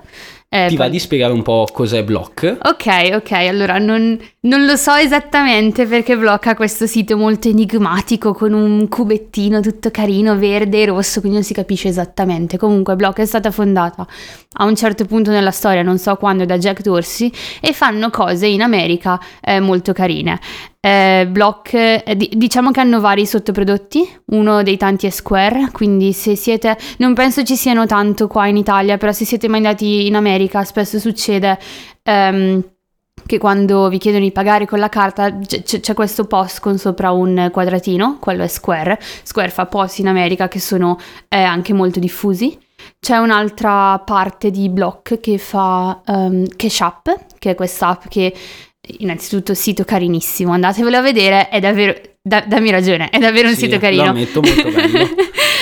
eh, 0.52 0.66
Ti 0.68 0.76
poi... 0.76 0.86
va 0.86 0.90
di 0.90 0.98
spiegare 0.98 1.32
un 1.32 1.44
po' 1.44 1.68
cos'è 1.72 2.04
Block? 2.04 2.58
Ok, 2.64 3.12
ok, 3.14 3.32
allora 3.34 3.78
non, 3.78 4.20
non, 4.42 4.66
lo 4.66 4.76
so 4.78 4.96
esattamente 4.96 5.86
perché 5.86 6.18
Block 6.18 6.48
ha 6.48 6.56
questo 6.56 6.88
sito 6.88 7.16
molto 7.18 7.50
enigmatico 7.50 8.34
con 8.34 8.54
un 8.54 8.88
cubettino 8.88 9.62
tutto 9.62 9.92
carino, 9.92 10.36
verde 10.36 10.82
e 10.82 10.86
rosso, 10.88 11.20
quindi 11.20 11.38
non 11.38 11.46
si 11.46 11.54
capisce 11.54 11.90
esattamente. 11.90 12.58
Comunque 12.58 12.96
Block 12.96 13.20
è 13.20 13.26
stata 13.26 13.52
fondata 13.52 14.08
a 14.54 14.66
un 14.66 14.76
certo 14.76 15.06
punto 15.06 15.30
nella 15.30 15.52
storia, 15.52 15.84
non 15.84 16.00
so 16.00 16.16
quando, 16.16 16.46
da 16.46 16.58
Jack 16.58 16.82
Dorsey 16.82 17.32
e 17.62 17.72
fanno 17.72 18.10
cose 18.10 18.48
in 18.48 18.64
America 18.64 19.20
eh, 19.42 19.60
molto 19.60 19.94
carine. 19.94 20.40
Eh, 20.82 21.28
Block, 21.30 21.74
eh, 21.74 22.16
diciamo 22.16 22.72
che 22.72 22.80
hanno 22.80 23.02
vari 23.02 23.26
sottoprodotti, 23.26 24.22
uno 24.28 24.64
dei 24.64 24.78
tanti 24.78 25.08
è 25.08 25.10
Square, 25.10 25.72
quindi 25.74 26.14
se 26.14 26.38
siete, 26.38 26.78
non 27.00 27.14
penso 27.14 27.44
ci 27.44 27.58
siano 27.58 27.86
tanto 27.86 28.28
qua 28.28 28.48
in 28.48 28.56
Italia, 28.56 28.98
però 28.98 29.12
se 29.12 29.26
siete 29.26 29.50
mai 29.50 29.60
andati 29.60 30.08
in 30.08 30.16
America 30.16 30.64
spesso 30.64 30.98
succede 30.98 31.60
ehm, 32.02 32.64
che 33.26 33.38
quando 33.38 33.90
vi 33.90 33.98
chiedono 33.98 34.24
di 34.24 34.32
pagare 34.32 34.66
con 34.66 34.80
la 34.80 34.88
carta 34.88 35.38
c- 35.38 35.82
c'è 35.82 35.94
questo 35.94 36.24
post 36.26 36.62
con 36.62 36.78
sopra 36.78 37.12
un 37.12 37.50
quadratino, 37.52 38.18
quello 38.18 38.44
è 38.44 38.48
Square, 38.48 38.98
Square 39.24 39.50
fa 39.50 39.66
post 39.66 40.00
in 40.00 40.08
America 40.08 40.48
che 40.48 40.62
sono 40.62 40.98
eh, 41.28 41.42
anche 41.42 41.74
molto 41.74 42.00
diffusi. 42.00 42.58
C'è 42.98 43.18
un'altra 43.18 44.00
parte 44.00 44.50
di 44.50 44.70
Block 44.70 45.20
che 45.20 45.38
fa 45.38 46.02
um, 46.06 46.46
Cash 46.56 46.82
App, 46.82 47.10
che 47.38 47.52
è 47.52 47.56
quest'app 47.56 48.08
che 48.08 48.34
innanzitutto 49.00 49.54
sito 49.54 49.84
carinissimo, 49.84 50.52
andatevelo 50.52 50.98
a 50.98 51.02
vedere, 51.02 51.50
è 51.50 51.60
davvero, 51.60 51.96
da, 52.22 52.44
dammi 52.46 52.72
ragione, 52.72 53.10
è 53.10 53.18
davvero 53.20 53.48
un 53.48 53.54
sì, 53.56 53.66
sito 53.66 53.78
carino. 53.78 54.04
Lo 54.04 54.10
ammetto, 54.10 54.42
molto 54.42 54.70
bello. 54.70 55.08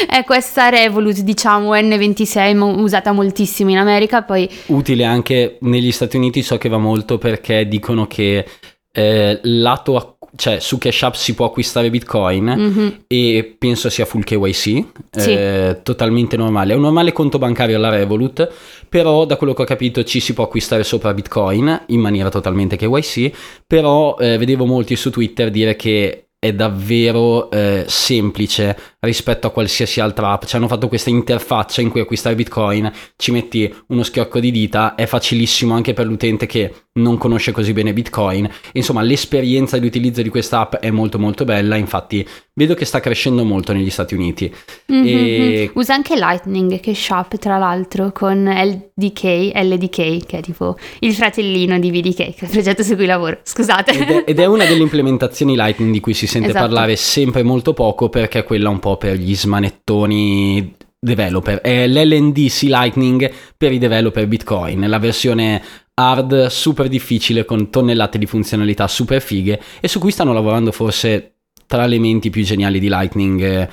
è 0.09 0.23
questa 0.23 0.69
Revolut, 0.69 1.19
diciamo 1.19 1.73
N26, 1.73 2.79
usata 2.79 3.11
moltissimo 3.11 3.69
in 3.69 3.77
America, 3.77 4.23
poi... 4.23 4.49
Utile 4.67 5.05
anche 5.05 5.57
negli 5.61 5.91
Stati 5.91 6.17
Uniti, 6.17 6.41
so 6.41 6.57
che 6.57 6.69
va 6.69 6.77
molto 6.77 7.17
perché 7.17 7.67
dicono 7.67 8.07
che 8.07 8.45
eh, 8.91 9.39
lato 9.43 10.16
cioè 10.35 10.59
su 10.59 10.77
Cash 10.77 11.03
App 11.03 11.13
si 11.13 11.33
può 11.33 11.45
acquistare 11.45 11.89
Bitcoin 11.89 12.43
mm-hmm. 12.45 12.87
e 13.07 13.55
penso 13.57 13.89
sia 13.89 14.05
full 14.05 14.23
KYC, 14.23 14.85
sì. 15.11 15.31
eh, 15.31 15.79
totalmente 15.83 16.37
normale. 16.37 16.73
È 16.73 16.75
un 16.75 16.81
normale 16.81 17.11
conto 17.11 17.37
bancario 17.37 17.75
alla 17.75 17.89
Revolut, 17.89 18.47
però 18.89 19.25
da 19.25 19.37
quello 19.37 19.53
che 19.53 19.61
ho 19.61 19.65
capito 19.65 20.03
ci 20.03 20.19
si 20.19 20.33
può 20.33 20.43
acquistare 20.43 20.83
sopra 20.83 21.13
Bitcoin 21.13 21.83
in 21.87 21.99
maniera 21.99 22.29
totalmente 22.29 22.75
KYC, 22.75 23.31
però 23.65 24.17
eh, 24.19 24.37
vedevo 24.37 24.65
molti 24.65 24.95
su 24.95 25.09
Twitter 25.09 25.49
dire 25.49 25.75
che 25.75 26.26
è 26.39 26.53
davvero 26.53 27.49
eh, 27.49 27.85
semplice 27.87 28.77
rispetto 28.99 29.47
a 29.47 29.51
qualsiasi 29.51 29.99
altra 29.99 30.31
app. 30.31 30.45
Ci 30.45 30.55
hanno 30.55 30.67
fatto 30.67 30.87
questa 30.87 31.09
interfaccia 31.09 31.81
in 31.81 31.89
cui 31.89 32.01
acquistare 32.01 32.35
Bitcoin, 32.35 32.91
ci 33.15 33.31
metti 33.31 33.73
uno 33.87 34.03
schiocco 34.03 34.39
di 34.39 34.51
dita, 34.51 34.93
è 34.95 35.07
facilissimo 35.07 35.73
anche 35.73 35.93
per 35.93 36.05
l'utente 36.05 36.45
che 36.45 36.73
non 36.97 37.17
conosce 37.17 37.51
così 37.51 37.73
bene 37.73 37.93
Bitcoin. 37.93 38.47
Insomma, 38.73 39.01
l'esperienza 39.01 39.77
di 39.77 39.87
utilizzo 39.87 40.21
di 40.21 40.29
questa 40.29 40.61
app 40.61 40.75
è 40.75 40.91
molto 40.91 41.17
molto 41.17 41.43
bella, 41.43 41.75
infatti 41.75 42.27
vedo 42.53 42.73
che 42.73 42.85
sta 42.85 42.99
crescendo 42.99 43.43
molto 43.43 43.73
negli 43.73 43.89
Stati 43.89 44.13
Uniti. 44.13 44.53
Mm-hmm. 44.91 45.05
E... 45.05 45.71
Usa 45.73 45.93
anche 45.93 46.15
Lightning 46.15 46.79
che 46.79 46.93
shop 46.93 47.37
tra 47.37 47.57
l'altro 47.57 48.11
con 48.11 48.43
LDK, 48.43 49.51
LDK 49.55 50.25
che 50.25 50.37
è 50.37 50.41
tipo 50.41 50.77
il 50.99 51.13
fratellino 51.13 51.79
di 51.79 51.91
VDK, 51.91 52.15
che 52.15 52.35
è 52.39 52.43
il 52.45 52.49
progetto 52.49 52.83
su 52.83 52.95
cui 52.95 53.05
lavoro. 53.05 53.39
Scusate. 53.43 53.91
Ed 53.91 54.09
è, 54.09 54.23
ed 54.27 54.39
è 54.39 54.45
una 54.45 54.65
delle 54.65 54.81
implementazioni 54.81 55.55
Lightning 55.55 55.91
di 55.91 55.99
cui 55.99 56.13
si 56.13 56.26
sente 56.27 56.49
esatto. 56.49 56.65
parlare 56.65 56.95
sempre 56.95 57.43
molto 57.43 57.73
poco 57.73 58.09
perché 58.09 58.39
è 58.39 58.43
quella 58.43 58.69
un 58.69 58.79
po' 58.79 58.97
per 58.97 59.15
gli 59.15 59.35
smanettoni 59.35 60.75
developer. 60.99 61.61
È 61.61 61.87
l'LNDC 61.87 62.63
Lightning 62.63 63.31
per 63.55 63.71
i 63.71 63.77
developer 63.77 64.27
Bitcoin, 64.27 64.87
la 64.87 64.99
versione 64.99 65.61
hard 65.93 66.47
super 66.47 66.87
difficile 66.87 67.45
con 67.45 67.69
tonnellate 67.69 68.17
di 68.17 68.27
funzionalità 68.27 68.87
super 68.87 69.19
fighe 69.19 69.59
e 69.79 69.87
su 69.87 69.99
cui 69.99 70.11
stanno 70.11 70.33
lavorando 70.33 70.71
forse 70.71 71.33
tra 71.65 71.85
le 71.85 71.99
menti 71.99 72.29
più 72.29 72.43
geniali 72.43 72.79
di 72.79 72.87
Lightning 72.87 73.41
eh, 73.41 73.69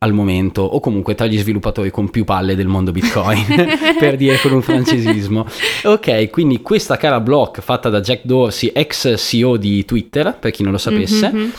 al 0.00 0.12
momento, 0.12 0.62
o 0.62 0.78
comunque 0.78 1.16
tra 1.16 1.26
gli 1.26 1.38
sviluppatori 1.38 1.90
con 1.90 2.08
più 2.08 2.24
palle 2.24 2.54
del 2.54 2.68
mondo 2.68 2.92
Bitcoin, 2.92 3.44
per 3.98 4.16
dire 4.16 4.38
con 4.38 4.52
un 4.52 4.62
francesismo. 4.62 5.44
Ok, 5.84 6.30
quindi 6.30 6.62
questa 6.62 6.96
cara 6.96 7.18
block 7.18 7.60
fatta 7.60 7.88
da 7.88 8.00
Jack 8.00 8.24
Dorsey, 8.24 8.70
ex 8.72 9.16
CEO 9.16 9.56
di 9.56 9.84
Twitter, 9.84 10.36
per 10.38 10.52
chi 10.52 10.62
non 10.62 10.72
lo 10.72 10.78
sapesse. 10.78 11.32
Mm-hmm 11.32 11.50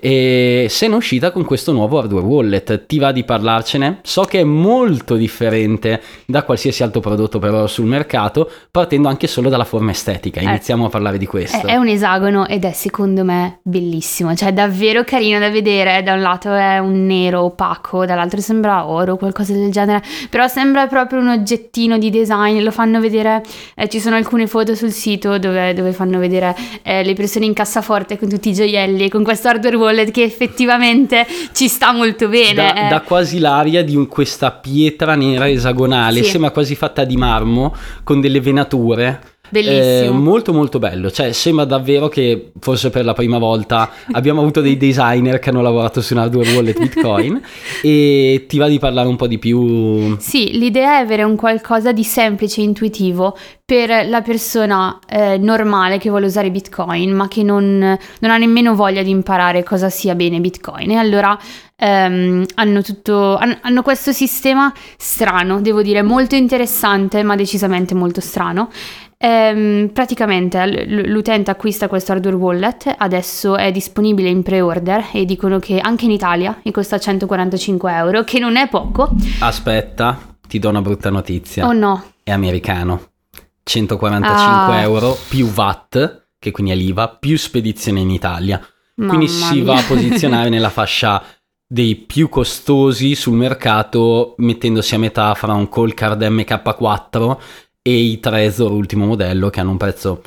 e 0.00 0.66
se 0.68 0.86
ne 0.86 0.94
è 0.94 0.96
uscita 0.96 1.32
con 1.32 1.44
questo 1.44 1.72
nuovo 1.72 1.98
hardware 1.98 2.24
wallet. 2.24 2.86
Ti 2.86 2.98
va 2.98 3.12
di 3.12 3.24
parlarcene? 3.24 3.98
So 4.02 4.22
che 4.22 4.40
è 4.40 4.44
molto 4.44 5.16
differente 5.16 6.00
da 6.24 6.42
qualsiasi 6.44 6.82
altro 6.82 7.00
prodotto 7.00 7.38
però 7.38 7.66
sul 7.66 7.86
mercato, 7.86 8.50
partendo 8.70 9.08
anche 9.08 9.26
solo 9.26 9.48
dalla 9.48 9.64
forma 9.64 9.90
estetica. 9.90 10.40
Eh, 10.40 10.44
Iniziamo 10.44 10.84
eh, 10.84 10.86
a 10.86 10.90
parlare 10.90 11.18
di 11.18 11.26
questo. 11.26 11.66
È, 11.66 11.72
è, 11.72 11.76
un 11.76 11.88
esagono 11.88 12.46
ed 12.46 12.64
è 12.64 12.72
secondo 12.72 13.24
me 13.24 13.58
bellissimo, 13.62 14.34
cioè 14.34 14.52
davvero 14.52 15.04
carino 15.04 15.38
da 15.38 15.50
vedere. 15.50 16.02
Da 16.02 16.14
un 16.14 16.20
lato 16.20 16.54
è 16.54 16.78
un 16.78 17.06
nero 17.06 17.42
opaco, 17.42 18.06
dall'altro 18.06 18.40
sembra 18.40 18.86
oro, 18.86 19.16
qualcosa 19.16 19.52
del 19.52 19.70
genere, 19.70 20.02
però 20.30 20.46
sembra 20.46 20.86
proprio 20.86 21.20
un 21.20 21.28
oggettino 21.28 21.98
di 21.98 22.10
design. 22.10 22.62
Lo 22.62 22.70
fanno 22.70 23.00
vedere, 23.00 23.42
eh, 23.74 23.88
ci 23.88 24.00
sono 24.00 24.16
alcune 24.16 24.46
foto 24.46 24.74
sul 24.74 24.92
sito 24.92 25.38
dove, 25.38 25.74
dove 25.74 25.92
fanno 25.92 26.18
vedere 26.18 26.54
eh, 26.82 27.02
le 27.02 27.14
persone 27.14 27.46
in 27.46 27.52
cassaforte 27.52 28.16
con 28.16 28.28
tutti 28.28 28.50
i 28.50 28.54
gioielli, 28.54 29.08
con 29.08 29.24
questo 29.24 29.48
hardware 29.48 29.76
wallet 29.76 29.87
Wallet 29.88 30.10
che 30.10 30.22
effettivamente 30.22 31.26
ci 31.52 31.68
sta 31.68 31.92
molto 31.92 32.28
bene. 32.28 32.54
Da, 32.54 32.86
eh. 32.86 32.88
da 32.88 33.00
quasi 33.00 33.38
l'aria 33.38 33.82
di 33.82 33.96
un, 33.96 34.06
questa 34.06 34.50
pietra 34.50 35.14
nera 35.14 35.48
esagonale, 35.48 36.22
sì. 36.22 36.30
sembra 36.30 36.50
quasi 36.50 36.74
fatta 36.74 37.04
di 37.04 37.16
marmo 37.16 37.74
con 38.04 38.20
delle 38.20 38.40
venature. 38.40 39.36
Bellissimo. 39.48 40.16
Eh, 40.16 40.18
molto 40.18 40.52
molto 40.52 40.78
bello, 40.78 41.10
cioè 41.10 41.32
sembra 41.32 41.64
davvero 41.64 42.08
che 42.08 42.52
forse 42.60 42.90
per 42.90 43.04
la 43.04 43.12
prima 43.12 43.38
volta 43.38 43.90
abbiamo 44.12 44.40
avuto 44.40 44.60
dei 44.60 44.76
designer 44.76 45.38
che 45.38 45.50
hanno 45.50 45.62
lavorato 45.62 46.00
su 46.00 46.14
un 46.14 46.20
hardware 46.20 46.52
wallet 46.54 46.78
Bitcoin 46.78 47.40
e 47.82 48.44
ti 48.48 48.58
va 48.58 48.68
di 48.68 48.78
parlare 48.78 49.08
un 49.08 49.16
po' 49.16 49.26
di 49.26 49.38
più? 49.38 50.16
Sì, 50.18 50.58
l'idea 50.58 50.98
è 50.98 51.02
avere 51.02 51.22
un 51.22 51.36
qualcosa 51.36 51.92
di 51.92 52.04
semplice 52.04 52.60
e 52.60 52.64
intuitivo 52.64 53.36
per 53.64 54.08
la 54.08 54.22
persona 54.22 54.98
eh, 55.06 55.36
normale 55.36 55.98
che 55.98 56.08
vuole 56.08 56.24
usare 56.24 56.50
Bitcoin 56.50 57.12
ma 57.12 57.28
che 57.28 57.42
non, 57.42 57.78
non, 57.78 58.30
ha 58.30 58.36
nemmeno 58.38 58.74
voglia 58.74 59.02
di 59.02 59.10
imparare 59.10 59.62
cosa 59.62 59.90
sia 59.90 60.14
bene 60.14 60.40
Bitcoin 60.40 60.90
e 60.92 60.96
allora 60.96 61.38
ehm, 61.76 62.46
hanno, 62.54 62.82
tutto, 62.82 63.36
hanno, 63.36 63.58
hanno 63.60 63.82
questo 63.82 64.12
sistema 64.12 64.72
strano, 64.96 65.60
devo 65.60 65.82
dire 65.82 66.00
molto 66.00 66.34
interessante 66.34 67.22
ma 67.22 67.36
decisamente 67.36 67.94
molto 67.94 68.22
strano 68.22 68.70
Ehm, 69.20 69.90
praticamente 69.92 70.86
l'utente 70.86 71.50
acquista 71.50 71.88
questo 71.88 72.12
hardware 72.12 72.36
wallet, 72.36 72.94
adesso 72.96 73.56
è 73.56 73.72
disponibile 73.72 74.28
in 74.28 74.42
pre-order 74.42 75.06
e 75.12 75.24
dicono 75.24 75.58
che 75.58 75.80
anche 75.80 76.04
in 76.04 76.12
Italia 76.12 76.60
mi 76.62 76.70
costa 76.70 76.98
145 76.98 77.92
euro, 77.92 78.22
che 78.22 78.38
non 78.38 78.56
è 78.56 78.68
poco. 78.68 79.10
Aspetta, 79.40 80.36
ti 80.46 80.60
do 80.60 80.68
una 80.68 80.82
brutta 80.82 81.10
notizia. 81.10 81.66
Oh 81.66 81.72
no. 81.72 82.12
È 82.22 82.30
americano. 82.30 83.10
145 83.64 84.74
ah. 84.74 84.80
euro 84.80 85.16
più 85.28 85.46
VAT, 85.46 86.28
che 86.38 86.52
quindi 86.52 86.72
è 86.72 86.76
l'IVA, 86.76 87.08
più 87.08 87.36
spedizione 87.36 88.00
in 88.00 88.10
Italia. 88.10 88.64
Mamma 88.94 89.10
quindi 89.10 89.28
si 89.28 89.60
va 89.62 89.76
a 89.76 89.82
posizionare 89.82 90.48
nella 90.48 90.70
fascia 90.70 91.22
dei 91.70 91.96
più 91.96 92.28
costosi 92.30 93.14
sul 93.14 93.34
mercato 93.34 94.34
mettendosi 94.38 94.94
a 94.94 94.98
metà 94.98 95.34
fra 95.34 95.52
un 95.52 95.68
Call 95.68 95.92
Card 95.92 96.22
MK4 96.22 97.36
e 97.88 97.94
i 97.94 98.20
Trezor 98.20 98.70
ultimo 98.70 99.06
modello 99.06 99.48
che 99.48 99.60
hanno 99.60 99.70
un 99.70 99.76
prezzo 99.76 100.20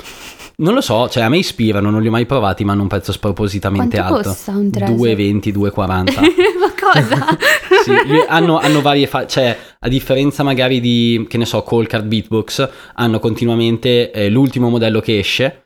non 0.54 0.74
lo 0.74 0.80
so, 0.80 1.08
cioè 1.08 1.24
a 1.24 1.28
me 1.28 1.38
ispirano, 1.38 1.90
non 1.90 2.02
li 2.02 2.08
ho 2.08 2.10
mai 2.10 2.26
provati, 2.26 2.62
ma 2.62 2.72
hanno 2.72 2.82
un 2.82 2.88
prezzo 2.88 3.10
spropositamente 3.10 3.96
Quanto 3.96 4.14
alto. 4.14 4.28
costa 4.28 4.52
un 4.52 4.70
Trezor? 4.70 4.96
2,20, 4.96 5.48
2,40. 5.48 6.20
Ma 6.60 6.72
cosa? 6.78 7.26
sì, 7.82 7.92
hanno, 8.28 8.58
hanno 8.58 8.80
varie 8.80 9.06
fa- 9.08 9.26
cioè 9.26 9.56
a 9.80 9.88
differenza 9.88 10.44
magari 10.44 10.78
di, 10.80 11.26
che 11.28 11.38
ne 11.38 11.46
so, 11.46 11.62
Callcard 11.62 12.06
Beatbox, 12.06 12.68
hanno 12.94 13.18
continuamente 13.18 14.12
eh, 14.12 14.28
l'ultimo 14.28 14.68
modello 14.68 15.00
che 15.00 15.18
esce 15.18 15.61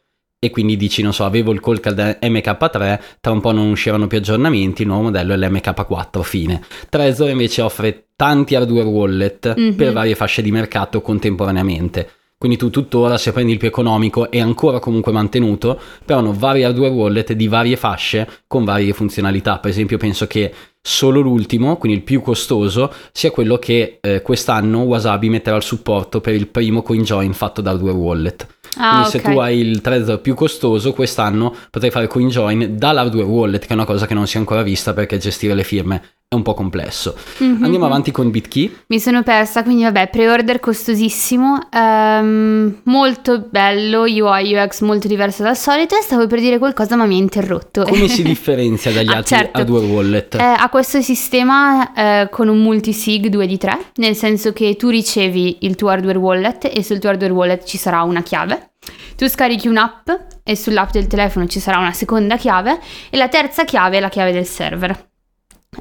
e 0.46 0.50
quindi 0.50 0.76
dici, 0.76 1.02
non 1.02 1.12
so, 1.12 1.24
avevo 1.24 1.52
il 1.52 1.60
Callcard 1.60 2.18
MK3, 2.22 2.98
tra 3.20 3.32
un 3.32 3.40
po' 3.40 3.52
non 3.52 3.68
usciranno 3.68 4.06
più 4.06 4.18
aggiornamenti, 4.18 4.82
il 4.82 4.88
nuovo 4.88 5.04
modello 5.04 5.34
è 5.34 5.36
l'MK4, 5.36 6.22
fine. 6.22 6.62
Trezor 6.88 7.28
invece 7.30 7.62
offre 7.62 8.06
tanti 8.16 8.54
hardware 8.54 8.86
wallet 8.88 9.54
Mhm. 9.56 9.74
per 9.74 9.92
varie 9.92 10.14
fasce 10.14 10.42
di 10.42 10.50
mercato 10.50 11.00
contemporaneamente. 11.02 12.10
Quindi 12.38 12.58
tu 12.58 12.68
tuttora, 12.68 13.16
se 13.16 13.32
prendi 13.32 13.52
il 13.52 13.58
più 13.58 13.68
economico, 13.68 14.30
è 14.30 14.38
ancora 14.40 14.78
comunque 14.78 15.10
mantenuto, 15.10 15.80
però 16.04 16.18
hanno 16.18 16.34
vari 16.34 16.64
hardware 16.64 16.92
wallet 16.92 17.32
di 17.32 17.48
varie 17.48 17.76
fasce 17.76 18.28
con 18.46 18.62
varie 18.64 18.92
funzionalità. 18.92 19.58
Per 19.58 19.70
esempio, 19.70 19.96
penso 19.96 20.26
che 20.26 20.52
solo 20.86 21.20
l'ultimo, 21.20 21.76
quindi 21.78 21.98
il 21.98 22.04
più 22.04 22.22
costoso, 22.22 22.92
sia 23.10 23.32
quello 23.32 23.58
che 23.58 23.98
eh, 24.00 24.22
quest'anno 24.22 24.82
Wasabi 24.82 25.28
metterà 25.28 25.56
al 25.56 25.64
supporto 25.64 26.20
per 26.20 26.32
il 26.32 26.46
primo 26.46 26.82
CoinJoin 26.82 27.32
fatto 27.32 27.60
da 27.60 27.70
hardware 27.72 27.96
wallet. 27.96 28.46
Ah, 28.76 28.90
Quindi 28.90 29.08
se 29.08 29.18
ok. 29.18 29.32
tu 29.32 29.38
hai 29.40 29.58
il 29.58 29.80
Trezor 29.80 30.20
più 30.20 30.34
costoso, 30.34 30.92
quest'anno 30.92 31.52
potrai 31.70 31.90
fare 31.90 32.06
CoinJoin 32.06 32.76
dall'hardware 32.78 33.26
wallet, 33.26 33.62
che 33.62 33.68
è 33.68 33.72
una 33.72 33.84
cosa 33.84 34.06
che 34.06 34.14
non 34.14 34.28
si 34.28 34.36
è 34.36 34.38
ancora 34.38 34.62
vista 34.62 34.92
perché 34.92 35.18
gestire 35.18 35.54
le 35.54 35.64
firme 35.64 36.02
è 36.28 36.34
un 36.34 36.42
po' 36.42 36.54
complesso. 36.54 37.14
Mhm. 37.38 37.62
Andiamo 37.62 37.86
avanti 37.86 38.10
con 38.10 38.32
BitKey. 38.32 38.78
Mi 38.88 38.98
sono 38.98 39.22
persa, 39.22 39.62
quindi 39.62 39.84
vabbè, 39.84 40.08
pre-order 40.08 40.58
costosissimo, 40.58 41.68
ehm, 41.70 42.80
molto 42.86 43.46
bello, 43.48 44.00
UI 44.02 44.54
UX 44.56 44.80
molto 44.80 45.06
diverso 45.06 45.44
dal 45.44 45.56
solito 45.56 45.96
e 45.96 46.02
stavo 46.02 46.26
per 46.26 46.40
dire 46.40 46.58
qualcosa 46.58 46.96
ma 46.96 47.04
mi 47.06 47.14
ha 47.14 47.18
interrotto. 47.18 47.84
Come 47.84 48.08
si 48.08 48.24
differenzia 48.26 48.90
dagli 48.90 49.10
Ah, 49.12 49.18
altri 49.18 49.36
certo. 49.36 49.58
hardware 49.60 49.86
wallet? 49.86 50.34
Eh, 50.34 50.42
ha 50.42 50.68
questo 50.68 51.00
sistema 51.00 51.92
eh, 51.94 52.28
con 52.28 52.48
un 52.48 52.58
multisig 52.60 53.28
2 53.28 53.46
di 53.46 53.56
3, 53.56 53.78
nel 53.96 54.16
senso 54.16 54.52
che 54.52 54.74
tu 54.74 54.88
ricevi 54.88 55.58
il 55.60 55.76
tuo 55.76 55.90
hardware 55.90 56.18
wallet 56.18 56.68
e 56.74 56.82
sul 56.82 56.98
tuo 56.98 57.08
hardware 57.10 57.32
wallet 57.32 57.62
ci 57.64 57.76
sarà 57.78 58.02
una 58.02 58.22
chiave. 58.24 58.70
Tu 59.16 59.28
scarichi 59.28 59.68
un'app 59.68 60.10
e 60.42 60.56
sull'app 60.56 60.90
del 60.90 61.06
telefono 61.06 61.46
ci 61.46 61.60
sarà 61.60 61.78
una 61.78 61.92
seconda 61.92 62.36
chiave 62.36 62.80
e 63.10 63.16
la 63.16 63.28
terza 63.28 63.64
chiave 63.64 63.98
è 63.98 64.00
la 64.00 64.08
chiave 64.08 64.32
del 64.32 64.44
server, 64.44 65.06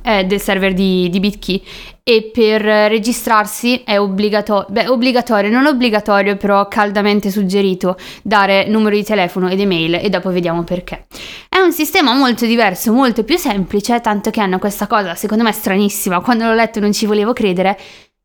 eh, 0.01 0.25
del 0.25 0.41
server 0.41 0.73
di, 0.73 1.09
di 1.09 1.19
BitKey. 1.19 1.63
E 2.03 2.29
per 2.31 2.61
registrarsi 2.61 3.81
è 3.83 3.97
obbligatorio, 3.97 4.67
beh, 4.69 4.87
obbligatorio, 4.89 5.49
non 5.49 5.65
obbligatorio, 5.65 6.37
però 6.37 6.67
caldamente 6.67 7.31
suggerito 7.31 7.97
dare 8.21 8.67
numero 8.67 8.95
di 8.95 9.03
telefono 9.03 9.49
ed 9.49 9.59
email 9.59 9.95
e 9.95 10.09
dopo 10.09 10.31
vediamo 10.31 10.63
perché. 10.63 11.07
È 11.49 11.57
un 11.57 11.71
sistema 11.71 12.13
molto 12.13 12.45
diverso, 12.45 12.93
molto 12.93 13.23
più 13.23 13.37
semplice, 13.37 14.01
tanto 14.01 14.29
che 14.29 14.39
hanno 14.39 14.59
questa 14.59 14.85
cosa, 14.85 15.15
secondo 15.15 15.43
me 15.43 15.51
stranissima, 15.51 16.21
quando 16.21 16.45
l'ho 16.45 16.53
letto 16.53 16.79
non 16.79 16.93
ci 16.93 17.07
volevo 17.07 17.33
credere, 17.33 17.77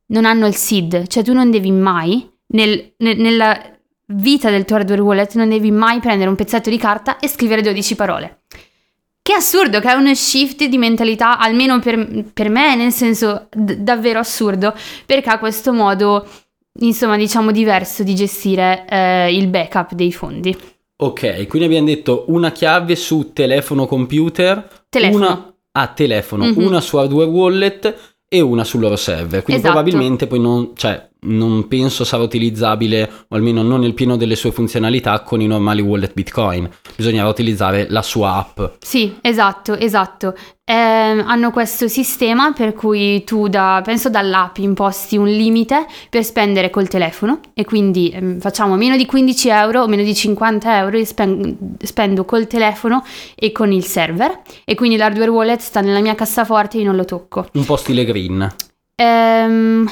non 0.09 0.27
hanno 0.27 0.47
il 0.47 0.55
SID, 0.55 1.07
cioè 1.07 1.23
tu 1.23 1.33
non 1.33 1.51
devi 1.51 1.71
mai, 1.71 2.29
nel- 2.49 2.93
nel- 2.99 3.19
nella 3.19 3.59
vita 4.13 4.51
del 4.51 4.65
tuo 4.65 4.77
hardware 4.77 5.03
wallet, 5.03 5.35
non 5.35 5.49
devi 5.49 5.71
mai 5.71 6.01
prendere 6.01 6.29
un 6.29 6.37
pezzetto 6.37 6.71
di 6.71 6.79
carta 6.79 7.19
e 7.19 7.29
scrivere 7.29 7.63
12 7.63 7.95
parole. 7.95 8.43
Che 9.31 9.37
assurdo, 9.37 9.79
che 9.79 9.89
è 9.89 9.95
uno 9.95 10.13
shift 10.13 10.65
di 10.65 10.77
mentalità, 10.77 11.39
almeno 11.39 11.79
per, 11.79 12.25
per 12.35 12.49
me, 12.49 12.75
nel 12.75 12.91
senso 12.91 13.47
d- 13.49 13.77
davvero 13.77 14.19
assurdo, 14.19 14.75
perché 15.07 15.31
ha 15.31 15.39
questo 15.39 15.73
modo, 15.73 16.27
insomma, 16.81 17.17
diciamo 17.17 17.53
diverso 17.53 18.03
di 18.03 18.17
gestire 18.17 18.85
eh, 18.91 19.33
il 19.33 19.47
backup 19.47 19.93
dei 19.93 20.13
fondi. 20.13 20.57
Ok, 20.97 21.47
quindi 21.47 21.69
abbiamo 21.69 21.87
detto 21.87 22.25
una 22.27 22.51
chiave 22.51 22.97
su 22.97 23.31
telefono 23.33 23.87
computer, 23.87 24.69
Telefono. 24.89 25.25
una 25.27 25.55
a 25.73 25.87
telefono, 25.87 26.47
Mhm. 26.47 26.65
una 26.67 26.81
su 26.81 26.97
hardware 26.97 27.31
wallet 27.31 28.10
e 28.33 28.41
una 28.41 28.63
sul 28.63 28.79
loro 28.79 28.95
server. 28.95 29.43
Quindi 29.43 29.61
Esatto. 29.61 29.81
probabilmente 29.83 30.29
poi 30.29 30.39
non, 30.39 30.71
cioè, 30.77 31.09
non 31.23 31.67
penso 31.67 32.05
sarà 32.05 32.23
utilizzabile, 32.23 33.11
o 33.27 33.35
almeno 33.35 33.63
non 33.63 33.81
nel 33.81 33.93
pieno 33.93 34.17
delle 34.17 34.37
sue 34.37 34.53
funzionalità, 34.53 35.21
con 35.23 35.41
i 35.41 35.49
normali 35.49 35.83
wallet 35.83 36.13
Bitcoin. 36.15 36.71
Bisognerà 36.95 37.27
utilizzare 37.27 37.89
la 37.91 38.03
sua 38.03 38.37
app. 38.37 38.75
Sì, 38.79 39.17
esatto, 39.21 39.77
esatto. 39.77 40.35
Ehm, 40.71 41.25
hanno 41.27 41.51
questo 41.51 41.89
sistema 41.89 42.53
per 42.53 42.75
cui 42.75 43.25
tu 43.25 43.49
da, 43.49 43.83
penso 43.85 44.09
dall'app 44.09 44.59
imposti 44.59 45.17
un 45.17 45.27
limite 45.27 45.85
per 46.09 46.23
spendere 46.23 46.71
col 46.71 46.87
telefono 46.87 47.41
e 47.55 47.65
quindi 47.65 48.11
ehm, 48.11 48.39
facciamo 48.39 48.77
meno 48.77 48.97
di 48.97 49.05
15 49.05 49.49
euro 49.49 49.83
o 49.83 49.89
meno 49.89 50.05
di 50.05 50.15
50 50.15 50.79
euro 50.79 50.97
e 50.97 51.05
spen- 51.05 51.77
spendo 51.83 52.25
col 52.25 52.47
telefono 52.47 53.03
e 53.35 53.51
con 53.51 53.73
il 53.73 53.85
server 53.85 54.43
e 54.65 54.77
quindi 54.77 54.97
l'hardware 54.97 55.31
wallet 55.31 55.59
sta 55.59 55.81
nella 55.81 55.99
mia 55.99 56.15
cassaforte 56.15 56.77
e 56.77 56.83
io 56.83 56.87
non 56.87 56.95
lo 56.95 57.05
tocco. 57.05 57.49
Un 57.55 57.65
po' 57.65 57.75
stile 57.75 58.05
green. 58.05 58.49
Ehm, 58.95 59.91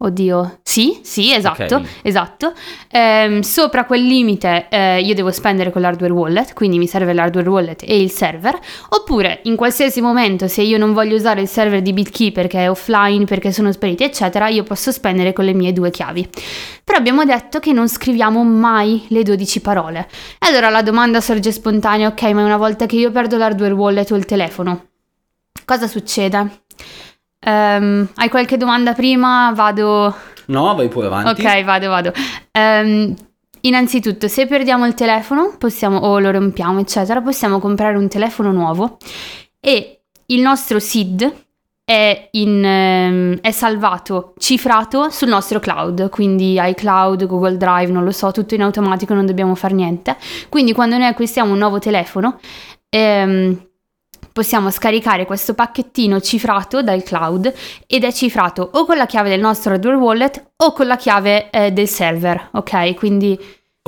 oddio, 0.00 0.60
sì, 0.62 1.00
sì, 1.02 1.32
esatto, 1.32 1.76
Ok. 1.76 1.86
esatto. 2.02 2.52
Ehm, 2.90 3.40
sopra 3.40 3.84
quel 3.84 4.04
limite 4.04 4.68
eh, 4.70 5.00
io 5.00 5.12
devo 5.14 5.32
spendere 5.32 5.70
con 5.72 5.80
l'hardware 5.82 6.12
wallet, 6.12 6.52
quindi 6.54 6.78
mi 6.78 6.86
serve 6.86 7.12
l'hardware 7.12 7.48
wallet 7.48 7.82
e 7.84 8.00
il 8.00 8.10
server. 8.10 8.56
Oppure 8.90 9.40
in 9.44 9.56
qualsiasi 9.56 10.00
momento, 10.00 10.46
se 10.46 10.62
io 10.62 10.78
non 10.78 10.92
voglio 10.92 11.16
usare 11.16 11.40
il 11.40 11.48
server 11.48 11.82
di 11.82 11.92
BitKey 11.92 12.30
perché 12.30 12.60
è 12.60 12.70
offline, 12.70 13.24
perché 13.24 13.50
sono 13.52 13.72
spariti, 13.72 14.04
eccetera, 14.04 14.48
io 14.48 14.62
posso 14.62 14.92
spendere 14.92 15.32
con 15.32 15.44
le 15.44 15.52
mie 15.52 15.72
due 15.72 15.90
chiavi. 15.90 16.28
Però 16.84 16.96
abbiamo 16.96 17.24
detto 17.24 17.58
che 17.58 17.72
non 17.72 17.88
scriviamo 17.88 18.44
mai 18.44 19.04
le 19.08 19.22
12 19.24 19.60
parole. 19.60 20.08
E 20.38 20.46
allora 20.48 20.68
la 20.70 20.82
domanda 20.82 21.20
sorge 21.20 21.50
spontanea, 21.52 22.08
ok, 22.08 22.22
ma 22.30 22.44
una 22.44 22.56
volta 22.56 22.86
che 22.86 22.96
io 22.96 23.10
perdo 23.10 23.36
l'hardware 23.36 23.74
wallet 23.74 24.10
o 24.12 24.16
il 24.16 24.24
telefono, 24.24 24.86
cosa 25.64 25.86
succede? 25.88 26.62
Ehm, 27.40 28.08
hai 28.16 28.28
qualche 28.28 28.56
domanda 28.56 28.92
prima? 28.94 29.52
Vado. 29.54 30.14
No, 30.46 30.74
vai 30.74 30.88
pure 30.88 31.06
avanti. 31.06 31.40
Ok, 31.40 31.64
vado, 31.64 31.88
vado. 31.88 32.12
Ehm, 32.52 33.14
innanzitutto, 33.62 34.28
se 34.28 34.46
perdiamo 34.46 34.86
il 34.86 34.94
telefono, 34.94 35.54
possiamo, 35.58 35.98
o 35.98 36.18
lo 36.18 36.30
rompiamo, 36.30 36.80
eccetera, 36.80 37.20
possiamo 37.20 37.58
comprare 37.58 37.96
un 37.96 38.08
telefono 38.08 38.52
nuovo 38.52 38.96
e 39.60 40.00
il 40.26 40.40
nostro 40.40 40.78
SID 40.78 41.32
è, 41.84 42.28
in, 42.32 42.62
ehm, 42.62 43.38
è 43.40 43.50
salvato, 43.50 44.34
cifrato 44.38 45.08
sul 45.08 45.28
nostro 45.28 45.58
cloud, 45.58 46.10
quindi 46.10 46.58
iCloud, 46.60 47.26
Google 47.26 47.56
Drive, 47.56 47.90
non 47.90 48.04
lo 48.04 48.10
so, 48.10 48.30
tutto 48.30 48.54
in 48.54 48.62
automatico, 48.62 49.14
non 49.14 49.24
dobbiamo 49.24 49.54
fare 49.54 49.74
niente. 49.74 50.16
Quindi 50.50 50.74
quando 50.74 50.98
noi 50.98 51.06
acquistiamo 51.06 51.52
un 51.52 51.58
nuovo 51.58 51.78
telefono, 51.78 52.40
ehm, 52.90 53.67
possiamo 54.32 54.70
scaricare 54.70 55.26
questo 55.26 55.54
pacchettino 55.54 56.20
cifrato 56.20 56.82
dal 56.82 57.02
cloud 57.02 57.52
ed 57.86 58.04
è 58.04 58.12
cifrato 58.12 58.68
o 58.74 58.84
con 58.84 58.96
la 58.96 59.06
chiave 59.06 59.28
del 59.28 59.40
nostro 59.40 59.72
hardware 59.72 59.96
wallet 59.96 60.50
o 60.56 60.72
con 60.72 60.86
la 60.86 60.96
chiave 60.96 61.50
eh, 61.50 61.70
del 61.72 61.88
server, 61.88 62.50
ok? 62.52 62.94
Quindi 62.94 63.38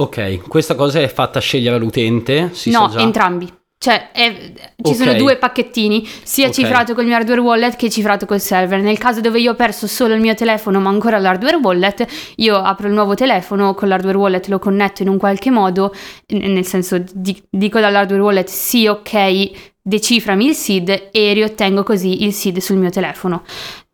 Ok, 0.00 0.48
questa 0.48 0.74
cosa 0.74 0.98
è 1.00 1.08
fatta 1.08 1.40
scegliere 1.40 1.76
all'utente? 1.76 2.50
Si 2.54 2.70
no, 2.70 2.90
entrambi. 2.96 3.52
Cioè, 3.82 4.10
è- 4.12 4.52
ci 4.82 4.90
Ok. 4.92 4.94
sono 4.94 5.14
due 5.14 5.36
pacchettini, 5.36 6.06
sia 6.22 6.48
Ok. 6.48 6.52
cifrato 6.52 6.94
col 6.94 7.06
mio 7.06 7.16
hardware 7.16 7.40
wallet 7.40 7.76
che 7.76 7.88
cifrato 7.90 8.24
col 8.26 8.40
server. 8.40 8.80
Nel 8.80 8.98
caso 8.98 9.20
dove 9.22 9.40
io 9.40 9.52
ho 9.52 9.54
perso 9.54 9.86
solo 9.86 10.12
il 10.14 10.20
mio 10.20 10.34
telefono 10.34 10.80
ma 10.80 10.88
ancora 10.90 11.18
l'hardware 11.18 11.56
wallet, 11.56 12.06
io 12.36 12.56
apro 12.56 12.88
il 12.88 12.92
nuovo 12.94 13.14
telefono, 13.14 13.74
con 13.74 13.88
l'hardware 13.88 14.16
wallet 14.18 14.46
lo 14.48 14.58
connetto 14.58 15.00
in 15.02 15.08
un 15.08 15.16
qualche 15.18 15.50
modo, 15.50 15.94
nel 16.28 16.64
senso 16.66 17.02
di- 17.12 17.42
dico 17.48 17.80
dall'hardware 17.80 18.22
wallet 18.22 18.48
sì 18.48 18.86
ok, 18.86 19.69
deciframi 19.82 20.46
il 20.46 20.54
SID 20.54 21.08
e 21.10 21.32
riottengo 21.32 21.82
così 21.82 22.24
il 22.24 22.32
SID 22.32 22.58
sul 22.58 22.76
mio 22.76 22.90
telefono. 22.90 23.42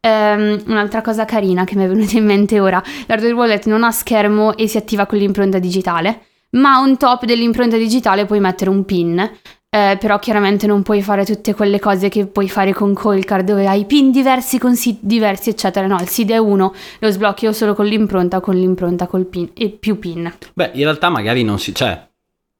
Ehm, 0.00 0.62
un'altra 0.66 1.02
cosa 1.02 1.24
carina 1.24 1.64
che 1.64 1.76
mi 1.76 1.84
è 1.84 1.88
venuta 1.88 2.16
in 2.16 2.24
mente 2.24 2.60
ora, 2.60 2.82
l'hardware 3.06 3.34
wallet 3.34 3.66
non 3.66 3.82
ha 3.82 3.90
schermo 3.90 4.56
e 4.56 4.68
si 4.68 4.76
attiva 4.76 5.06
con 5.06 5.18
l'impronta 5.18 5.58
digitale, 5.58 6.26
ma 6.50 6.78
on 6.78 6.96
top 6.96 7.24
dell'impronta 7.24 7.76
digitale 7.76 8.24
puoi 8.24 8.40
mettere 8.40 8.70
un 8.70 8.84
pin. 8.84 9.30
Eh, 9.68 9.98
però 9.98 10.18
chiaramente 10.20 10.68
non 10.68 10.82
puoi 10.82 11.02
fare 11.02 11.24
tutte 11.24 11.52
quelle 11.52 11.80
cose 11.80 12.08
che 12.08 12.26
puoi 12.26 12.48
fare 12.48 12.72
con 12.72 12.94
Coilcard 12.94 13.44
dove 13.44 13.66
hai 13.66 13.84
pin 13.84 14.12
diversi 14.12 14.58
con 14.58 14.76
SID 14.76 14.98
diversi 15.00 15.50
eccetera 15.50 15.88
no 15.88 15.96
il 16.00 16.08
SID 16.08 16.30
è 16.30 16.38
uno 16.38 16.72
lo 17.00 17.10
sblocchi 17.10 17.48
o 17.48 17.52
solo 17.52 17.74
con 17.74 17.84
l'impronta 17.84 18.38
con 18.40 18.54
l'impronta 18.54 19.08
col 19.08 19.26
pin 19.26 19.50
e 19.54 19.70
più 19.70 19.98
pin 19.98 20.32
Beh, 20.54 20.70
in 20.74 20.84
realtà 20.84 21.10
magari 21.10 21.42
non 21.42 21.58
si... 21.58 21.74
cioè, 21.74 22.00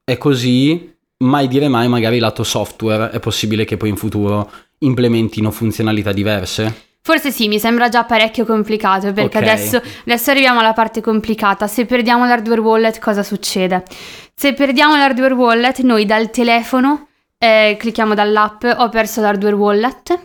è 0.05 0.19
così, 0.19 0.96
mai 1.19 1.49
dire 1.49 1.69
mai, 1.69 1.89
magari 1.89 2.19
lato 2.19 2.43
software 2.43 3.11
è 3.11 3.21
possibile 3.21 3.65
che 3.65 3.77
poi 3.77 3.89
in 3.89 3.97
futuro 3.97 4.51
implementino 4.79 5.51
funzionalità 5.51 6.13
diverse. 6.13 6.85
Forse 7.03 7.31
sì, 7.31 7.47
mi 7.47 7.59
sembra 7.61 7.89
già 7.89 8.05
parecchio 8.05 8.45
complicato 8.45 9.13
perché 9.13 9.39
Ok. 9.39 9.43
adesso, 9.45 9.81
adesso 10.05 10.31
arriviamo 10.33 10.59
alla 10.59 10.73
parte 10.73 11.01
complicata. 11.01 11.69
Se 11.69 11.85
perdiamo 11.87 12.27
l'hardware 12.27 12.61
wallet 12.61 12.99
cosa 12.99 13.23
succede? 13.23 13.85
Se 14.35 14.53
perdiamo 14.55 14.97
l'hardware 14.97 15.35
wallet 15.35 15.79
noi 15.81 16.05
dal 16.05 16.31
telefono 16.31 17.07
eh, 17.39 17.77
clicchiamo 17.79 18.15
dall'app 18.15 18.65
ho 18.65 18.89
perso 18.89 19.21
l'hardware 19.21 19.55
wallet 19.55 20.19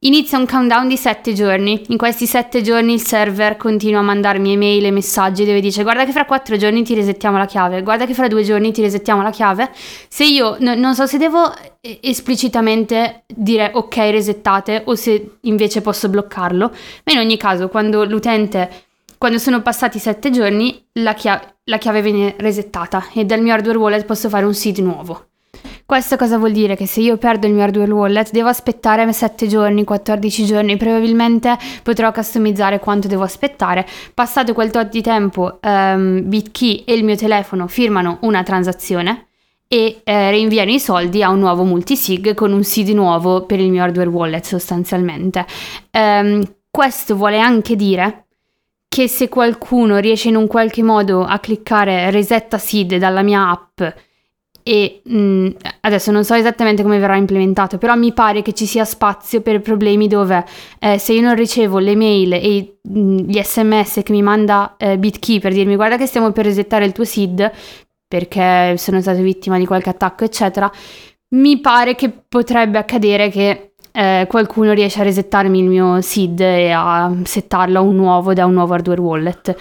Inizia 0.00 0.36
un 0.36 0.46
countdown 0.46 0.88
di 0.88 0.96
7 0.98 1.32
giorni. 1.32 1.82
In 1.88 1.96
questi 1.96 2.26
7 2.26 2.60
giorni 2.60 2.92
il 2.92 3.00
server 3.00 3.56
continua 3.56 4.00
a 4.00 4.02
mandarmi 4.02 4.52
email 4.52 4.84
e 4.84 4.90
messaggi 4.90 5.46
dove 5.46 5.60
dice 5.60 5.82
guarda 5.82 6.04
che 6.04 6.12
fra 6.12 6.26
4 6.26 6.58
giorni 6.58 6.84
ti 6.84 6.94
resettiamo 6.94 7.38
la 7.38 7.46
chiave, 7.46 7.82
guarda 7.82 8.04
che 8.04 8.12
fra 8.12 8.28
2 8.28 8.42
giorni 8.42 8.72
ti 8.72 8.82
resettiamo 8.82 9.22
la 9.22 9.30
chiave. 9.30 9.70
Se 9.74 10.24
io 10.24 10.58
no, 10.60 10.74
non 10.74 10.94
so 10.94 11.06
se 11.06 11.16
devo 11.16 11.50
esplicitamente 11.80 13.24
dire 13.26 13.70
ok 13.72 13.96
resettate 13.96 14.82
o 14.84 14.94
se 14.94 15.38
invece 15.40 15.80
posso 15.80 16.10
bloccarlo, 16.10 16.74
ma 17.04 17.12
in 17.12 17.18
ogni 17.18 17.38
caso 17.38 17.68
quando 17.68 18.04
l'utente, 18.04 18.70
quando 19.16 19.38
sono 19.38 19.62
passati 19.62 19.98
7 19.98 20.30
giorni 20.30 20.88
la 21.00 21.14
chiave, 21.14 21.56
la 21.64 21.78
chiave 21.78 22.02
viene 22.02 22.34
resettata 22.36 23.06
e 23.14 23.24
dal 23.24 23.40
mio 23.40 23.54
hardware 23.54 23.78
wallet 23.78 24.04
posso 24.04 24.28
fare 24.28 24.44
un 24.44 24.54
seed 24.54 24.76
nuovo. 24.76 25.28
Questo 25.86 26.16
cosa 26.16 26.36
vuol 26.36 26.50
dire? 26.50 26.74
Che 26.74 26.84
se 26.84 27.00
io 27.00 27.16
perdo 27.16 27.46
il 27.46 27.52
mio 27.52 27.62
hardware 27.62 27.92
wallet 27.92 28.32
devo 28.32 28.48
aspettare 28.48 29.10
7 29.12 29.46
giorni, 29.46 29.84
14 29.84 30.44
giorni, 30.44 30.76
probabilmente 30.76 31.56
potrò 31.84 32.10
customizzare 32.10 32.80
quanto 32.80 33.06
devo 33.06 33.22
aspettare. 33.22 33.86
Passato 34.12 34.52
quel 34.52 34.72
tot 34.72 34.88
di 34.90 35.00
tempo, 35.00 35.60
um, 35.62 36.28
BitKey 36.28 36.82
e 36.84 36.92
il 36.92 37.04
mio 37.04 37.14
telefono 37.14 37.68
firmano 37.68 38.18
una 38.22 38.42
transazione 38.42 39.28
e 39.68 40.00
eh, 40.02 40.30
rinviano 40.32 40.72
i 40.72 40.80
soldi 40.80 41.22
a 41.22 41.30
un 41.30 41.38
nuovo 41.38 41.62
multisig 41.62 42.34
con 42.34 42.50
un 42.50 42.64
seed 42.64 42.88
nuovo 42.88 43.46
per 43.46 43.60
il 43.60 43.70
mio 43.70 43.84
hardware 43.84 44.08
wallet 44.08 44.44
sostanzialmente. 44.44 45.46
Um, 45.92 46.42
questo 46.68 47.14
vuole 47.14 47.38
anche 47.38 47.76
dire 47.76 48.24
che 48.88 49.06
se 49.06 49.28
qualcuno 49.28 49.98
riesce 49.98 50.30
in 50.30 50.34
un 50.34 50.48
qualche 50.48 50.82
modo 50.82 51.24
a 51.24 51.38
cliccare 51.38 52.10
resetta 52.10 52.58
seed 52.58 52.96
dalla 52.96 53.22
mia 53.22 53.50
app 53.50 53.82
e 54.68 55.00
mh, 55.04 55.16
mm, 55.16 55.48
adesso 55.82 56.10
non 56.10 56.24
so 56.24 56.34
esattamente 56.34 56.82
come 56.82 56.98
verrà 56.98 57.14
implementato, 57.14 57.78
però 57.78 57.94
mi 57.94 58.12
pare 58.12 58.42
che 58.42 58.52
ci 58.52 58.66
sia 58.66 58.84
spazio 58.84 59.40
per 59.40 59.60
problemi 59.60 60.08
dove 60.08 60.44
eh, 60.80 60.98
se 60.98 61.12
io 61.12 61.20
non 61.20 61.36
ricevo 61.36 61.78
le 61.78 61.94
mail 61.94 62.32
e 62.32 62.78
mh, 62.82 62.98
mm, 62.98 63.18
gli 63.18 63.40
sms 63.40 64.00
che 64.02 64.10
mi 64.10 64.22
manda 64.22 64.74
eh, 64.76 64.98
BitKey 64.98 65.38
per 65.38 65.52
dirmi 65.52 65.76
guarda 65.76 65.96
che 65.96 66.06
stiamo 66.06 66.32
per 66.32 66.46
resettare 66.46 66.84
il 66.84 66.90
tuo 66.90 67.04
SID 67.04 67.48
perché 68.08 68.76
sono 68.76 69.00
stata 69.00 69.20
vittima 69.20 69.56
di 69.56 69.66
qualche 69.66 69.90
attacco 69.90 70.24
eccetera, 70.24 70.68
mi 71.36 71.60
pare 71.60 71.94
che 71.94 72.10
potrebbe 72.10 72.78
accadere 72.78 73.28
che 73.30 73.74
eh, 73.92 74.26
qualcuno 74.28 74.72
riesce 74.72 75.00
a 75.00 75.04
resettarmi 75.04 75.60
il 75.60 75.66
mio 75.66 76.00
SID 76.00 76.40
e 76.40 76.70
a 76.72 77.14
settarlo 77.22 77.78
a 77.78 77.82
un 77.82 77.94
nuovo 77.94 78.32
da 78.34 78.46
un 78.46 78.54
nuovo 78.54 78.74
hardware 78.74 79.00
wallet. 79.00 79.56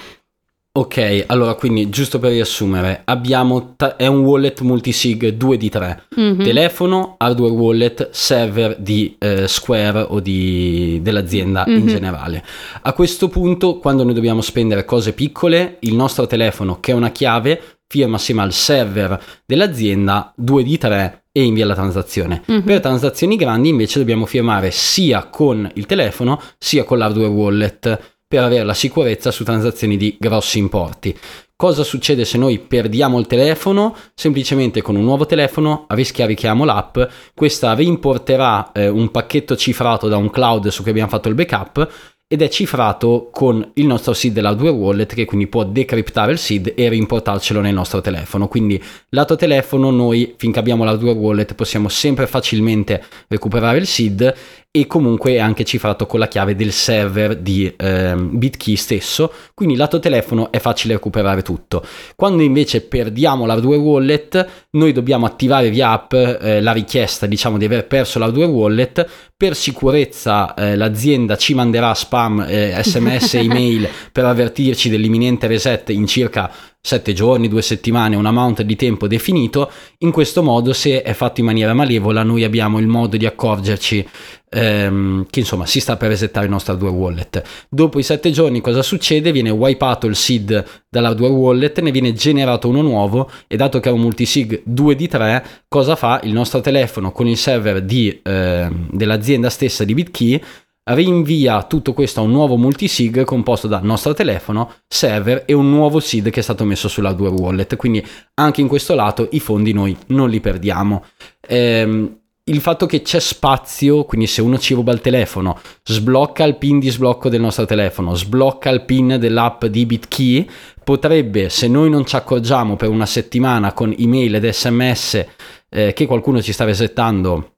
Ok, 0.78 1.24
allora 1.28 1.54
quindi 1.54 1.88
giusto 1.88 2.20
per 2.20 2.32
riassumere, 2.32 3.04
abbiamo 3.06 3.76
ta- 3.78 3.96
è 3.96 4.08
un 4.08 4.26
wallet 4.26 4.60
multisig 4.60 5.30
2 5.30 5.56
di 5.56 5.70
3, 5.70 6.04
mm-hmm. 6.20 6.44
telefono, 6.44 7.16
hardware 7.18 7.54
wallet, 7.54 8.10
server 8.12 8.76
di 8.78 9.16
eh, 9.18 9.48
Square 9.48 10.06
o 10.10 10.20
di, 10.20 11.00
dell'azienda 11.02 11.64
mm-hmm. 11.66 11.80
in 11.80 11.88
generale. 11.88 12.44
A 12.82 12.92
questo 12.92 13.30
punto, 13.30 13.78
quando 13.78 14.04
noi 14.04 14.14
dobbiamo 14.14 14.42
spendere 14.42 14.84
cose 14.84 15.14
piccole, 15.14 15.78
il 15.80 15.96
nostro 15.96 16.28
telefono 16.28 16.82
che 16.82 16.92
è 16.92 16.96
una 16.96 17.12
chiave 17.12 17.62
firma 17.88 18.18
assieme 18.18 18.42
al 18.42 18.52
server 18.52 19.18
dell'azienda 19.46 20.34
2 20.36 20.64
di 20.64 20.78
3 20.78 21.24
e 21.32 21.44
invia 21.44 21.66
la 21.66 21.74
transazione. 21.74 22.44
Mm-hmm. 22.52 22.62
Per 22.66 22.80
transazioni 22.82 23.38
grandi 23.38 23.70
invece 23.70 24.00
dobbiamo 24.00 24.26
firmare 24.26 24.72
sia 24.72 25.24
con 25.26 25.72
il 25.76 25.86
telefono 25.86 26.42
sia 26.58 26.84
con 26.84 26.98
l'hardware 26.98 27.30
wallet 27.30 28.15
per 28.36 28.44
avere 28.44 28.66
la 28.66 28.74
sicurezza 28.74 29.32
su 29.32 29.46
transazioni 29.46 29.96
di 29.96 30.18
grossi 30.20 30.60
importi. 30.60 31.18
Cosa 31.56 31.86
succede 31.86 32.26
se 32.26 32.38
noi 32.38 32.60
perdiamo 32.60 33.18
il 33.18 33.28
telefono? 33.28 33.96
Semplicemente 34.14 34.82
con 34.82 34.98
un 34.98 35.06
nuovo 35.06 35.26
telefono 35.26 35.86
riscarichiamo 35.88 36.66
l'app, 36.66 37.00
questa 37.34 37.74
rimporterà 37.74 38.74
eh, 38.74 38.90
un 38.90 39.10
pacchetto 39.10 39.56
cifrato 39.56 40.10
da 40.10 40.18
un 40.18 40.30
cloud 40.30 40.68
su 40.68 40.82
cui 40.82 40.92
abbiamo 40.92 41.10
fatto 41.10 41.30
il 41.30 41.36
backup 41.36 41.90
ed 42.28 42.42
è 42.42 42.50
cifrato 42.50 43.30
con 43.32 43.72
il 43.76 43.86
nostro 43.86 44.12
SID 44.12 44.34
dell'hardware 44.34 44.76
wallet 44.76 45.14
che 45.14 45.24
quindi 45.24 45.48
può 45.48 45.64
decriptare 45.64 46.34
il 46.34 46.38
SID 46.38 46.74
e 46.76 46.90
rimportarcelo 46.90 47.62
nel 47.62 47.74
nostro 47.74 48.02
telefono. 48.02 48.50
Quindi 48.50 48.84
lato 49.10 49.38
telefono 49.38 49.92
noi 49.92 50.34
finché 50.36 50.60
abbiamo 50.60 50.84
l'hardware 50.84 51.18
wallet 51.18 51.54
possiamo 51.54 51.88
sempre 51.88 52.28
facilmente 52.28 53.02
recuperare 53.30 53.78
il 53.78 53.88
SID 53.88 54.34
e 54.76 54.88
comunque 54.88 55.36
è 55.36 55.40
anche 55.40 55.64
cifrato 55.64 56.06
con 56.06 56.20
la 56.20 56.28
chiave 56.28 56.54
del 56.54 56.74
server 56.74 57.38
di 57.38 57.74
eh, 57.78 58.14
BitKey 58.14 58.76
stesso, 58.76 59.32
quindi 59.54 59.78
lato 59.78 60.00
telefono 60.00 60.52
è 60.52 60.60
facile 60.60 60.96
recuperare 60.96 61.44
tutto. 61.44 61.82
Quando 62.14 62.44
invece 62.44 62.82
perdiamo 62.82 63.46
l'hardware 63.46 63.80
wallet, 63.80 64.48
noi 64.72 64.92
dobbiamo 64.92 65.26
attivare 65.26 65.70
via 65.70 65.92
app 65.92 66.12
eh, 66.12 66.60
la 66.60 66.74
richiesta, 66.74 67.26
diciamo, 67.26 67.58
di 67.58 67.64
aver 67.64 67.88
perso 67.88 68.20
l'hardware 68.20 68.52
wallet, 68.52 69.08
per 69.38 69.56
sicurezza 69.56 70.54
eh, 70.54 70.76
l'azienda 70.76 71.38
ci 71.38 71.54
manderà 71.54 71.94
spam, 71.94 72.46
sms, 72.46 73.34
eh, 73.36 73.40
email 73.48 73.88
per 74.12 74.26
avvertirci 74.26 74.90
dell'imminente 74.90 75.48
reset 75.48 75.90
in 75.92 76.06
circa 76.06 76.52
7 76.86 77.14
giorni, 77.14 77.48
2 77.48 77.64
settimane, 77.64 78.16
un 78.16 78.28
amount 78.28 78.62
di 78.62 78.76
tempo 78.76 79.08
definito. 79.08 79.72
In 80.00 80.12
questo 80.12 80.44
modo, 80.44 80.72
se 80.72 81.02
è 81.02 81.14
fatto 81.14 81.40
in 81.40 81.48
maniera 81.48 81.74
malevola, 81.74 82.22
noi 82.22 82.44
abbiamo 82.44 82.78
il 82.78 82.86
modo 82.86 83.18
di 83.18 83.26
accorgerci 83.26 84.08
ehm, 84.52 85.26
che 85.28 85.40
insomma 85.40 85.66
si 85.66 85.80
sta 85.80 85.98
per 85.98 86.10
resettare 86.10 86.46
il 86.46 86.52
nostro 86.52 86.74
hardware 86.74 86.96
wallet. 86.96 87.42
Dopo 87.70 87.98
i 87.98 88.04
7 88.04 88.30
giorni 88.30 88.62
cosa 88.62 88.84
succede? 88.84 89.32
Viene 89.32 89.50
wipato 89.50 90.06
il 90.06 90.16
seed 90.16 90.64
dall'hardware 90.88 91.34
wallet, 91.34 91.80
ne 91.80 91.90
viene 91.90 92.14
generato 92.14 92.70
uno 92.70 92.84
nuovo 92.84 93.32
e 93.48 93.56
dato 93.56 93.80
che 93.80 93.90
è 93.90 93.92
un 93.92 94.02
multisig 94.02 94.62
2 94.64 94.96
di 94.96 95.08
3, 95.08 95.46
cosa 95.68 95.96
fa? 95.96 96.20
Il 96.22 96.34
nostro 96.34 96.62
telefono 96.62 97.12
con 97.12 97.28
il 97.28 97.38
server 97.38 97.82
di, 97.82 98.20
eh, 98.22 98.70
dell'azienda 98.92 99.50
stessa 99.50 99.84
di 99.84 99.96
BitKey 99.96 100.42
rinvia 100.86 101.64
tutto 101.64 101.94
questo 101.94 102.20
a 102.20 102.24
un 102.24 102.32
nuovo 102.32 102.58
multisig 102.58 103.24
composto 103.24 103.68
da 103.68 103.80
nostro 103.80 104.14
telefono, 104.14 104.72
server 104.88 105.44
e 105.46 105.54
un 105.54 105.70
nuovo 105.70 106.00
SID 106.00 106.30
che 106.30 106.42
è 106.42 106.44
stato 106.44 106.64
messo 106.66 106.88
sull'hardware 106.88 107.34
wallet. 107.34 107.76
Quindi 107.76 108.06
anche 108.36 108.62
in 108.62 108.68
questo 108.68 108.94
lato 108.94 109.28
i 109.32 109.40
fondi 109.40 109.74
noi 109.74 109.98
non 110.08 110.30
li 110.30 110.40
perdiamo. 110.40 111.04
Ehm, 111.48 112.20
il 112.48 112.62
fatto 112.62 112.86
che 112.86 113.02
c'è 113.02 113.20
spazio, 113.20 114.04
quindi 114.04 114.28
se 114.28 114.40
uno 114.40 114.60
ci 114.60 114.76
ruba 114.76 114.92
il 114.92 115.02
telefono, 115.02 115.60
sblocca 115.84 116.44
il 116.44 116.58
pin 116.58 116.78
di 116.78 116.90
sblocco 116.90 117.28
del 117.28 117.42
nostro 117.42 117.66
telefono, 117.66 118.14
sblocca 118.14 118.70
il 118.70 118.86
pin 118.86 119.18
dell'app 119.20 119.66
di 119.66 119.88
BitKey, 119.88 120.48
potrebbe, 120.84 121.50
se 121.50 121.68
noi 121.68 121.90
non 121.90 122.06
ci 122.06 122.16
accorgiamo 122.16 122.76
per 122.76 122.90
una 122.90 123.08
settimana 123.08 123.74
con 123.74 123.96
email 123.98 124.36
ed 124.36 124.48
sms 124.48 125.26
eh, 125.70 125.94
che 125.94 126.06
qualcuno 126.06 126.40
ci 126.40 126.54
sta 126.54 126.66
resettando 126.66 127.55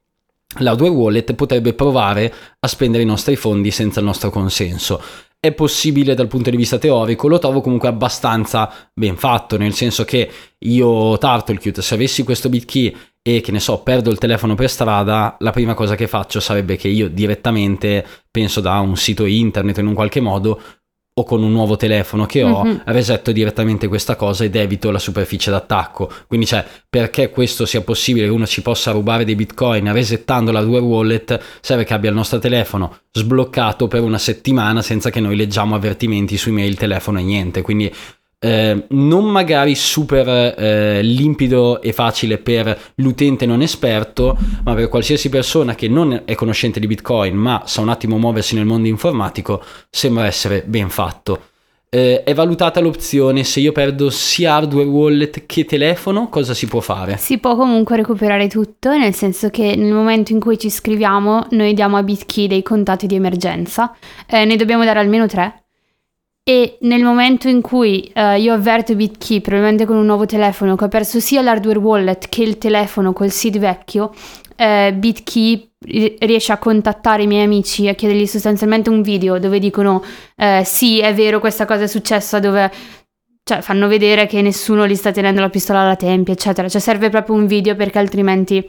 l'hardware 0.59 0.91
wallet, 0.91 1.33
potrebbe 1.33 1.73
provare 1.73 2.33
a 2.59 2.67
spendere 2.67 3.03
i 3.03 3.05
nostri 3.05 3.35
fondi 3.35 3.71
senza 3.71 3.99
il 3.99 4.05
nostro 4.05 4.29
consenso. 4.29 5.01
È 5.39 5.51
possibile 5.53 6.15
dal 6.15 6.27
punto 6.27 6.49
di 6.49 6.57
vista 6.57 6.77
teorico, 6.77 7.27
lo 7.27 7.37
trovo 7.37 7.61
comunque 7.61 7.87
abbastanza 7.87 8.89
ben 8.93 9.17
fatto, 9.17 9.57
nel 9.57 9.73
senso 9.73 10.03
che 10.03 10.29
io 10.59 11.17
Turtlecute, 11.17 11.81
se 11.81 11.93
avessi 11.93 12.23
questo 12.23 12.49
bitkey 12.49 12.95
e 13.21 13.41
che 13.41 13.51
ne 13.51 13.59
so, 13.59 13.79
perdo 13.79 14.09
il 14.09 14.17
telefono 14.17 14.55
per 14.55 14.69
strada, 14.69 15.35
la 15.39 15.51
prima 15.51 15.73
cosa 15.73 15.95
che 15.95 16.07
faccio 16.07 16.39
sarebbe 16.39 16.75
che 16.77 16.87
io 16.87 17.09
direttamente, 17.09 18.05
penso 18.31 18.61
da 18.61 18.79
un 18.79 18.95
sito 18.95 19.25
internet 19.25 19.77
in 19.79 19.87
un 19.87 19.93
qualche 19.93 20.21
modo, 20.21 20.61
o 21.19 21.23
con 21.23 21.41
un 21.41 21.51
nuovo 21.51 21.77
telefono 21.77 22.25
che 22.25 22.43
ho, 22.43 22.63
mm-hmm. 22.63 22.77
resetto 22.85 23.31
direttamente 23.31 23.87
questa 23.87 24.15
cosa 24.15 24.43
ed 24.43 24.55
evito 24.55 24.91
la 24.91 24.99
superficie 24.99 25.49
d'attacco. 25.49 26.11
Quindi 26.27 26.45
cioè, 26.45 26.63
perché 26.87 27.29
questo 27.29 27.65
sia 27.65 27.81
possibile 27.81 28.27
che 28.27 28.31
uno 28.31 28.45
ci 28.45 28.61
possa 28.61 28.91
rubare 28.91 29.25
dei 29.25 29.35
bitcoin 29.35 29.91
resettando 29.91 30.51
la 30.51 30.61
due 30.61 30.79
wallet, 30.79 31.39
serve 31.59 31.85
che 31.85 31.93
abbia 31.93 32.09
il 32.09 32.15
nostro 32.15 32.37
telefono 32.37 32.99
sbloccato 33.11 33.87
per 33.87 34.03
una 34.03 34.19
settimana 34.19 34.81
senza 34.83 35.09
che 35.09 35.19
noi 35.19 35.35
leggiamo 35.35 35.73
avvertimenti 35.73 36.37
su 36.37 36.49
email, 36.49 36.77
telefono 36.77 37.19
e 37.19 37.23
niente. 37.23 37.61
Quindi 37.61 37.91
eh, 38.39 38.85
non 38.89 39.25
magari 39.25 39.73
super 39.75 40.27
eh, 40.27 41.01
limpido 41.01 41.81
e 41.81 41.91
facile 41.91 42.37
per 42.37 42.77
l'utente 42.95 43.45
non 43.45 43.61
esperto, 43.61 44.37
ma 44.63 44.73
per 44.75 44.89
qualsiasi 44.89 45.29
persona 45.29 45.75
che 45.75 45.87
non 45.87 46.21
è 46.25 46.35
conoscente 46.35 46.79
di 46.79 46.87
Bitcoin 46.87 47.35
ma 47.35 47.63
sa 47.65 47.81
un 47.81 47.89
attimo 47.89 48.17
muoversi 48.17 48.55
nel 48.55 48.65
mondo 48.65 48.87
informatico, 48.87 49.63
sembra 49.89 50.25
essere 50.25 50.63
ben 50.65 50.89
fatto. 50.89 51.41
Eh, 51.89 52.23
è 52.23 52.33
valutata 52.33 52.81
l'opzione 52.81 53.45
se 53.45 53.61
io 53.61 53.71
perdo 53.71 54.09
sia 54.09 54.55
hardware 54.55 54.87
wallet 54.87 55.45
che 55.45 55.63
telefono, 55.63 56.27
cosa 56.27 56.53
si 56.53 56.67
può 56.67 56.81
fare? 56.81 57.15
Si 57.15 57.37
può 57.37 57.55
comunque 57.55 57.95
recuperare 57.95 58.49
tutto, 58.49 58.95
nel 58.97 59.13
senso 59.13 59.49
che 59.49 59.75
nel 59.75 59.93
momento 59.93 60.33
in 60.33 60.41
cui 60.41 60.59
ci 60.59 60.69
scriviamo 60.69 61.47
noi 61.51 61.73
diamo 61.73 61.95
a 61.95 62.03
BitKey 62.03 62.47
dei 62.47 62.61
contatti 62.61 63.07
di 63.07 63.15
emergenza, 63.15 63.95
eh, 64.27 64.43
ne 64.43 64.57
dobbiamo 64.57 64.83
dare 64.83 64.99
almeno 64.99 65.27
tre 65.27 65.66
e 66.49 66.77
nel 66.83 67.03
momento 67.03 67.49
in 67.49 67.59
cui 67.59 68.09
uh, 68.15 68.37
io 68.37 68.53
avverto 68.53 68.95
BitKey, 68.95 69.41
probabilmente 69.41 69.83
con 69.83 69.97
un 69.97 70.05
nuovo 70.05 70.25
telefono, 70.25 70.77
che 70.77 70.85
ho 70.85 70.87
perso 70.87 71.19
sia 71.19 71.41
l'hardware 71.41 71.77
wallet 71.77 72.29
che 72.29 72.41
il 72.41 72.57
telefono 72.57 73.11
col 73.11 73.31
SID 73.31 73.57
vecchio, 73.57 74.13
uh, 74.55 74.93
BitKey 74.93 75.71
riesce 76.19 76.53
a 76.53 76.57
contattare 76.57 77.23
i 77.23 77.27
miei 77.27 77.43
amici 77.43 77.83
e 77.83 77.89
a 77.89 77.95
chiedergli 77.95 78.25
sostanzialmente 78.25 78.89
un 78.89 79.01
video 79.01 79.39
dove 79.39 79.59
dicono 79.59 80.01
uh, 80.37 80.63
sì, 80.63 81.01
è 81.01 81.13
vero, 81.13 81.41
questa 81.41 81.65
cosa 81.65 81.83
è 81.83 81.87
successa, 81.87 82.39
dove 82.39 82.71
cioè, 83.43 83.59
fanno 83.59 83.89
vedere 83.89 84.25
che 84.25 84.41
nessuno 84.41 84.87
gli 84.87 84.95
sta 84.95 85.11
tenendo 85.11 85.41
la 85.41 85.49
pistola 85.49 85.81
alla 85.81 85.97
tempia, 85.97 86.31
eccetera. 86.31 86.69
Cioè 86.69 86.79
serve 86.79 87.09
proprio 87.09 87.35
un 87.35 87.45
video 87.45 87.75
perché 87.75 87.99
altrimenti 87.99 88.65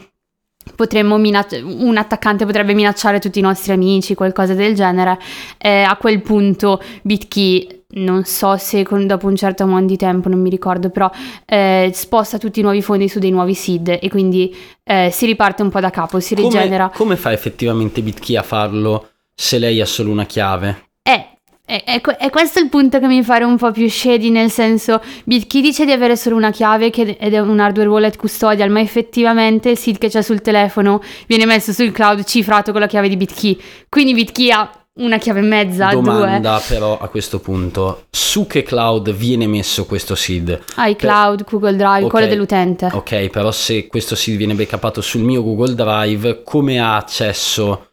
potremmo 0.74 1.16
minacciare, 1.18 1.62
un 1.62 1.96
attaccante 1.96 2.44
potrebbe 2.44 2.74
minacciare 2.74 3.18
tutti 3.18 3.38
i 3.38 3.42
nostri 3.42 3.72
amici, 3.72 4.14
qualcosa 4.14 4.54
del 4.54 4.74
genere, 4.74 5.18
eh, 5.58 5.82
a 5.82 5.96
quel 5.96 6.22
punto 6.22 6.80
BitKey 7.02 7.78
non 7.90 8.24
so 8.24 8.56
se 8.58 8.82
con, 8.82 9.06
dopo 9.06 9.26
un 9.26 9.36
certo 9.36 9.62
amount 9.62 9.86
di 9.86 9.96
tempo, 9.96 10.28
non 10.28 10.40
mi 10.40 10.50
ricordo, 10.50 10.90
però 10.90 11.10
eh, 11.46 11.90
sposta 11.94 12.36
tutti 12.36 12.60
i 12.60 12.62
nuovi 12.62 12.82
fondi 12.82 13.08
su 13.08 13.18
dei 13.18 13.30
nuovi 13.30 13.54
seed 13.54 13.98
e 14.00 14.08
quindi 14.10 14.54
eh, 14.84 15.08
si 15.10 15.24
riparte 15.24 15.62
un 15.62 15.70
po' 15.70 15.80
da 15.80 15.90
capo, 15.90 16.20
si 16.20 16.34
Come- 16.34 16.48
rigenera. 16.48 16.90
Come, 16.94 17.16
fa 17.16 17.32
effettivamente 17.32 18.02
BitKey 18.02 18.36
a 18.36 18.42
farlo 18.42 19.10
se 19.34 19.58
lei 19.58 19.80
ha 19.80 19.86
solo 19.86 20.10
una 20.10 20.26
chiave? 20.26 20.90
Eh, 21.02 21.37
è, 21.68 21.84
è 21.84 22.00
que- 22.00 22.16
è 22.16 22.30
questo 22.30 22.60
il 22.60 22.70
punto 22.70 22.98
che 22.98 23.06
mi 23.06 23.22
pare 23.22 23.44
un 23.44 23.58
po' 23.58 23.70
più 23.72 23.88
shady, 23.90 24.30
nel 24.30 24.50
senso, 24.50 25.02
BitKey 25.24 25.60
dice 25.60 25.84
di 25.84 25.92
avere 25.92 26.16
solo 26.16 26.34
una 26.36 26.50
chiave 26.50 26.88
che- 26.88 27.18
ed 27.20 27.34
è 27.34 27.38
un 27.40 27.60
hardware 27.60 27.90
wallet 27.90 28.16
custodial, 28.16 28.70
ma 28.70 28.80
effettivamente 28.80 29.68
il 29.68 29.76
seed 29.76 29.98
che 29.98 30.08
c'è 30.08 30.22
sul 30.22 30.40
telefono 30.40 31.02
viene 31.26 31.44
messo 31.44 31.72
sul 31.74 31.92
cloud 31.92 32.24
cifrato 32.24 32.72
con 32.72 32.80
la 32.80 32.86
chiave 32.86 33.10
di 33.10 33.18
BitKey. 33.18 33.60
Quindi 33.90 34.14
BitKey 34.14 34.50
ha 34.50 34.70
una 35.00 35.18
chiave 35.18 35.40
e 35.40 35.42
mezza, 35.42 35.90
due. 35.90 36.00
Domanda 36.02 36.60
però 36.66 36.98
a 36.98 37.06
questo 37.08 37.38
punto, 37.38 38.06
su 38.10 38.46
che 38.46 38.62
cloud 38.64 39.12
viene 39.12 39.46
messo 39.46 39.84
questo 39.84 40.14
seed? 40.14 40.58
iCloud, 40.76 41.44
Google 41.44 41.76
Drive, 41.76 42.04
Ok. 42.04 42.10
quello 42.10 42.26
dell'utente. 42.26 42.88
Ok, 42.92 43.28
però 43.28 43.52
se 43.52 43.86
questo 43.88 44.16
seed 44.16 44.36
viene 44.38 44.54
backupato 44.54 45.00
sul 45.00 45.20
mio 45.20 45.42
Google 45.44 45.74
Drive, 45.74 46.42
come 46.42 46.80
ha 46.80 46.96
accesso 46.96 47.87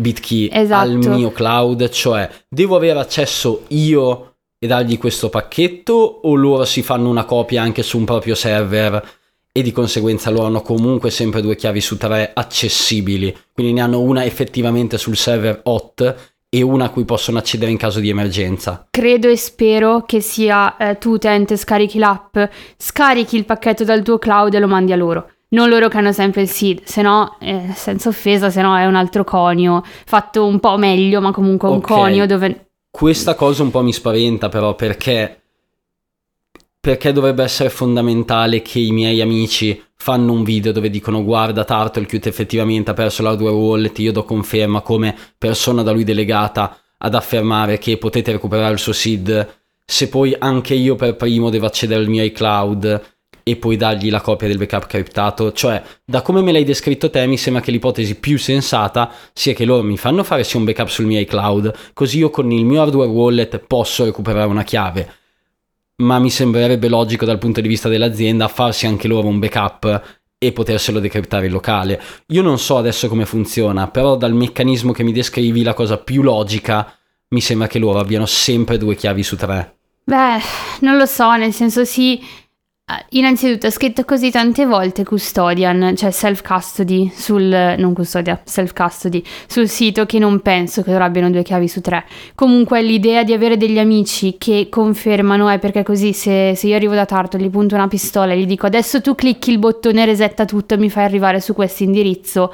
BitKey 0.00 0.48
Esatto. 0.52 0.88
al 0.88 0.96
mio 0.96 1.30
cloud? 1.30 1.88
Cioè, 1.88 2.28
devo 2.48 2.76
avere 2.76 2.98
accesso 2.98 3.64
io 3.68 4.34
e 4.58 4.66
dargli 4.66 4.98
questo 4.98 5.28
pacchetto 5.28 5.92
o 6.22 6.34
loro 6.34 6.64
si 6.64 6.82
fanno 6.82 7.08
una 7.08 7.24
copia 7.24 7.62
anche 7.62 7.82
su 7.82 7.98
un 7.98 8.04
proprio 8.04 8.34
server 8.34 9.18
e 9.52 9.62
di 9.62 9.72
conseguenza 9.72 10.30
loro 10.30 10.46
hanno 10.46 10.62
comunque 10.62 11.10
sempre 11.10 11.40
due 11.42 11.56
chiavi 11.56 11.80
su 11.80 11.96
tre 11.96 12.30
accessibili? 12.32 13.36
Quindi 13.52 13.72
ne 13.72 13.80
hanno 13.80 14.00
una 14.00 14.24
effettivamente 14.24 14.98
sul 14.98 15.16
server 15.16 15.60
hot 15.64 16.28
e 16.52 16.62
una 16.62 16.86
a 16.86 16.90
cui 16.90 17.04
possono 17.04 17.38
accedere 17.38 17.70
in 17.70 17.76
caso 17.76 18.00
di 18.00 18.08
emergenza. 18.08 18.86
Credo 18.90 19.28
e 19.28 19.36
spero 19.36 20.02
che 20.04 20.20
sia 20.20 20.76
eh, 20.76 20.98
tu 20.98 21.12
utente 21.12 21.56
scarichi 21.56 21.98
l'app, 21.98 22.36
scarichi 22.76 23.36
il 23.36 23.44
pacchetto 23.44 23.84
dal 23.84 24.02
tuo 24.02 24.18
cloud 24.18 24.52
e 24.52 24.58
lo 24.58 24.66
mandi 24.66 24.92
a 24.92 24.96
loro. 24.96 25.30
Non 25.52 25.68
loro 25.68 25.88
che 25.88 25.98
hanno 25.98 26.12
sempre 26.12 26.42
il 26.42 26.48
seed, 26.48 26.82
se 26.84 27.02
no, 27.02 27.36
eh, 27.40 27.70
senza 27.74 28.08
offesa, 28.08 28.50
se 28.50 28.62
no 28.62 28.76
è 28.76 28.86
un 28.86 28.94
altro 28.94 29.24
conio, 29.24 29.82
fatto 30.04 30.46
un 30.46 30.60
po' 30.60 30.76
meglio, 30.76 31.20
ma 31.20 31.32
comunque 31.32 31.68
un 31.68 31.76
Ok. 31.76 31.86
conio 31.86 32.26
dove... 32.26 32.66
Questa 32.90 33.34
cosa 33.34 33.62
un 33.62 33.70
po' 33.70 33.82
mi 33.82 33.92
spaventa 33.92 34.48
però 34.48 34.74
perché 34.74 35.36
perché 36.80 37.12
dovrebbe 37.12 37.42
essere 37.44 37.68
fondamentale 37.68 38.62
che 38.62 38.78
i 38.78 38.90
miei 38.90 39.20
amici 39.20 39.80
fanno 39.94 40.32
un 40.32 40.42
video 40.44 40.72
dove 40.72 40.88
dicono 40.88 41.22
guarda 41.22 41.64
Turtlecute 41.64 42.30
effettivamente 42.30 42.90
ha 42.90 42.94
perso 42.94 43.22
l'hardware 43.22 43.54
wallet, 43.54 43.98
io 43.98 44.12
do 44.12 44.24
conferma 44.24 44.80
come 44.80 45.14
persona 45.36 45.82
da 45.82 45.92
lui 45.92 46.04
delegata 46.04 46.78
ad 46.96 47.14
affermare 47.14 47.76
che 47.78 47.98
potete 47.98 48.32
recuperare 48.32 48.72
il 48.72 48.78
suo 48.78 48.94
seed 48.94 49.58
se 49.84 50.08
poi 50.08 50.34
anche 50.38 50.72
io 50.72 50.94
per 50.96 51.16
primo 51.16 51.50
devo 51.50 51.66
accedere 51.66 52.00
al 52.00 52.08
mio 52.08 52.24
iCloud 52.24 53.09
e 53.42 53.56
poi 53.56 53.76
dargli 53.76 54.10
la 54.10 54.20
copia 54.20 54.48
del 54.48 54.58
backup 54.58 54.86
criptato, 54.86 55.52
cioè 55.52 55.82
da 56.04 56.22
come 56.22 56.42
me 56.42 56.52
l'hai 56.52 56.64
descritto 56.64 57.10
te 57.10 57.26
mi 57.26 57.36
sembra 57.36 57.62
che 57.62 57.70
l'ipotesi 57.70 58.14
più 58.16 58.38
sensata 58.38 59.10
sia 59.32 59.52
che 59.52 59.64
loro 59.64 59.82
mi 59.82 59.96
fanno 59.96 60.24
fare 60.24 60.44
sia 60.44 60.58
un 60.58 60.64
backup 60.64 60.88
sul 60.88 61.06
mio 61.06 61.20
iCloud, 61.20 61.74
così 61.92 62.18
io 62.18 62.30
con 62.30 62.50
il 62.50 62.64
mio 62.64 62.82
hardware 62.82 63.10
wallet 63.10 63.58
posso 63.58 64.04
recuperare 64.04 64.48
una 64.48 64.64
chiave. 64.64 65.14
Ma 65.96 66.18
mi 66.18 66.30
sembrerebbe 66.30 66.88
logico 66.88 67.24
dal 67.24 67.38
punto 67.38 67.60
di 67.60 67.68
vista 67.68 67.88
dell'azienda 67.88 68.48
farsi 68.48 68.86
anche 68.86 69.06
loro 69.06 69.26
un 69.26 69.38
backup 69.38 70.18
e 70.38 70.52
poterselo 70.52 70.98
decriptare 70.98 71.46
in 71.46 71.52
locale. 71.52 72.00
Io 72.28 72.40
non 72.40 72.58
so 72.58 72.78
adesso 72.78 73.08
come 73.08 73.26
funziona, 73.26 73.88
però 73.88 74.16
dal 74.16 74.32
meccanismo 74.32 74.92
che 74.92 75.02
mi 75.02 75.12
descrivi 75.12 75.62
la 75.62 75.74
cosa 75.74 75.98
più 75.98 76.22
logica 76.22 76.94
mi 77.28 77.40
sembra 77.42 77.66
che 77.66 77.78
loro 77.78 77.98
abbiano 77.98 78.26
sempre 78.26 78.78
due 78.78 78.96
chiavi 78.96 79.22
su 79.22 79.36
tre. 79.36 79.74
Beh, 80.04 80.40
non 80.80 80.96
lo 80.96 81.06
so, 81.06 81.36
nel 81.36 81.52
senso 81.52 81.84
sì, 81.84 82.20
innanzitutto 83.10 83.66
è 83.66 83.70
scritto 83.70 84.04
così 84.04 84.30
tante 84.30 84.66
volte 84.66 85.04
custodian, 85.04 85.94
cioè 85.96 86.10
self-custody 86.10 87.10
sul... 87.14 87.74
non 87.78 87.92
custodia, 87.92 88.40
self-custody, 88.42 89.22
sul 89.46 89.68
sito 89.68 90.06
che 90.06 90.18
non 90.18 90.40
penso 90.40 90.82
che 90.82 90.94
abbiano 90.94 91.30
due 91.30 91.42
chiavi 91.42 91.68
su 91.68 91.80
tre. 91.80 92.04
Comunque 92.34 92.82
l'idea 92.82 93.22
di 93.24 93.32
avere 93.32 93.56
degli 93.56 93.78
amici 93.78 94.36
che 94.38 94.68
confermano 94.70 95.48
è 95.48 95.58
perché 95.58 95.82
così 95.82 96.12
se, 96.12 96.54
se 96.54 96.66
io 96.66 96.76
arrivo 96.76 96.94
da 96.94 97.06
Tarto, 97.06 97.36
gli 97.36 97.50
punto 97.50 97.74
una 97.74 97.88
pistola 97.88 98.32
e 98.32 98.38
gli 98.38 98.46
dico 98.46 98.66
adesso 98.66 99.00
tu 99.00 99.14
clicchi 99.14 99.50
il 99.50 99.58
bottone 99.58 100.04
resetta 100.04 100.44
tutto 100.44 100.74
e 100.74 100.76
mi 100.76 100.90
fai 100.90 101.04
arrivare 101.04 101.40
su 101.40 101.54
questo 101.54 101.82
indirizzo. 101.82 102.52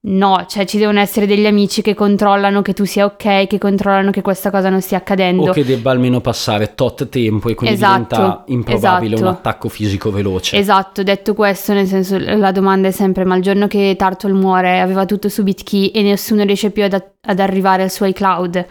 No, 0.00 0.46
cioè 0.48 0.64
ci 0.64 0.78
devono 0.78 1.00
essere 1.00 1.26
degli 1.26 1.44
amici 1.44 1.82
che 1.82 1.94
controllano 1.94 2.62
che 2.62 2.72
tu 2.72 2.84
sia 2.84 3.04
ok, 3.04 3.48
che 3.48 3.58
controllano 3.58 4.12
che 4.12 4.22
questa 4.22 4.48
cosa 4.48 4.68
non 4.70 4.80
stia 4.80 4.98
accadendo. 4.98 5.50
O 5.50 5.52
che 5.52 5.64
debba 5.64 5.90
almeno 5.90 6.20
passare 6.20 6.76
tot 6.76 7.08
tempo 7.08 7.48
e 7.48 7.54
quindi 7.56 7.74
Esatto, 7.74 8.14
diventa 8.14 8.44
improbabile 8.46 9.14
esatto. 9.16 9.28
un 9.28 9.36
attacco 9.36 9.68
fisico 9.68 10.12
veloce. 10.12 10.56
Esatto, 10.56 11.02
detto 11.02 11.34
questo, 11.34 11.72
nel 11.72 11.88
senso 11.88 12.16
la 12.16 12.52
domanda 12.52 12.86
è 12.86 12.90
sempre, 12.92 13.24
ma 13.24 13.34
il 13.34 13.42
giorno 13.42 13.66
che 13.66 13.96
Turtle 13.98 14.32
muore 14.32 14.78
aveva 14.78 15.04
tutto 15.04 15.28
su 15.28 15.42
BitKey 15.42 15.88
e 15.88 16.02
nessuno 16.02 16.44
riesce 16.44 16.70
più 16.70 16.84
ad, 16.84 16.94
ad 17.20 17.40
arrivare 17.40 17.82
al 17.82 17.90
suo 17.90 18.06
iCloud, 18.06 18.66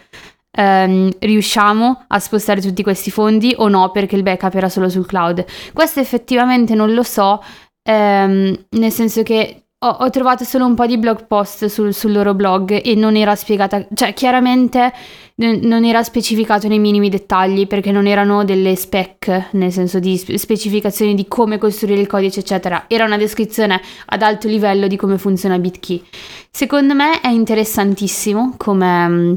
ehm, 0.57 1.09
riusciamo 1.19 2.05
a 2.07 2.19
spostare 2.19 2.61
tutti 2.61 2.83
questi 2.83 3.11
fondi 3.11 3.53
o 3.57 3.67
no 3.67 3.91
perché 3.91 4.15
il 4.15 4.23
backup 4.23 4.55
era 4.55 4.69
solo 4.69 4.87
sul 4.87 5.05
cloud? 5.05 5.43
Questo 5.73 5.99
effettivamente 5.99 6.73
non 6.73 6.93
lo 6.93 7.03
so, 7.03 7.43
ehm, 7.83 8.65
nel 8.69 8.91
senso 8.91 9.23
che 9.23 9.63
ho, 9.79 9.87
ho 9.87 10.09
trovato 10.09 10.43
solo 10.43 10.65
un 10.65 10.73
po' 10.73 10.87
di 10.87 10.97
blog 10.97 11.27
post 11.27 11.65
sul, 11.65 11.93
sul 11.93 12.11
loro 12.11 12.33
blog 12.33 12.81
e 12.83 12.95
non 12.95 13.15
era 13.15 13.35
spiegata, 13.35 13.85
cioè 13.93 14.13
chiaramente 14.13 14.91
non 15.35 15.85
era 15.85 16.01
specificato 16.01 16.67
nei 16.67 16.79
minimi 16.79 17.09
dettagli 17.09 17.67
perché 17.67 17.91
non 17.91 18.07
erano 18.07 18.43
delle 18.43 18.75
spec, 18.75 19.49
nel 19.51 19.71
senso 19.71 19.99
di 19.99 20.17
spe- 20.17 20.35
specificazioni 20.39 21.13
di 21.13 21.27
come 21.27 21.59
costruire 21.59 22.01
il 22.01 22.07
codice, 22.07 22.39
eccetera. 22.39 22.85
Era 22.87 23.05
una 23.05 23.17
descrizione 23.17 23.79
ad 24.07 24.23
alto 24.23 24.47
livello 24.47 24.87
di 24.87 24.95
come 24.95 25.19
funziona 25.19 25.59
BitKey. 25.59 26.03
Secondo 26.49 26.95
me 26.95 27.21
è 27.21 27.27
interessantissimo 27.27 28.55
come, 28.57 29.07
mm, 29.07 29.33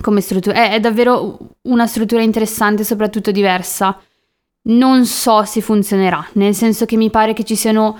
come 0.00 0.22
struttura, 0.22 0.54
è, 0.54 0.70
è 0.70 0.80
davvero 0.80 1.36
una 1.62 1.86
struttura 1.86 2.22
interessante, 2.22 2.82
soprattutto 2.82 3.30
diversa. 3.30 4.00
Non 4.68 5.04
so 5.04 5.44
se 5.44 5.60
funzionerà, 5.60 6.26
nel 6.32 6.54
senso 6.54 6.86
che 6.86 6.96
mi 6.96 7.10
pare 7.10 7.34
che 7.34 7.44
ci 7.44 7.54
siano 7.56 7.98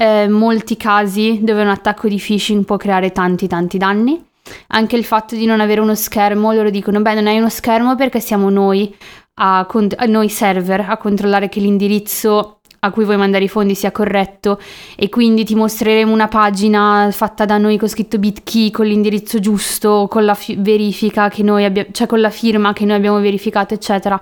eh, 0.00 0.28
molti 0.28 0.76
casi 0.76 1.40
dove 1.42 1.60
un 1.60 1.68
attacco 1.68 2.06
di 2.06 2.16
phishing 2.16 2.64
può 2.64 2.76
creare 2.76 3.10
tanti 3.10 3.48
tanti 3.48 3.78
danni. 3.78 4.24
Anche 4.68 4.96
il 4.96 5.04
fatto 5.04 5.34
di 5.34 5.44
non 5.44 5.60
avere 5.60 5.80
uno 5.80 5.94
schermo, 5.94 6.52
loro 6.52 6.70
dicono, 6.70 7.02
beh, 7.02 7.14
non 7.14 7.26
hai 7.26 7.36
uno 7.38 7.50
schermo 7.50 7.96
perché 7.96 8.20
siamo 8.20 8.48
noi, 8.48 8.94
a 9.40 9.66
con- 9.68 9.88
a 9.96 10.06
noi 10.06 10.28
server, 10.28 10.86
a 10.88 10.96
controllare 10.96 11.48
che 11.48 11.60
l'indirizzo 11.60 12.60
a 12.80 12.90
cui 12.92 13.04
vuoi 13.04 13.16
mandare 13.16 13.42
i 13.42 13.48
fondi 13.48 13.74
sia 13.74 13.90
corretto 13.90 14.60
e 14.96 15.08
quindi 15.08 15.44
ti 15.44 15.56
mostreremo 15.56 16.12
una 16.12 16.28
pagina 16.28 17.08
fatta 17.10 17.44
da 17.44 17.58
noi 17.58 17.76
con 17.76 17.88
scritto 17.88 18.18
BitKey 18.20 18.70
con 18.70 18.86
l'indirizzo 18.86 19.40
giusto, 19.40 20.06
con 20.08 20.24
la 20.24 20.34
fi- 20.34 20.56
verifica 20.56 21.28
che 21.28 21.42
noi 21.42 21.64
abbiamo, 21.64 21.88
cioè 21.90 22.06
con 22.06 22.20
la 22.20 22.30
firma 22.30 22.72
che 22.72 22.84
noi 22.84 22.96
abbiamo 22.96 23.18
verificato, 23.20 23.74
eccetera. 23.74 24.18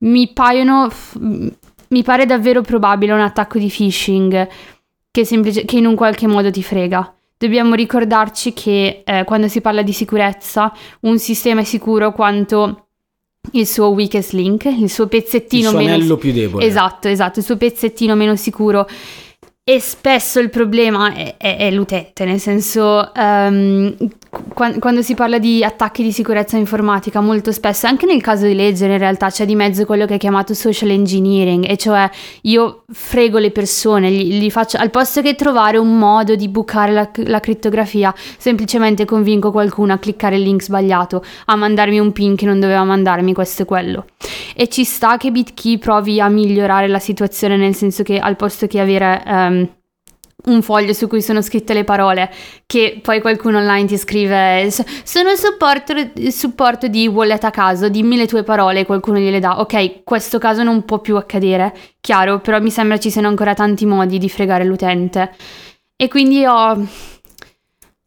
Mi 0.00 0.30
paiono, 0.34 0.90
f- 0.90 1.18
mi 1.88 2.02
pare 2.02 2.26
davvero 2.26 2.60
probabile 2.60 3.12
un 3.12 3.20
attacco 3.20 3.58
di 3.58 3.68
phishing 3.68 4.48
che, 5.18 5.24
semplice- 5.24 5.64
che 5.64 5.76
in 5.78 5.86
un 5.86 5.96
qualche 5.96 6.28
modo 6.28 6.50
ti 6.50 6.62
frega. 6.62 7.14
Dobbiamo 7.36 7.74
ricordarci 7.74 8.52
che 8.52 9.02
eh, 9.04 9.24
quando 9.24 9.48
si 9.48 9.60
parla 9.60 9.82
di 9.82 9.92
sicurezza, 9.92 10.72
un 11.00 11.18
sistema 11.18 11.62
è 11.62 11.64
sicuro 11.64 12.12
quanto 12.12 12.86
il 13.52 13.66
suo 13.66 13.88
weakest 13.88 14.32
link, 14.32 14.64
il 14.64 14.90
suo 14.90 15.04
Il 15.04 15.10
pezzettino 15.10 15.70
suo 15.70 15.78
meno 15.78 16.16
più 16.16 16.32
debole. 16.32 16.64
Esatto, 16.64 17.08
esatto, 17.08 17.40
il 17.40 17.44
suo 17.44 17.56
pezzettino 17.56 18.14
meno 18.14 18.36
sicuro. 18.36 18.86
E 19.70 19.80
spesso 19.80 20.40
il 20.40 20.48
problema 20.48 21.12
è, 21.12 21.34
è- 21.36 21.58
è 21.58 21.70
l'utente, 21.70 22.24
nel 22.24 22.40
senso, 22.40 23.12
ehm, 23.14 23.94
qua- 24.54 24.72
quando 24.78 25.02
si 25.02 25.14
parla 25.14 25.36
di 25.38 25.62
attacchi 25.62 26.02
di 26.02 26.10
sicurezza 26.10 26.56
informatica, 26.56 27.20
molto 27.20 27.52
spesso, 27.52 27.86
anche 27.86 28.06
nel 28.06 28.22
caso 28.22 28.46
di 28.46 28.54
leggere, 28.54 28.94
in 28.94 28.98
realtà 28.98 29.28
c'è 29.28 29.44
di 29.44 29.54
mezzo 29.54 29.84
quello 29.84 30.06
che 30.06 30.14
è 30.14 30.16
chiamato 30.16 30.54
social 30.54 30.88
engineering, 30.88 31.68
e 31.68 31.76
cioè 31.76 32.08
io 32.44 32.84
frego 32.90 33.36
le 33.36 33.50
persone, 33.50 34.10
gli, 34.10 34.40
gli 34.40 34.50
faccio, 34.50 34.78
al 34.78 34.88
posto 34.88 35.20
che 35.20 35.34
trovare 35.34 35.76
un 35.76 35.98
modo 35.98 36.34
di 36.34 36.48
bucare 36.48 36.92
la, 36.92 37.10
la 37.26 37.40
crittografia, 37.40 38.14
semplicemente 38.38 39.04
convinco 39.04 39.50
qualcuno 39.50 39.92
a 39.92 39.98
cliccare 39.98 40.36
il 40.36 40.44
link 40.44 40.62
sbagliato, 40.62 41.22
a 41.44 41.56
mandarmi 41.56 41.98
un 41.98 42.12
pin 42.12 42.36
che 42.36 42.46
non 42.46 42.58
doveva 42.58 42.84
mandarmi, 42.84 43.34
questo 43.34 43.64
e 43.64 43.64
quello. 43.66 44.06
E 44.56 44.68
ci 44.68 44.84
sta 44.84 45.18
che 45.18 45.30
BitKey 45.30 45.76
provi 45.78 46.20
a 46.20 46.28
migliorare 46.28 46.88
la 46.88 46.98
situazione, 46.98 47.56
nel 47.58 47.74
senso 47.74 48.02
che 48.02 48.18
al 48.18 48.34
posto 48.34 48.66
che 48.66 48.80
avere 48.80 49.22
ehm, 49.24 49.57
un 50.46 50.62
foglio 50.62 50.92
su 50.92 51.08
cui 51.08 51.20
sono 51.20 51.42
scritte 51.42 51.74
le 51.74 51.84
parole, 51.84 52.30
che 52.64 53.00
poi 53.02 53.20
qualcuno 53.20 53.58
online 53.58 53.86
ti 53.86 53.98
scrive: 53.98 54.62
"S- 54.70 54.84
Sono 55.04 55.30
il 55.30 55.36
supporto, 55.38 55.92
il 56.14 56.32
supporto 56.32 56.86
di 56.88 57.06
wallet 57.08 57.42
a 57.44 57.50
caso, 57.50 57.88
dimmi 57.88 58.16
le 58.16 58.26
tue 58.26 58.42
parole, 58.44 58.80
e 58.80 58.86
qualcuno 58.86 59.18
gliele 59.18 59.40
dà. 59.40 59.60
Ok, 59.60 60.04
questo 60.04 60.38
caso 60.38 60.62
non 60.62 60.84
può 60.84 61.00
più 61.00 61.16
accadere, 61.16 61.74
chiaro, 62.00 62.38
però 62.40 62.60
mi 62.60 62.70
sembra 62.70 62.98
ci 62.98 63.10
siano 63.10 63.28
ancora 63.28 63.54
tanti 63.54 63.84
modi 63.86 64.18
di 64.18 64.28
fregare 64.28 64.64
l'utente. 64.64 65.34
e 66.00 66.06
quindi 66.08 66.44
ho, 66.46 66.86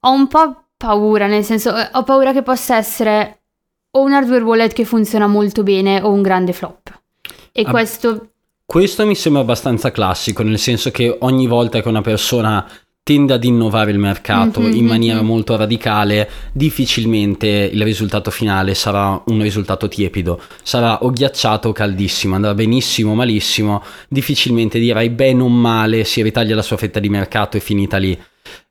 ho 0.04 0.12
un 0.12 0.28
po' 0.28 0.64
paura, 0.78 1.28
nel 1.28 1.44
senso 1.44 1.76
eh, 1.78 1.90
ho 1.94 2.04
paura 2.04 2.32
che 2.34 2.42
possa 2.42 2.78
essere 2.78 3.42
o 3.92 4.02
un 4.02 4.14
hardware 4.14 4.44
wallet 4.44 4.74
che 4.74 4.86
funziona 4.86 5.28
molto 5.28 5.64
bene 5.64 6.02
o 6.02 6.10
un 6.12 6.22
grande 6.22 6.54
flop. 6.54 7.00
E 7.52 7.64
Ah, 7.66 7.70
questo 7.70 8.30
Questo 8.72 9.06
mi 9.06 9.16
sembra 9.16 9.42
abbastanza 9.42 9.92
classico, 9.92 10.44
nel 10.44 10.58
senso 10.58 10.92
che 10.92 11.14
ogni 11.20 11.46
volta 11.46 11.82
che 11.82 11.90
una 11.90 12.00
persona 12.00 12.66
tende 13.04 13.34
ad 13.34 13.44
innovare 13.44 13.92
il 13.92 14.00
mercato 14.00 14.62
Mhm, 14.62 14.74
in 14.74 14.86
maniera 14.86 15.20
mhm. 15.20 15.28
molto 15.28 15.58
radicale, 15.58 16.30
difficilmente 16.54 17.48
il 17.50 17.84
risultato 17.84 18.32
finale 18.32 18.74
sarà 18.74 19.22
un 19.26 19.42
risultato 19.42 19.90
tiepido, 19.90 20.40
sarà 20.64 21.04
o 21.04 21.10
ghiacciato 21.10 21.68
o 21.68 21.72
caldissimo, 21.74 22.36
andrà 22.36 22.54
benissimo 22.54 23.12
o 23.12 23.16
malissimo, 23.16 23.84
difficilmente 24.08 24.80
dirai 24.80 25.10
bene 25.10 25.42
o 25.42 25.50
male, 25.50 26.06
si 26.06 26.22
ritaglia 26.22 26.56
la 26.56 26.62
sua 26.62 26.78
fetta 26.78 27.02
di 27.02 27.10
mercato 27.10 27.58
e 27.58 27.60
finita 27.60 27.98
lì. 27.98 28.18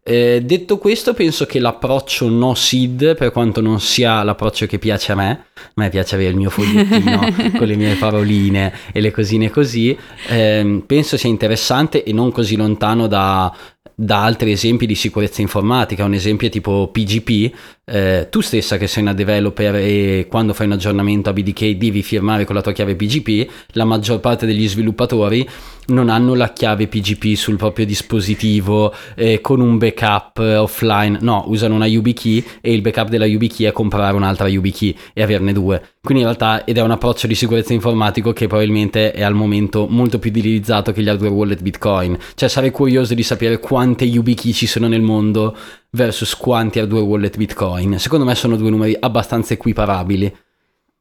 Eh, 0.02 0.40
detto 0.42 0.78
questo, 0.78 1.12
penso 1.12 1.44
che 1.44 1.58
l'approccio 1.58 2.28
no 2.28 2.54
seed, 2.54 3.16
per 3.16 3.30
quanto 3.32 3.60
non 3.60 3.80
sia 3.80 4.22
l'approccio 4.22 4.66
che 4.66 4.78
piace 4.78 5.12
a 5.12 5.14
me, 5.14 5.44
a 5.54 5.70
me 5.74 5.90
piace 5.90 6.14
avere 6.14 6.30
il 6.30 6.36
mio 6.36 6.50
fogliettino 6.50 7.52
con 7.56 7.66
le 7.66 7.76
mie 7.76 7.94
paroline 7.96 8.72
e 8.92 9.00
le 9.00 9.10
cosine 9.10 9.50
così, 9.50 9.96
ehm, 10.28 10.84
penso 10.86 11.16
sia 11.16 11.28
interessante 11.28 12.02
e 12.02 12.12
non 12.12 12.32
così 12.32 12.56
lontano 12.56 13.06
da, 13.06 13.54
da 13.94 14.24
altri 14.24 14.52
esempi 14.52 14.86
di 14.86 14.94
sicurezza 14.94 15.40
informatica. 15.40 16.04
Un 16.04 16.14
esempio 16.14 16.48
tipo 16.48 16.88
PGP, 16.88 17.54
eh, 17.84 18.28
tu 18.30 18.40
stessa 18.40 18.76
che 18.76 18.86
sei 18.86 19.02
una 19.02 19.14
developer 19.14 19.74
e 19.76 20.26
quando 20.28 20.54
fai 20.54 20.66
un 20.66 20.72
aggiornamento 20.72 21.28
a 21.28 21.32
BDK 21.32 21.76
devi 21.76 22.02
firmare 22.02 22.44
con 22.44 22.54
la 22.54 22.62
tua 22.62 22.72
chiave 22.72 22.94
PGP, 22.94 23.50
la 23.72 23.84
maggior 23.84 24.20
parte 24.20 24.46
degli 24.46 24.68
sviluppatori 24.68 25.48
non 25.88 26.08
hanno 26.08 26.34
la 26.34 26.52
chiave 26.52 26.86
PGP 26.86 27.34
sul 27.34 27.56
proprio 27.56 27.84
dispositivo 27.84 28.94
eh, 29.14 29.40
con 29.40 29.60
un 29.60 29.76
backup 29.76 30.38
offline, 30.38 31.18
no, 31.20 31.44
usano 31.48 31.74
una 31.74 31.86
YubiKey 31.86 32.44
e 32.60 32.72
il 32.72 32.80
backup 32.80 33.08
della 33.08 33.26
YubiKey 33.26 33.66
è 33.66 33.72
comprare 33.72 34.14
un'altra 34.14 34.46
YubiKey 34.46 34.96
e 35.12 35.22
averne 35.22 35.52
due. 35.52 35.82
Quindi 36.02 36.22
in 36.24 36.30
realtà 36.30 36.64
ed 36.64 36.78
è 36.78 36.82
un 36.82 36.92
approccio 36.92 37.26
di 37.26 37.34
sicurezza 37.34 37.74
informatico 37.74 38.32
che 38.32 38.46
probabilmente 38.46 39.12
è 39.12 39.22
al 39.22 39.34
momento 39.34 39.86
molto 39.88 40.18
più 40.18 40.30
utilizzato 40.30 40.92
che 40.92 41.02
gli 41.02 41.08
hardware 41.10 41.34
wallet 41.34 41.60
Bitcoin. 41.60 42.16
Cioè 42.34 42.48
sarei 42.48 42.70
curioso 42.70 43.12
di 43.12 43.22
sapere 43.22 43.58
quante 43.58 44.04
YubiKey 44.04 44.52
ci 44.52 44.66
sono 44.66 44.88
nel 44.88 45.02
mondo 45.02 45.54
versus 45.90 46.34
quanti 46.36 46.78
hardware 46.78 47.04
wallet 47.04 47.36
Bitcoin. 47.36 47.98
Secondo 47.98 48.24
me 48.24 48.34
sono 48.34 48.56
due 48.56 48.70
numeri 48.70 48.96
abbastanza 48.98 49.52
equiparabili. 49.52 50.34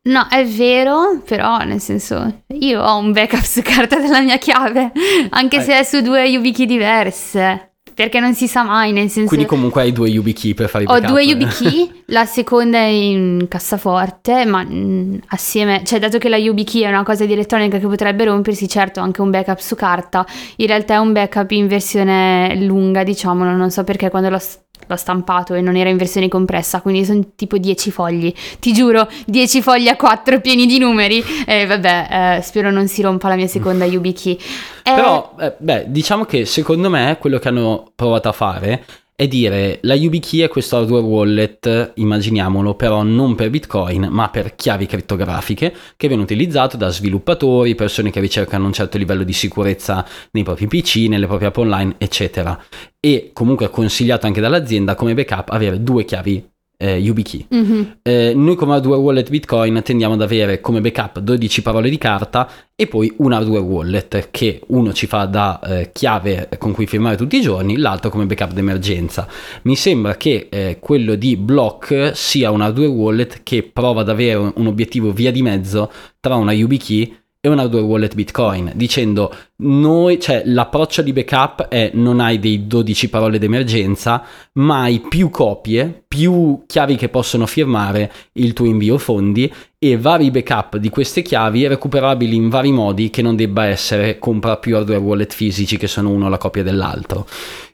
No, 0.02 0.28
è 0.30 0.46
vero, 0.46 1.22
però 1.26 1.60
nel 1.60 1.80
senso 1.80 2.44
io 2.48 2.82
ho 2.82 2.98
un 2.98 3.12
backup 3.14 3.44
su 3.44 3.62
carta 3.62 4.00
della 4.00 4.22
mia 4.22 4.38
chiave, 4.38 4.92
anche 5.30 5.58
Eh. 5.58 5.62
se 5.62 5.80
è 5.80 5.84
su 5.84 6.02
due 6.02 6.28
YubiKey 6.28 6.66
diverse, 6.66 7.69
perché 8.00 8.22
non 8.22 8.34
si 8.34 8.48
sa 8.48 8.64
mai, 8.64 8.94
nel 8.94 9.10
senso 9.10 9.28
Quindi 9.28 9.46
comunque 9.46 9.82
hai 9.82 9.92
due 9.92 10.08
YubiKey 10.08 10.54
per 10.54 10.70
fare 10.70 10.86
i 10.86 10.88
ho 10.88 10.94
backup. 10.94 11.10
due 11.10 11.22
YubiKey, 11.22 12.04
la 12.08 12.24
seconda 12.24 12.78
è 12.78 12.86
in 12.86 13.48
cassaforte, 13.50 14.46
ma 14.46 14.64
mm, 14.64 15.16
assieme, 15.28 15.82
cioè 15.84 16.00
dato 16.00 16.18
che 16.18 16.30
la 16.30 16.38
YubiKey 16.38 16.84
è 16.84 16.88
una 16.88 17.04
cosa 17.04 17.26
di 17.26 17.34
elettronica 17.34 17.78
che 17.78 17.86
potrebbe 17.86 18.24
rompersi, 18.24 18.70
certo 18.70 19.02
anche 19.02 19.20
un 19.20 19.30
backup 19.32 19.60
su 19.60 19.76
carta, 19.76 20.26
in 20.56 20.68
realtà 20.68 20.94
è 20.94 20.98
un 20.98 21.12
backup 21.12 21.52
in 21.52 21.68
versione 21.68 22.56
lunga, 22.62 23.04
diciamo, 23.04 23.44
non 23.44 23.70
so 23.70 23.84
perché 23.84 24.10
quando 24.10 24.30
l'ho 24.30 24.40
l'ho 24.88 24.96
stampato 24.96 25.54
e 25.54 25.62
non 25.62 25.76
era 25.76 25.90
in 25.90 25.98
versione 25.98 26.28
compressa, 26.28 26.82
quindi 26.82 27.06
sono 27.06 27.24
tipo 27.36 27.58
10 27.58 27.92
fogli. 27.92 28.34
Ti 28.60 28.74
giuro, 28.74 29.08
10 29.26 29.62
fogli 29.62 29.88
a 29.88 29.96
4 29.96 30.42
pieni 30.42 30.66
di 30.66 30.78
numeri. 30.80 31.24
E 31.46 31.66
vabbè, 31.66 32.38
eh, 32.38 32.42
spero 32.42 32.72
non 32.72 32.88
si 32.88 33.02
rompa 33.02 33.28
la 33.28 33.36
mia 33.36 33.48
seconda 33.48 33.86
YubiKey. 33.86 34.34
Eh, 34.34 34.94
Però, 34.94 35.36
eh, 35.40 35.54
beh, 35.58 35.86
diciamo 35.88 36.26
che 36.26 36.46
secondo 36.46 36.90
me 36.90 37.18
quello 37.20 37.40
che 37.40 37.48
hanno 37.48 37.92
provato 37.96 38.30
a 38.30 38.34
fare 38.34 38.84
è 39.20 39.28
dire 39.28 39.80
la 39.82 39.96
YubiKey 39.96 40.40
è 40.40 40.48
questo 40.48 40.78
hardware 40.78 41.04
wallet, 41.04 41.92
immaginiamolo, 41.96 42.76
però 42.76 43.04
non 43.04 43.36
per 43.36 43.50
Bitcoin, 43.50 44.08
ma 44.10 44.30
per 44.30 44.56
chiavi 44.56 44.86
criptografiche 44.86 45.76
che 45.98 46.08
viene 46.08 46.24
utilizzato 46.24 46.78
da 46.78 46.88
sviluppatori, 46.88 47.76
persone 47.76 48.12
che 48.12 48.22
ricercano 48.22 48.66
un 48.66 48.72
certo 48.72 48.98
livello 48.98 49.24
di 49.24 49.34
sicurezza 49.34 50.08
nei 50.32 50.44
propri 50.44 50.68
PC, 50.68 51.08
nelle 51.10 51.28
proprie 51.28 51.50
app 51.50 51.58
online, 51.58 51.96
eccetera. 51.98 52.58
E 53.00 53.32
comunque 53.34 53.70
consigliato 53.70 54.26
anche 54.26 54.42
dall'azienda 54.42 54.96
come 54.96 55.14
backup 55.14 55.50
avere 55.50 55.82
due 55.82 56.04
chiavi 56.04 56.44
eh, 56.82 56.98
YubiKey. 56.98 57.48
mhm. 57.50 57.98
Eh, 58.02 58.34
noi 58.34 58.56
come 58.56 58.74
hardware 58.74 59.02
wallet 59.02 59.30
Bitcoin 59.30 59.82
tendiamo 59.84 60.14
ad 60.14 60.22
avere 60.22 60.62
come 60.62 60.80
backup 60.80 61.20
12 61.20 61.62
parole 61.62 61.90
di 61.90 61.98
carta 61.98 62.50
e 62.74 62.88
poi 62.88 63.14
un 63.18 63.34
hardware 63.34 63.62
wallet 63.62 64.30
che 64.32 64.62
uno 64.68 64.94
ci 64.94 65.06
fa 65.06 65.26
da 65.26 65.60
eh, 65.60 65.92
chiave 65.92 66.48
con 66.58 66.72
cui 66.72 66.88
firmare 66.88 67.18
tutti 67.18 67.38
i 67.38 67.42
giorni, 67.42 67.76
l'altro 67.76 68.10
come 68.10 68.26
backup 68.26 68.54
d'emergenza. 68.54 69.28
Mi 69.64 69.76
sembra 69.76 70.16
che 70.16 70.48
eh, 70.50 70.78
quello 70.80 71.16
di 71.16 71.36
Block 71.36 72.12
sia 72.16 72.50
un 72.50 72.62
hardware 72.62 72.90
wallet 72.90 73.42
che 73.44 73.64
prova 73.64 74.02
ad 74.02 74.10
avere 74.10 74.38
un, 74.38 74.54
un 74.56 74.68
obiettivo 74.68 75.12
via 75.12 75.32
di 75.32 75.42
mezzo 75.42 75.92
tra 76.22 76.36
una 76.36 76.54
YubiKey 76.54 77.14
e 77.42 77.48
un 77.48 77.58
hardware 77.58 77.86
wallet 77.86 78.16
Bitcoin, 78.16 78.74
dicendo 78.76 79.34
noi, 79.58 80.20
cioè 80.20 80.42
l'approccio 80.46 81.02
di 81.02 81.14
backup 81.14 81.70
è 81.70 81.92
non 81.94 82.20
hai 82.20 82.38
dei 82.38 82.68
12 82.68 83.10
parole 83.10 83.40
d'emergenza, 83.40 84.24
ma 84.54 84.82
hai 84.82 85.00
più 85.00 85.30
copie, 85.30 86.04
più 86.06 86.64
chiavi 86.66 86.98
che 86.98 87.08
possono 87.08 87.46
firmare 87.46 88.12
il 88.34 88.52
tuo 88.52 88.66
invio 88.66 88.98
fondi 88.98 89.52
e 89.78 89.98
vari 89.98 90.32
backup 90.32 90.76
di 90.76 90.90
queste 90.90 91.22
chiavi 91.22 91.66
recuperabili 91.68 92.36
in 92.36 92.50
vari 92.50 92.74
modi 92.74 93.10
che 93.10 93.22
non 93.22 93.38
debba 93.38 93.68
essere 93.68 94.20
compra 94.20 94.58
più 94.58 94.76
hardware 94.76 95.00
wallet 95.00 95.34
fisici 95.34 95.78
che 95.78 95.88
sono 95.88 96.10
uno 96.10 96.28
la 96.28 96.38
copia 96.38 96.64
dell'altro. 96.64 97.26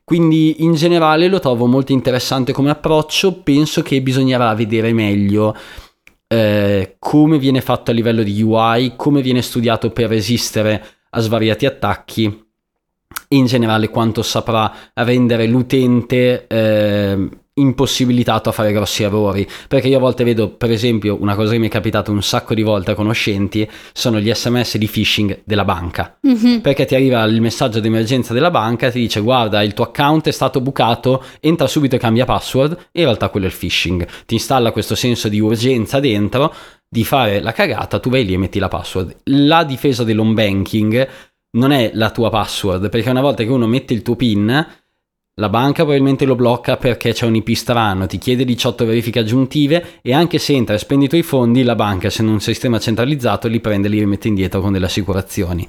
Quindi 0.04 0.64
in 0.64 0.76
generale 0.76 1.28
lo 1.28 1.40
trovo 1.40 1.66
molto 1.66 1.92
interessante 1.92 2.54
come 2.54 2.70
approccio, 2.70 3.42
penso 3.42 3.82
che 3.82 4.04
bisognerà 4.04 4.54
vedere 4.54 4.94
meglio 4.94 5.56
eh, 6.36 6.96
come 7.00 7.40
viene 7.40 7.62
fatto 7.62 7.92
a 7.92 7.94
livello 7.94 8.22
di 8.22 8.42
UI, 8.42 8.94
come 8.98 9.22
viene 9.22 9.42
studiato 9.42 9.92
per 9.92 10.10
resistere 10.10 10.84
a 11.12 11.20
svariati 11.22 11.66
attacchi 11.66 12.26
e 12.26 13.36
in 13.36 13.46
generale 13.46 13.90
quanto 13.90 14.22
saprà 14.22 14.72
rendere 14.96 15.48
l'utente 15.48 16.46
eh, 16.48 17.30
impossibilitato 17.58 18.50
a 18.50 18.52
fare 18.52 18.72
grossi 18.72 19.04
errori. 19.04 19.48
Perché 19.68 19.88
io 19.88 19.98
a 19.98 20.00
volte 20.00 20.24
vedo 20.24 20.50
per 20.50 20.72
esempio 20.72 21.18
una 21.20 21.36
cosa 21.36 21.54
che 21.54 21.58
mi 21.58 21.68
è 21.68 21.70
capitato 21.70 22.12
un 22.12 22.22
sacco 22.22 22.54
di 22.54 22.64
volte 22.64 22.92
a 22.92 22.96
conoscenti 22.96 23.68
sono 23.94 24.20
gli 24.20 24.34
sms 24.34 24.78
di 24.78 24.88
phishing 24.88 25.42
della 25.44 25.66
banca. 25.66 26.18
Mhm. 26.22 26.62
perché 26.62 26.86
ti 26.86 26.96
arriva 26.96 27.24
il 27.24 27.42
messaggio 27.42 27.80
d'emergenza 27.80 28.34
della 28.34 28.52
banca 28.52 28.88
e 28.88 28.92
ti 28.92 29.00
dice 29.00 29.22
guarda 29.22 29.64
il 29.64 29.74
tuo 29.74 29.86
account 29.86 30.28
è 30.28 30.32
stato 30.32 30.60
bucato 30.60 31.24
entra 31.40 31.68
subito 31.68 31.96
e 31.96 32.00
cambia 32.00 32.26
password. 32.26 32.88
E 32.92 33.00
in 33.00 33.06
realtà 33.06 33.30
quello 33.30 33.46
è 33.46 33.50
il 33.50 33.56
phishing. 33.56 34.06
Ti 34.26 34.34
installa 34.34 34.72
questo 34.72 34.96
senso 34.96 35.30
di 35.30 35.40
urgenza 35.40 36.00
dentro 36.00 36.54
di 36.88 37.04
fare 37.04 37.42
la 37.42 37.52
cagata 37.52 38.00
tu 38.00 38.10
vai 38.10 38.26
lì 38.26 38.34
e 38.34 38.38
metti 38.38 38.60
la 38.60 38.68
password. 38.68 39.16
La 39.26 39.64
difesa 39.64 40.04
dell'home 40.04 40.34
banking 40.34 41.08
non 41.58 41.72
è 41.72 41.92
la 41.94 42.12
tua 42.12 42.30
password 42.30 42.90
perché 42.90 43.10
una 43.10 43.22
volta 43.22 43.44
che 43.44 43.50
uno 43.50 43.66
mette 43.66 43.94
il 43.94 44.02
tuo 44.02 44.16
pin 44.16 44.66
la 45.38 45.50
banca 45.50 45.82
probabilmente 45.84 46.24
lo 46.24 46.36
blocca 46.36 46.78
perché 46.78 47.12
c'è 47.12 47.26
un 47.26 47.36
IP 47.36 47.52
strano, 47.56 48.08
ti 48.08 48.18
chiede 48.18 48.46
18 48.46 48.86
verifiche 48.86 49.20
aggiuntive 49.20 50.00
e 50.02 50.14
anche 50.14 50.38
se 50.38 50.54
entra 50.54 50.76
e 50.76 50.78
spendi 50.78 51.06
i 51.06 51.10
tuoi 51.10 51.24
fondi, 51.24 51.64
la 51.64 51.76
banca, 51.76 52.08
essendo 52.08 52.32
un 52.32 52.40
sistema 52.40 52.80
centralizzato, 52.80 53.50
li 53.50 53.60
prende 53.60 53.88
e 53.88 53.90
li 53.90 54.00
rimette 54.00 54.30
indietro 54.30 54.62
con 54.62 54.72
delle 54.72 54.86
assicurazioni. 54.86 55.68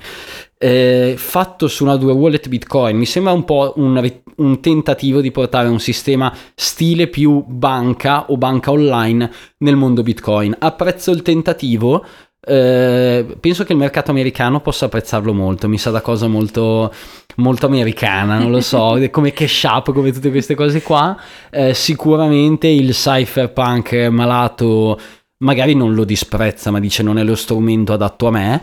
Eh, 0.56 1.14
fatto 1.16 1.66
su 1.66 1.82
una 1.82 1.96
due 1.96 2.12
wallet 2.12 2.48
Bitcoin, 2.48 2.96
mi 2.96 3.06
sembra 3.06 3.32
un 3.32 3.44
po' 3.44 3.72
un, 3.76 4.12
un 4.36 4.60
tentativo 4.60 5.20
di 5.20 5.32
portare 5.32 5.66
un 5.66 5.80
sistema 5.80 6.32
stile 6.54 7.08
più 7.08 7.42
banca 7.44 8.30
o 8.30 8.36
banca 8.36 8.70
online 8.70 9.30
nel 9.58 9.74
mondo 9.74 10.04
Bitcoin. 10.04 10.54
Apprezzo 10.58 11.10
il 11.10 11.22
tentativo. 11.22 12.04
Eh, 12.49 13.26
penso 13.40 13.64
che 13.64 13.72
il 13.72 13.78
mercato 13.78 14.12
americano 14.12 14.61
possa 14.61 14.84
apprezzarlo 14.84 15.34
molto, 15.34 15.68
mi 15.68 15.78
sa 15.78 15.90
da 15.90 16.01
cosa 16.01 16.28
molto, 16.28 16.92
molto 17.36 17.66
americana, 17.66 18.38
non 18.38 18.53
lo 18.53 18.61
so, 18.61 18.97
come 19.11 19.32
cash 19.32 19.64
up, 19.64 19.92
come 19.92 20.12
tutte 20.12 20.30
queste 20.30 20.55
cose 20.55 20.80
qua. 20.80 21.16
Eh, 21.51 21.74
sicuramente 21.74 22.68
il 22.68 22.92
cypherpunk 22.92 23.92
malato 24.11 24.97
magari 25.38 25.74
non 25.74 25.94
lo 25.94 26.05
disprezza, 26.05 26.70
ma 26.70 26.78
dice 26.78 27.03
non 27.03 27.18
è 27.18 27.24
lo 27.24 27.34
strumento 27.34 27.92
adatto 27.92 28.28
a 28.28 28.30
me. 28.30 28.62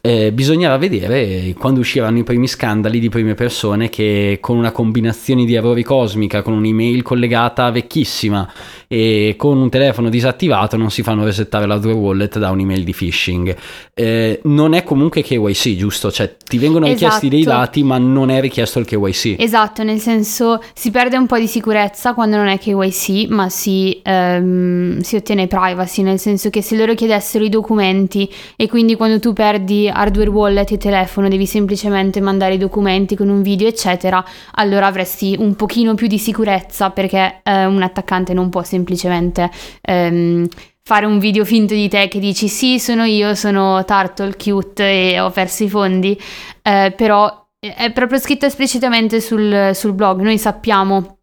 Eh, 0.00 0.32
bisognerà 0.32 0.76
vedere 0.78 1.54
quando 1.58 1.80
usciranno 1.80 2.18
i 2.18 2.22
primi 2.22 2.46
scandali 2.46 3.00
di 3.00 3.08
prime 3.08 3.34
persone 3.34 3.88
che 3.88 4.38
con 4.40 4.56
una 4.56 4.70
combinazione 4.70 5.44
di 5.44 5.54
errori 5.54 5.82
cosmica, 5.82 6.42
con 6.42 6.54
un'email 6.54 7.02
collegata 7.02 7.70
vecchissima 7.70 8.48
e 8.86 9.34
con 9.36 9.58
un 9.58 9.68
telefono 9.68 10.08
disattivato 10.08 10.76
non 10.76 10.90
si 10.90 11.02
fanno 11.02 11.24
resettare 11.24 11.66
l'hardware 11.66 11.96
wallet 11.98 12.38
da 12.38 12.50
un'email 12.50 12.84
di 12.84 12.92
phishing. 12.92 13.56
Eh, 13.92 14.40
non 14.44 14.72
è 14.72 14.84
comunque 14.84 15.22
KYC, 15.22 15.76
giusto? 15.76 16.10
Cioè 16.12 16.36
ti 16.42 16.58
vengono 16.58 16.86
richiesti 16.86 17.28
dei 17.28 17.40
Esatto. 17.40 17.58
dati 17.58 17.82
ma 17.82 17.98
non 17.98 18.30
è 18.30 18.40
richiesto 18.40 18.78
il 18.78 18.86
KYC. 18.86 19.36
Esatto, 19.38 19.82
nel 19.82 19.98
senso 19.98 20.62
si 20.74 20.90
perde 20.90 21.16
un 21.16 21.26
po' 21.26 21.38
di 21.38 21.48
sicurezza 21.48 22.14
quando 22.14 22.36
non 22.36 22.46
è 22.46 22.58
KYC, 22.58 23.28
ma 23.28 23.48
si, 23.48 24.00
ehm, 24.02 25.00
si 25.00 25.16
ottiene 25.16 25.48
privacy, 25.48 26.02
nel 26.02 26.18
senso 26.18 26.50
che 26.50 26.62
se 26.62 26.76
loro 26.76 26.94
chiedessero 26.94 27.44
i 27.44 27.48
documenti 27.48 28.30
e 28.56 28.68
quindi 28.68 28.94
quando 28.94 29.18
tu 29.18 29.32
perdi 29.32 29.77
hardware 29.86 30.30
wallet 30.30 30.72
e 30.72 30.78
telefono, 30.78 31.28
devi 31.28 31.46
semplicemente 31.46 32.20
mandare 32.20 32.54
i 32.54 32.58
documenti 32.58 33.14
con 33.14 33.28
un 33.28 33.42
video, 33.42 33.68
eccetera, 33.68 34.24
allora 34.54 34.86
avresti 34.86 35.36
un 35.38 35.54
pochino 35.54 35.94
più 35.94 36.06
di 36.06 36.18
sicurezza 36.18 36.90
perché 36.90 37.40
eh, 37.44 37.66
un 37.66 37.82
attaccante 37.82 38.32
non 38.32 38.48
può 38.48 38.62
semplicemente 38.62 39.50
ehm, 39.82 40.48
fare 40.82 41.04
un 41.04 41.18
video 41.18 41.44
finto 41.44 41.74
di 41.74 41.88
te 41.88 42.08
che 42.08 42.18
dici 42.18 42.48
sì, 42.48 42.78
sono 42.78 43.04
io, 43.04 43.34
sono 43.34 43.84
Turtle 43.84 44.34
cute 44.36 45.12
e 45.12 45.20
ho 45.20 45.30
perso 45.30 45.64
i 45.64 45.68
fondi, 45.68 46.18
eh, 46.62 46.94
però 46.96 47.46
è 47.60 47.92
proprio 47.92 48.18
scritto 48.18 48.46
esplicitamente 48.46 49.20
sul, 49.20 49.72
sul 49.74 49.92
blog, 49.92 50.22
noi 50.22 50.38
sappiamo 50.38 51.18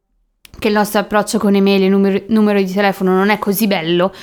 che 0.59 0.67
il 0.67 0.73
nostro 0.73 0.99
approccio 0.99 1.37
con 1.37 1.55
email 1.55 1.83
e 1.83 1.89
numero, 1.89 2.21
numero 2.27 2.61
di 2.61 2.71
telefono 2.71 3.15
non 3.15 3.29
è 3.29 3.39
così 3.39 3.67
bello, 3.67 4.13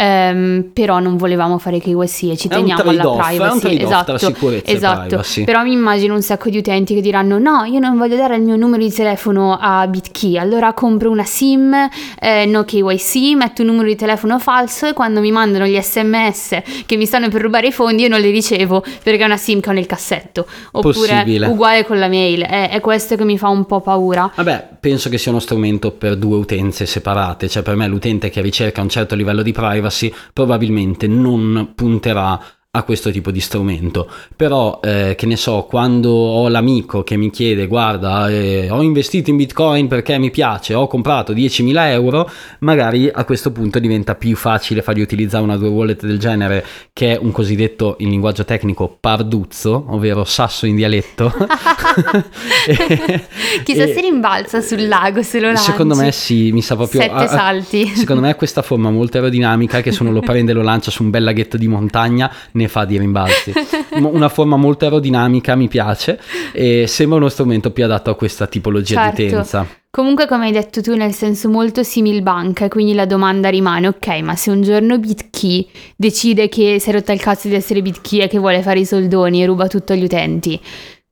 Um, 0.00 0.70
però 0.72 1.00
non 1.00 1.16
volevamo 1.16 1.58
fare 1.58 1.80
KYC 1.80 2.22
e 2.30 2.36
ci 2.36 2.46
teniamo 2.46 2.88
alla 2.88 3.16
privacy. 3.16 3.78
È 3.78 3.82
esatto, 3.82 4.14
tra 4.14 4.18
sicurezza 4.18 4.70
esatto. 4.70 5.06
privacy. 5.08 5.42
Però 5.42 5.64
mi 5.64 5.72
immagino 5.72 6.14
un 6.14 6.22
sacco 6.22 6.50
di 6.50 6.58
utenti 6.58 6.94
che 6.94 7.00
diranno: 7.00 7.36
No, 7.40 7.64
io 7.64 7.80
non 7.80 7.98
voglio 7.98 8.14
dare 8.14 8.36
il 8.36 8.42
mio 8.42 8.54
numero 8.54 8.80
di 8.80 8.92
telefono 8.92 9.58
a 9.60 9.84
BitKey, 9.88 10.38
allora 10.38 10.72
compro 10.72 11.10
una 11.10 11.24
SIM, 11.24 11.74
eh, 12.20 12.46
no 12.46 12.62
KYC, 12.62 13.34
metto 13.34 13.62
un 13.62 13.68
numero 13.68 13.88
di 13.88 13.96
telefono 13.96 14.38
falso 14.38 14.86
e 14.86 14.92
quando 14.92 15.18
mi 15.18 15.32
mandano 15.32 15.66
gli 15.66 15.76
sms 15.76 16.62
che 16.86 16.96
mi 16.96 17.04
stanno 17.04 17.28
per 17.28 17.42
rubare 17.42 17.66
i 17.66 17.72
fondi 17.72 18.02
io 18.02 18.08
non 18.08 18.20
li 18.20 18.30
ricevo 18.30 18.84
perché 19.02 19.22
è 19.22 19.24
una 19.24 19.36
SIM 19.36 19.58
che 19.58 19.70
ho 19.70 19.72
nel 19.72 19.86
cassetto. 19.86 20.46
Oppure 20.70 20.92
Possibile. 20.92 21.46
uguale 21.48 21.84
con 21.84 21.98
la 21.98 22.06
mail. 22.06 22.42
È, 22.42 22.70
è 22.70 22.80
questo 22.80 23.16
che 23.16 23.24
mi 23.24 23.36
fa 23.36 23.48
un 23.48 23.66
po' 23.66 23.80
paura. 23.80 24.30
Vabbè, 24.32 24.68
penso 24.78 25.08
che 25.08 25.18
sia 25.18 25.32
uno 25.32 25.40
strumento 25.40 25.90
per 25.90 26.14
due 26.14 26.36
utenze 26.36 26.86
separate, 26.86 27.48
cioè 27.48 27.64
per 27.64 27.74
me 27.74 27.88
l'utente 27.88 28.30
che 28.30 28.40
ricerca 28.40 28.80
un 28.80 28.88
certo 28.88 29.16
livello 29.16 29.42
di 29.42 29.50
privacy 29.50 29.86
privacy 29.88 30.12
probabilmente 30.32 31.06
non 31.06 31.72
punterà 31.74 32.40
a 32.70 32.82
questo 32.82 33.10
tipo 33.10 33.30
di 33.30 33.40
strumento. 33.40 34.10
Però, 34.36 34.80
eh, 34.82 35.14
che 35.16 35.24
ne 35.24 35.36
so, 35.36 35.64
quando 35.68 36.10
ho 36.10 36.48
l'amico 36.48 37.02
che 37.02 37.16
mi 37.16 37.30
chiede, 37.30 37.66
guarda, 37.66 38.28
eh, 38.28 38.68
ho 38.68 38.82
investito 38.82 39.30
in 39.30 39.36
Bitcoin 39.36 39.88
perché 39.88 40.18
mi 40.18 40.30
piace, 40.30 40.74
ho 40.74 40.86
comprato 40.86 41.32
10.000 41.32 41.90
euro, 41.92 42.30
magari 42.60 43.08
a 43.10 43.24
questo 43.24 43.52
punto 43.52 43.78
diventa 43.78 44.14
più 44.16 44.36
facile 44.36 44.82
fargli 44.82 45.00
utilizzare 45.00 45.42
una 45.42 45.56
due 45.56 45.68
wallet 45.68 46.04
del 46.04 46.18
genere, 46.18 46.62
che 46.92 47.14
è 47.14 47.18
un 47.18 47.32
cosiddetto, 47.32 47.96
in 48.00 48.10
linguaggio 48.10 48.44
tecnico, 48.44 48.98
parduzzo, 49.00 49.86
ovvero 49.88 50.24
sasso 50.24 50.66
in 50.66 50.76
dialetto. 50.76 51.32
Chissà 53.64 53.86
se 53.86 54.00
rimbalza 54.02 54.60
sul 54.60 54.86
lago 54.86 55.22
se 55.22 55.40
lo 55.40 55.46
lanci. 55.46 55.70
Secondo 55.70 55.94
me 55.94 56.12
sì, 56.12 56.52
mi 56.52 56.60
sa 56.60 56.76
proprio... 56.76 57.00
Sette 57.00 57.14
a, 57.14 57.28
salti. 57.28 57.86
Secondo 57.86 58.20
me 58.20 58.28
ha 58.28 58.34
questa 58.34 58.60
forma 58.60 58.90
molto 58.90 59.16
aerodinamica 59.16 59.80
che 59.80 59.90
se 59.90 60.02
uno 60.02 60.12
lo 60.12 60.20
prende 60.20 60.52
e 60.52 60.54
lo 60.54 60.62
lancia 60.62 60.90
su 60.90 61.02
un 61.02 61.08
bel 61.08 61.24
laghetto 61.24 61.56
di 61.56 61.66
montagna 61.66 62.30
ne 62.58 62.68
fa 62.68 62.84
di 62.84 62.98
rimbalzi. 62.98 63.52
Una 63.98 64.28
forma 64.28 64.56
molto 64.56 64.84
aerodinamica, 64.84 65.54
mi 65.54 65.68
piace 65.68 66.20
e 66.52 66.86
sembra 66.86 67.18
uno 67.18 67.28
strumento 67.28 67.70
più 67.70 67.84
adatto 67.84 68.10
a 68.10 68.14
questa 68.14 68.46
tipologia 68.46 69.04
certo. 69.04 69.22
di 69.22 69.28
utenza. 69.28 69.66
Comunque, 69.90 70.26
come 70.26 70.46
hai 70.46 70.52
detto 70.52 70.82
tu, 70.82 70.94
nel 70.94 71.12
senso 71.14 71.48
molto 71.48 71.82
simil 71.82 72.22
bank, 72.22 72.68
quindi 72.68 72.92
la 72.92 73.06
domanda 73.06 73.48
rimane: 73.48 73.88
ok, 73.88 74.06
ma 74.20 74.36
se 74.36 74.50
un 74.50 74.60
giorno 74.60 74.98
BitKey 74.98 75.68
decide 75.96 76.48
che 76.48 76.78
si 76.78 76.90
è 76.90 76.92
rotta 76.92 77.12
il 77.12 77.20
cazzo 77.20 77.48
di 77.48 77.54
essere 77.54 77.80
BitKey 77.80 78.20
e 78.20 78.28
che 78.28 78.38
vuole 78.38 78.60
fare 78.60 78.80
i 78.80 78.84
soldoni 78.84 79.42
e 79.42 79.46
ruba 79.46 79.66
tutto 79.66 79.94
agli 79.94 80.04
utenti, 80.04 80.60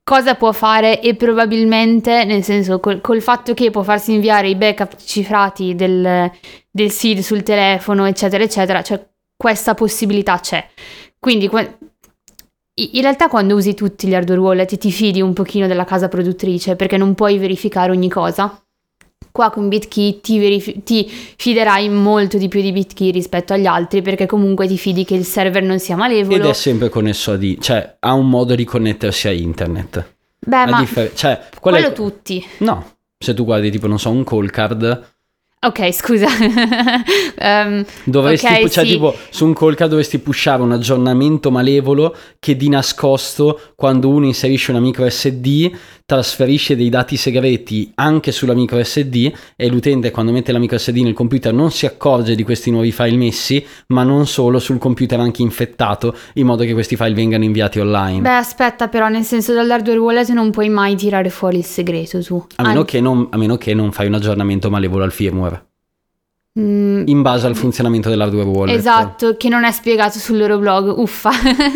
cosa 0.05 0.34
può 0.34 0.53
fare? 0.53 1.01
E 1.01 1.14
probabilmente, 1.14 2.24
nel 2.24 2.44
senso, 2.44 2.78
col, 2.78 3.01
col 3.01 3.22
fatto 3.22 3.55
che 3.55 3.70
può 3.70 3.82
farsi 3.82 4.12
inviare 4.12 4.49
i 4.49 4.55
backup 4.55 4.94
cifrati 5.03 5.74
del, 5.74 6.30
del 6.70 6.90
SID 6.90 7.20
sul 7.20 7.42
telefono, 7.42 8.05
eccetera, 8.05 8.44
eccetera, 8.44 8.82
cioè 8.82 9.05
questa 9.36 9.74
possibilità 9.74 10.38
c'è. 10.38 10.64
Quindi 11.26 11.50
in 12.74 13.00
realtà 13.02 13.26
quando 13.26 13.56
usi 13.56 13.74
tutti 13.74 14.06
gli 14.06 14.14
hardware 14.14 14.40
wallet 14.40 14.76
ti 14.76 14.92
fidi 14.92 15.20
un 15.20 15.32
pochino 15.32 15.66
della 15.66 15.82
casa 15.82 16.06
produttrice 16.06 16.76
perché 16.76 16.96
non 16.96 17.16
puoi 17.16 17.36
verificare 17.36 17.90
ogni 17.90 18.08
cosa. 18.08 18.62
Qua 19.32 19.50
con 19.50 19.66
BitKey 19.66 20.20
ti, 20.20 20.38
verif- 20.38 20.84
ti 20.84 21.04
fiderai 21.08 21.88
molto 21.88 22.38
di 22.38 22.46
più 22.46 22.60
di 22.60 22.70
BitKey 22.70 23.10
rispetto 23.10 23.54
agli 23.54 23.66
altri 23.66 24.02
perché 24.02 24.26
comunque 24.26 24.68
ti 24.68 24.78
fidi 24.78 25.04
che 25.04 25.16
il 25.16 25.24
server 25.24 25.64
non 25.64 25.80
sia 25.80 25.96
malevolo. 25.96 26.36
Ed 26.36 26.44
è 26.44 26.52
sempre 26.52 26.90
connesso 26.90 27.32
a 27.32 27.36
D, 27.36 27.58
cioè 27.58 27.96
ha 27.98 28.12
un 28.12 28.30
modo 28.30 28.54
di 28.54 28.62
connettersi 28.62 29.26
a 29.26 29.32
internet. 29.32 30.12
Beh, 30.38 30.56
a 30.56 30.66
ma 30.68 30.78
differ- 30.78 31.12
cioè, 31.12 31.40
quello 31.60 31.88
è... 31.88 31.92
tutti. 31.92 32.46
No, 32.58 32.98
se 33.18 33.34
tu 33.34 33.44
guardi 33.44 33.72
tipo, 33.72 33.88
non 33.88 33.98
so, 33.98 34.10
un 34.10 34.22
call 34.22 34.48
card 34.48 35.15
Ok, 35.59 35.90
scusa. 35.90 36.26
um, 36.26 37.84
dovresti, 38.04 38.46
okay, 38.46 38.68
cioè, 38.68 38.84
sì. 38.84 38.92
tipo, 38.92 39.16
su 39.30 39.46
un 39.46 39.54
colca 39.54 39.86
dovresti 39.86 40.18
pushare 40.18 40.62
un 40.62 40.72
aggiornamento 40.72 41.50
malevolo 41.50 42.14
che 42.38 42.57
di 42.57 42.68
nascosto, 42.68 43.61
quando 43.74 44.09
uno 44.09 44.26
inserisce 44.26 44.70
una 44.70 44.80
micro 44.80 45.09
SD, 45.09 45.70
trasferisce 46.07 46.76
dei 46.76 46.88
dati 46.88 47.16
segreti 47.16 47.90
anche 47.96 48.30
sulla 48.30 48.54
micro 48.54 48.82
SD 48.82 49.32
e 49.57 49.68
l'utente 49.68 50.12
quando 50.12 50.30
mette 50.30 50.52
la 50.52 50.61
micro 50.61 50.78
SD 50.78 50.98
nel 50.98 51.14
computer 51.14 51.52
non 51.52 51.72
si 51.72 51.84
accorge 51.84 52.36
di 52.36 52.44
questi 52.44 52.70
nuovi 52.70 52.92
file 52.92 53.16
messi, 53.16 53.66
ma 53.88 54.04
non 54.04 54.28
solo 54.28 54.61
sul 54.61 54.78
computer 54.78 55.18
anche 55.18 55.42
infettato, 55.42 56.16
in 56.34 56.46
modo 56.46 56.62
che 56.62 56.74
questi 56.74 56.94
file 56.94 57.12
vengano 57.12 57.42
inviati 57.42 57.80
online. 57.80 58.20
Beh, 58.20 58.36
aspetta, 58.36 58.86
però, 58.86 59.09
nel 59.09 59.24
senso 59.24 59.52
dall'hardware 59.52 59.98
wallet 59.98 60.28
non 60.28 60.52
puoi 60.52 60.68
mai 60.68 60.94
tirare 60.94 61.28
fuori 61.28 61.59
il 61.59 61.64
segreto 61.64 62.22
tu. 62.22 62.46
A 62.54 62.62
meno, 62.62 62.84
che 62.84 63.00
non, 63.00 63.26
a 63.30 63.36
meno 63.36 63.57
che 63.57 63.74
non 63.74 63.90
fai 63.90 64.07
un 64.07 64.14
aggiornamento 64.14 64.70
malevolo 64.70 65.02
al 65.02 65.12
firmware. 65.12 65.64
Mm, 66.59 67.02
in 67.07 67.20
base 67.20 67.46
al 67.46 67.54
funzionamento 67.54 68.09
dell'hardware 68.09 68.48
wallet. 68.48 68.76
Esatto, 68.76 69.36
che 69.36 69.50
non 69.50 69.64
è 69.64 69.72
spiegato 69.72 70.18
sul 70.18 70.38
loro 70.38 70.57
blog, 70.59 70.96
uffa. 70.96 71.30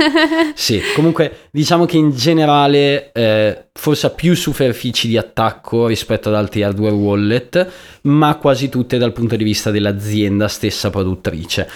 sì, 0.54 0.80
comunque 0.94 1.48
diciamo 1.50 1.84
che 1.84 1.98
in 1.98 2.12
generale 2.12 3.12
eh, 3.12 3.66
forse 3.74 4.06
ha 4.06 4.10
più 4.10 4.34
superfici 4.34 5.06
di 5.06 5.18
attacco 5.18 5.86
rispetto 5.86 6.30
ad 6.30 6.34
altri 6.34 6.62
hardware 6.62 6.94
wallet, 6.94 7.72
ma 8.02 8.36
quasi 8.36 8.70
tutte 8.70 8.96
dal 8.96 9.12
punto 9.12 9.36
di 9.36 9.44
vista 9.44 9.70
dell'azienda 9.70 10.48
stessa 10.48 10.88
produttrice. 10.88 11.68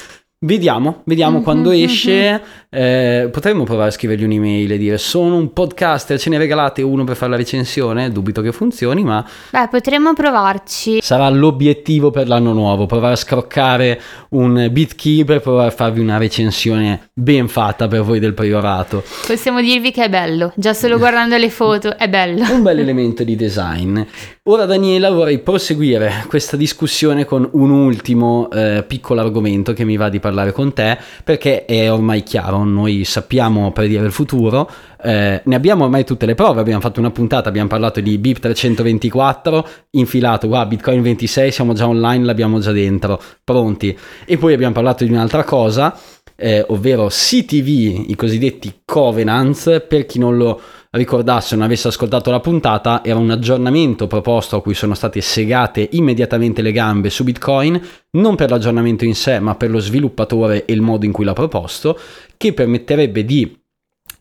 Vediamo, 0.44 1.00
vediamo 1.04 1.38
Mhm, 1.38 1.42
quando 1.42 1.70
mhm. 1.70 1.82
esce. 1.84 2.42
Eh, 2.68 3.28
potremmo 3.32 3.64
provare 3.64 3.88
a 3.88 3.92
scrivergli 3.92 4.24
un'email 4.24 4.72
e 4.72 4.76
dire 4.78 4.98
sono 4.98 5.36
un 5.36 5.52
podcaster, 5.54 6.18
ce 6.18 6.28
ne 6.28 6.36
regalate 6.38 6.82
uno 6.82 7.04
per 7.04 7.16
fare 7.16 7.30
la 7.30 7.36
recensione? 7.38 8.10
Dubito 8.10 8.42
che 8.42 8.52
funzioni, 8.52 9.02
ma 9.04 9.24
Beh, 9.50 9.68
potremmo 9.70 10.12
provarci. 10.12 10.98
sarà 11.00 11.30
l'obiettivo 11.30 12.10
per 12.10 12.28
l'anno 12.28 12.52
nuovo, 12.52 12.84
provare 12.84 13.14
a 13.14 13.16
scroccare 13.16 13.98
un 14.30 14.68
BitKey 14.70 15.24
per 15.24 15.40
provare 15.40 15.68
a 15.68 15.70
farvi 15.70 16.00
una 16.00 16.18
recensione 16.18 17.08
ben 17.14 17.48
fatta 17.48 17.88
per 17.88 18.02
voi 18.02 18.18
del 18.18 18.34
priorato. 18.34 19.02
Possiamo 19.26 19.62
dirvi 19.62 19.92
che 19.92 20.04
è 20.04 20.08
bello, 20.10 20.52
già 20.56 20.74
solo 20.74 20.98
guardando 20.98 21.38
le 21.38 21.48
foto 21.48 21.96
è 21.96 22.08
bello. 22.08 22.44
Un 22.52 22.62
bel 22.62 22.80
elemento 22.80 23.24
di 23.24 23.34
design. 23.36 23.98
Ora 24.46 24.66
Daniela 24.66 25.10
vorrei 25.10 25.38
proseguire 25.38 26.24
questa 26.28 26.58
discussione 26.58 27.24
con 27.24 27.48
un 27.52 27.70
ultimo 27.70 28.50
eh, 28.50 28.84
piccolo 28.86 29.20
argomento 29.20 29.72
che 29.72 29.84
mi 29.84 29.96
va 29.96 30.10
di 30.10 30.18
parlare 30.18 30.32
con 30.52 30.72
te 30.72 30.98
perché 31.22 31.64
è 31.64 31.90
ormai 31.90 32.22
chiaro, 32.22 32.64
noi 32.64 33.04
sappiamo 33.04 33.72
predire 33.72 34.04
il 34.04 34.12
futuro, 34.12 34.70
eh, 35.02 35.42
ne 35.44 35.54
abbiamo 35.54 35.84
ormai 35.84 36.04
tutte 36.04 36.26
le 36.26 36.34
prove, 36.34 36.60
abbiamo 36.60 36.80
fatto 36.80 37.00
una 37.00 37.10
puntata, 37.10 37.48
abbiamo 37.48 37.68
parlato 37.68 38.00
di 38.00 38.16
BIP 38.18 38.38
324, 38.38 39.68
infilato, 39.90 40.48
qua 40.48 40.66
Bitcoin 40.66 41.02
26, 41.02 41.52
siamo 41.52 41.74
già 41.74 41.86
online, 41.86 42.24
l'abbiamo 42.24 42.58
già 42.58 42.72
dentro, 42.72 43.20
pronti. 43.44 43.96
E 44.24 44.36
poi 44.38 44.54
abbiamo 44.54 44.72
parlato 44.72 45.04
di 45.04 45.10
un'altra 45.10 45.44
cosa, 45.44 45.96
eh, 46.36 46.64
ovvero 46.68 47.06
CTV, 47.06 48.08
i 48.08 48.14
cosiddetti 48.16 48.80
covenants, 48.84 49.84
per 49.86 50.06
chi 50.06 50.18
non 50.18 50.36
lo 50.36 50.60
ricordasse 50.94 51.54
non 51.54 51.64
avesse 51.64 51.88
ascoltato 51.88 52.30
la 52.30 52.40
puntata, 52.40 53.02
era 53.04 53.18
un 53.18 53.30
aggiornamento 53.30 54.06
proposto 54.06 54.56
a 54.56 54.62
cui 54.62 54.74
sono 54.74 54.94
state 54.94 55.20
segate 55.20 55.88
immediatamente 55.92 56.62
le 56.62 56.72
gambe 56.72 57.10
su 57.10 57.24
Bitcoin, 57.24 57.80
non 58.12 58.36
per 58.36 58.50
l'aggiornamento 58.50 59.04
in 59.04 59.14
sé, 59.14 59.38
ma 59.40 59.54
per 59.54 59.70
lo 59.70 59.78
sviluppatore 59.78 60.64
e 60.64 60.72
il 60.72 60.80
modo 60.80 61.04
in 61.04 61.12
cui 61.12 61.24
l'ha 61.24 61.32
proposto, 61.32 61.98
che 62.36 62.52
permetterebbe 62.52 63.24
di 63.24 63.58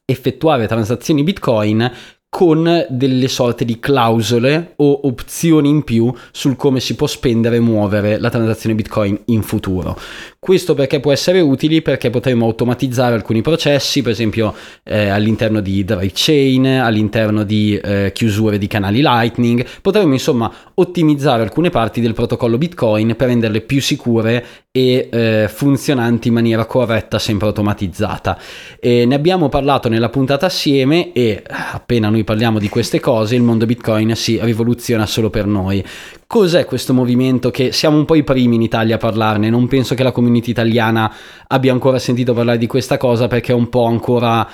effettuare 0.06 0.68
transazioni 0.68 1.24
Bitcoin 1.24 1.92
con 2.34 2.88
delle 2.90 3.28
sorte 3.28 3.64
di 3.64 3.80
clausole 3.80 4.74
o 4.78 5.02
opzioni 5.04 5.70
in 5.70 5.84
più 5.84 6.12
sul 6.32 6.56
come 6.56 6.80
si 6.80 6.96
può 6.96 7.06
spendere 7.06 7.58
e 7.58 7.60
muovere 7.60 8.18
la 8.18 8.32
transazione 8.32 8.74
Bitcoin 8.74 9.20
in 9.26 9.44
futuro. 9.44 9.96
Questo 10.40 10.74
perché 10.74 11.00
può 11.00 11.12
essere 11.12 11.42
utile 11.42 11.84
perché 11.84 12.10
potremo 12.10 12.46
automatizzare 12.46 13.14
alcuni 13.14 13.44
processi, 13.44 14.02
per 14.02 14.14
esempio 14.14 14.56
eh, 14.84 15.10
all'interno 15.10 15.60
di 15.60 15.86
drive 15.86 16.12
chain, 16.12 16.66
all'interno 16.66 17.44
di 17.44 17.78
eh, 17.78 18.12
chiusure 18.12 18.58
di 18.58 18.66
canali 18.66 19.02
Lightning, 19.02 19.64
potremo 19.82 20.14
insomma 20.14 20.52
ottimizzare 20.74 21.44
alcune 21.44 21.70
parti 21.70 22.02
del 22.02 22.16
protocollo 22.16 22.58
Bitcoin 22.58 23.16
per 23.16 23.28
renderle 23.28 23.62
più 23.62 23.80
sicure 23.80 24.44
e 24.76 25.08
eh, 25.12 25.48
funzionanti 25.54 26.30
in 26.30 26.34
maniera 26.34 26.66
corretta, 26.66 27.20
sempre 27.20 27.46
automatizzata. 27.46 28.40
E 28.80 29.06
ne 29.06 29.14
abbiamo 29.14 29.48
parlato 29.48 29.88
nella 29.88 30.10
puntata 30.10 30.48
assieme 30.48 31.14
e 31.14 31.44
appena 31.48 32.10
noi 32.10 32.24
parliamo 32.24 32.58
di 32.58 32.70
queste 32.70 33.00
cose 33.00 33.36
il 33.36 33.44
mondo 33.44 33.68
Bitcoin 33.68 34.16
si 34.16 34.40
rivoluziona 34.42 35.06
solo 35.06 35.30
per 35.30 35.46
noi. 35.46 35.86
Cos'è 36.26 36.66
questo 36.66 36.92
movimento 36.92 37.52
che 37.52 37.72
siamo 37.72 37.98
un 37.98 38.06
po' 38.06 38.16
i 38.16 38.24
primi 38.24 38.56
in 38.56 38.64
Italia 38.64 38.96
a 38.96 38.98
parlarne? 38.98 39.52
Non 39.52 39.68
penso 39.68 39.94
che 39.94 40.02
la 40.02 40.12
community 40.12 40.50
italiana 40.50 41.14
abbia 41.50 41.72
ancora 41.72 42.00
sentito 42.00 42.34
parlare 42.34 42.58
di 42.58 42.66
questa 42.66 42.98
cosa 42.98 43.28
perché 43.28 43.52
è 43.52 43.56
un 43.56 43.70
po' 43.70 43.86
ancora 43.86 44.50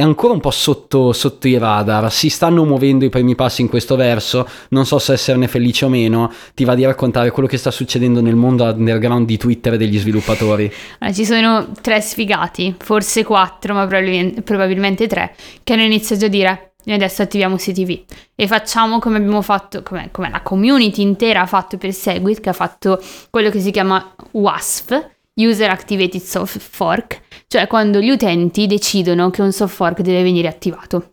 è 0.00 0.02
ancora 0.02 0.32
un 0.32 0.40
po' 0.40 0.50
sotto, 0.50 1.12
sotto, 1.12 1.46
i 1.46 1.58
radar, 1.58 2.10
si 2.10 2.30
stanno 2.30 2.64
muovendo 2.64 3.04
i 3.04 3.10
primi 3.10 3.34
passi 3.34 3.60
in 3.60 3.68
questo 3.68 3.96
verso, 3.96 4.48
non 4.70 4.86
so 4.86 4.98
se 4.98 5.12
esserne 5.12 5.46
felice 5.46 5.84
o 5.84 5.88
meno, 5.90 6.32
ti 6.54 6.64
va 6.64 6.74
di 6.74 6.86
raccontare 6.86 7.30
quello 7.30 7.46
che 7.46 7.58
sta 7.58 7.70
succedendo 7.70 8.22
nel 8.22 8.34
mondo 8.34 8.64
underground 8.64 9.26
di 9.26 9.36
Twitter 9.36 9.74
e 9.74 9.76
degli 9.76 9.98
sviluppatori? 9.98 10.72
Allora, 11.00 11.14
ci 11.14 11.26
sono 11.26 11.68
tre 11.82 12.00
sfigati, 12.00 12.74
forse 12.78 13.24
quattro, 13.24 13.74
ma 13.74 13.86
probabilmente, 13.86 14.40
probabilmente 14.40 15.06
tre, 15.06 15.34
che 15.62 15.74
hanno 15.74 15.82
iniziato 15.82 16.24
a 16.24 16.28
dire 16.28 16.72
noi 16.84 16.96
adesso 16.96 17.20
attiviamo 17.20 17.56
CTV 17.56 18.04
e 18.34 18.46
facciamo 18.46 18.98
come 19.00 19.18
abbiamo 19.18 19.42
fatto, 19.42 19.82
come, 19.82 20.08
come 20.10 20.30
la 20.30 20.40
community 20.40 21.02
intera 21.02 21.42
ha 21.42 21.46
fatto 21.46 21.76
per 21.76 21.92
Segwit, 21.92 22.40
che 22.40 22.48
ha 22.48 22.54
fatto 22.54 22.98
quello 23.28 23.50
che 23.50 23.60
si 23.60 23.70
chiama 23.70 24.14
WASF, 24.30 25.08
User 25.46 25.70
Activated 25.70 26.20
Soft 26.20 26.58
Fork, 26.58 27.20
cioè 27.46 27.66
quando 27.66 28.00
gli 28.00 28.10
utenti 28.10 28.66
decidono 28.66 29.30
che 29.30 29.42
un 29.42 29.52
soft 29.52 29.74
fork 29.74 30.00
deve 30.00 30.22
venire 30.22 30.48
attivato. 30.48 31.12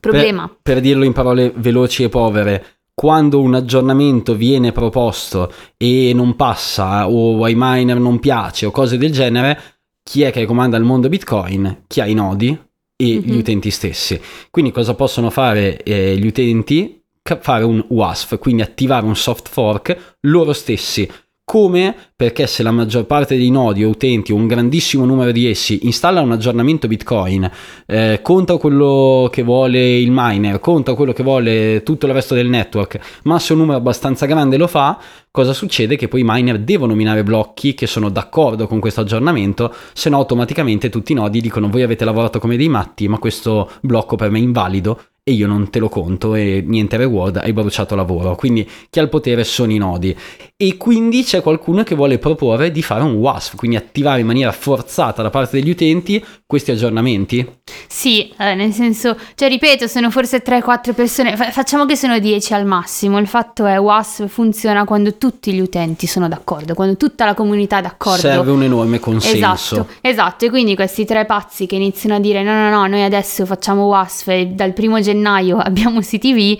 Problema. 0.00 0.46
Per, 0.46 0.58
per 0.62 0.80
dirlo 0.80 1.04
in 1.04 1.12
parole 1.12 1.52
veloci 1.54 2.02
e 2.04 2.08
povere, 2.08 2.64
quando 2.94 3.40
un 3.40 3.54
aggiornamento 3.54 4.34
viene 4.34 4.72
proposto 4.72 5.52
e 5.76 6.12
non 6.14 6.36
passa 6.36 7.08
o 7.08 7.42
ai 7.44 7.54
miner 7.56 7.98
non 7.98 8.18
piace 8.18 8.66
o 8.66 8.70
cose 8.70 8.98
del 8.98 9.12
genere, 9.12 9.58
chi 10.02 10.22
è 10.22 10.30
che 10.30 10.44
comanda 10.44 10.76
il 10.76 10.84
mondo 10.84 11.08
Bitcoin? 11.08 11.84
Chi 11.86 12.00
ha 12.00 12.06
i 12.06 12.14
nodi 12.14 12.48
e 12.96 13.06
mm-hmm. 13.06 13.20
gli 13.22 13.36
utenti 13.36 13.70
stessi. 13.70 14.20
Quindi 14.50 14.70
cosa 14.70 14.94
possono 14.94 15.30
fare 15.30 15.82
eh, 15.82 16.16
gli 16.16 16.26
utenti? 16.26 17.02
Fare 17.22 17.64
un 17.64 17.84
WASF, 17.88 18.38
quindi 18.38 18.62
attivare 18.62 19.06
un 19.06 19.14
soft 19.14 19.48
fork 19.48 20.16
loro 20.22 20.52
stessi 20.52 21.08
come 21.50 21.96
perché 22.14 22.46
se 22.46 22.62
la 22.62 22.70
maggior 22.70 23.06
parte 23.06 23.36
dei 23.36 23.50
nodi 23.50 23.82
o 23.82 23.88
utenti 23.88 24.30
o 24.30 24.36
un 24.36 24.46
grandissimo 24.46 25.04
numero 25.04 25.32
di 25.32 25.48
essi 25.48 25.80
installa 25.82 26.20
un 26.20 26.30
aggiornamento 26.30 26.86
Bitcoin 26.86 27.50
eh, 27.86 28.20
contro 28.22 28.56
quello 28.56 29.28
che 29.32 29.42
vuole 29.42 29.98
il 29.98 30.12
miner, 30.12 30.60
contro 30.60 30.94
quello 30.94 31.12
che 31.12 31.24
vuole 31.24 31.82
tutto 31.82 32.06
il 32.06 32.12
resto 32.12 32.36
del 32.36 32.48
network, 32.48 33.00
ma 33.24 33.40
se 33.40 33.54
un 33.54 33.58
numero 33.58 33.78
abbastanza 33.78 34.26
grande 34.26 34.56
lo 34.58 34.68
fa, 34.68 34.96
cosa 35.32 35.52
succede? 35.52 35.96
Che 35.96 36.06
poi 36.06 36.20
i 36.20 36.24
miner 36.24 36.60
devono 36.60 36.94
minare 36.94 37.24
blocchi 37.24 37.74
che 37.74 37.88
sono 37.88 38.10
d'accordo 38.10 38.68
con 38.68 38.78
questo 38.78 39.00
aggiornamento, 39.00 39.74
se 39.92 40.08
no 40.08 40.18
automaticamente 40.18 40.88
tutti 40.88 41.10
i 41.10 41.16
nodi 41.16 41.40
dicono 41.40 41.68
voi 41.68 41.82
avete 41.82 42.04
lavorato 42.04 42.38
come 42.38 42.56
dei 42.56 42.68
matti, 42.68 43.08
ma 43.08 43.18
questo 43.18 43.72
blocco 43.80 44.14
per 44.14 44.30
me 44.30 44.38
è 44.38 44.42
invalido 44.42 45.00
e 45.22 45.32
io 45.32 45.46
non 45.46 45.68
te 45.70 45.78
lo 45.78 45.88
conto 45.88 46.34
e 46.34 46.62
niente 46.66 46.96
reward, 46.96 47.36
hai 47.36 47.52
bruciato 47.52 47.94
lavoro. 47.94 48.34
Quindi 48.34 48.68
chi 48.88 48.98
ha 48.98 49.02
il 49.02 49.08
potere 49.08 49.44
sono 49.44 49.72
i 49.72 49.78
nodi. 49.78 50.16
E 50.62 50.76
quindi 50.76 51.24
c'è 51.24 51.40
qualcuno 51.40 51.82
che 51.84 51.94
vuole 51.94 52.18
proporre 52.18 52.70
di 52.70 52.82
fare 52.82 53.02
un 53.02 53.14
WASP, 53.14 53.56
quindi 53.56 53.78
attivare 53.78 54.20
in 54.20 54.26
maniera 54.26 54.52
forzata 54.52 55.22
da 55.22 55.30
parte 55.30 55.58
degli 55.58 55.70
utenti 55.70 56.22
questi 56.44 56.70
aggiornamenti? 56.70 57.60
Sì, 57.88 58.30
eh, 58.36 58.54
nel 58.54 58.70
senso, 58.70 59.16
cioè 59.36 59.48
ripeto, 59.48 59.86
sono 59.86 60.10
forse 60.10 60.42
3-4 60.42 60.92
persone, 60.92 61.34
Fa- 61.34 61.50
facciamo 61.50 61.86
che 61.86 61.96
sono 61.96 62.18
10 62.18 62.52
al 62.52 62.66
massimo. 62.66 63.18
Il 63.18 63.26
fatto 63.26 63.64
è 63.64 63.80
WASP 63.80 64.26
funziona 64.26 64.84
quando 64.84 65.16
tutti 65.16 65.50
gli 65.54 65.60
utenti 65.60 66.06
sono 66.06 66.28
d'accordo, 66.28 66.74
quando 66.74 66.98
tutta 66.98 67.24
la 67.24 67.32
comunità 67.32 67.78
è 67.78 67.80
d'accordo. 67.80 68.20
Serve 68.20 68.50
un 68.50 68.62
enorme 68.62 69.00
consenso. 69.00 69.76
Esatto, 69.76 69.88
esatto. 70.02 70.44
E 70.44 70.50
quindi 70.50 70.74
questi 70.74 71.06
tre 71.06 71.24
pazzi 71.24 71.64
che 71.64 71.76
iniziano 71.76 72.16
a 72.16 72.20
dire 72.20 72.42
no, 72.42 72.52
no, 72.52 72.68
no, 72.68 72.86
noi 72.86 73.02
adesso 73.02 73.46
facciamo 73.46 73.86
WASP 73.86 74.28
e 74.28 74.46
dal 74.48 74.74
primo 74.74 75.00
gennaio 75.00 75.56
abbiamo 75.58 76.00
CTV, 76.00 76.58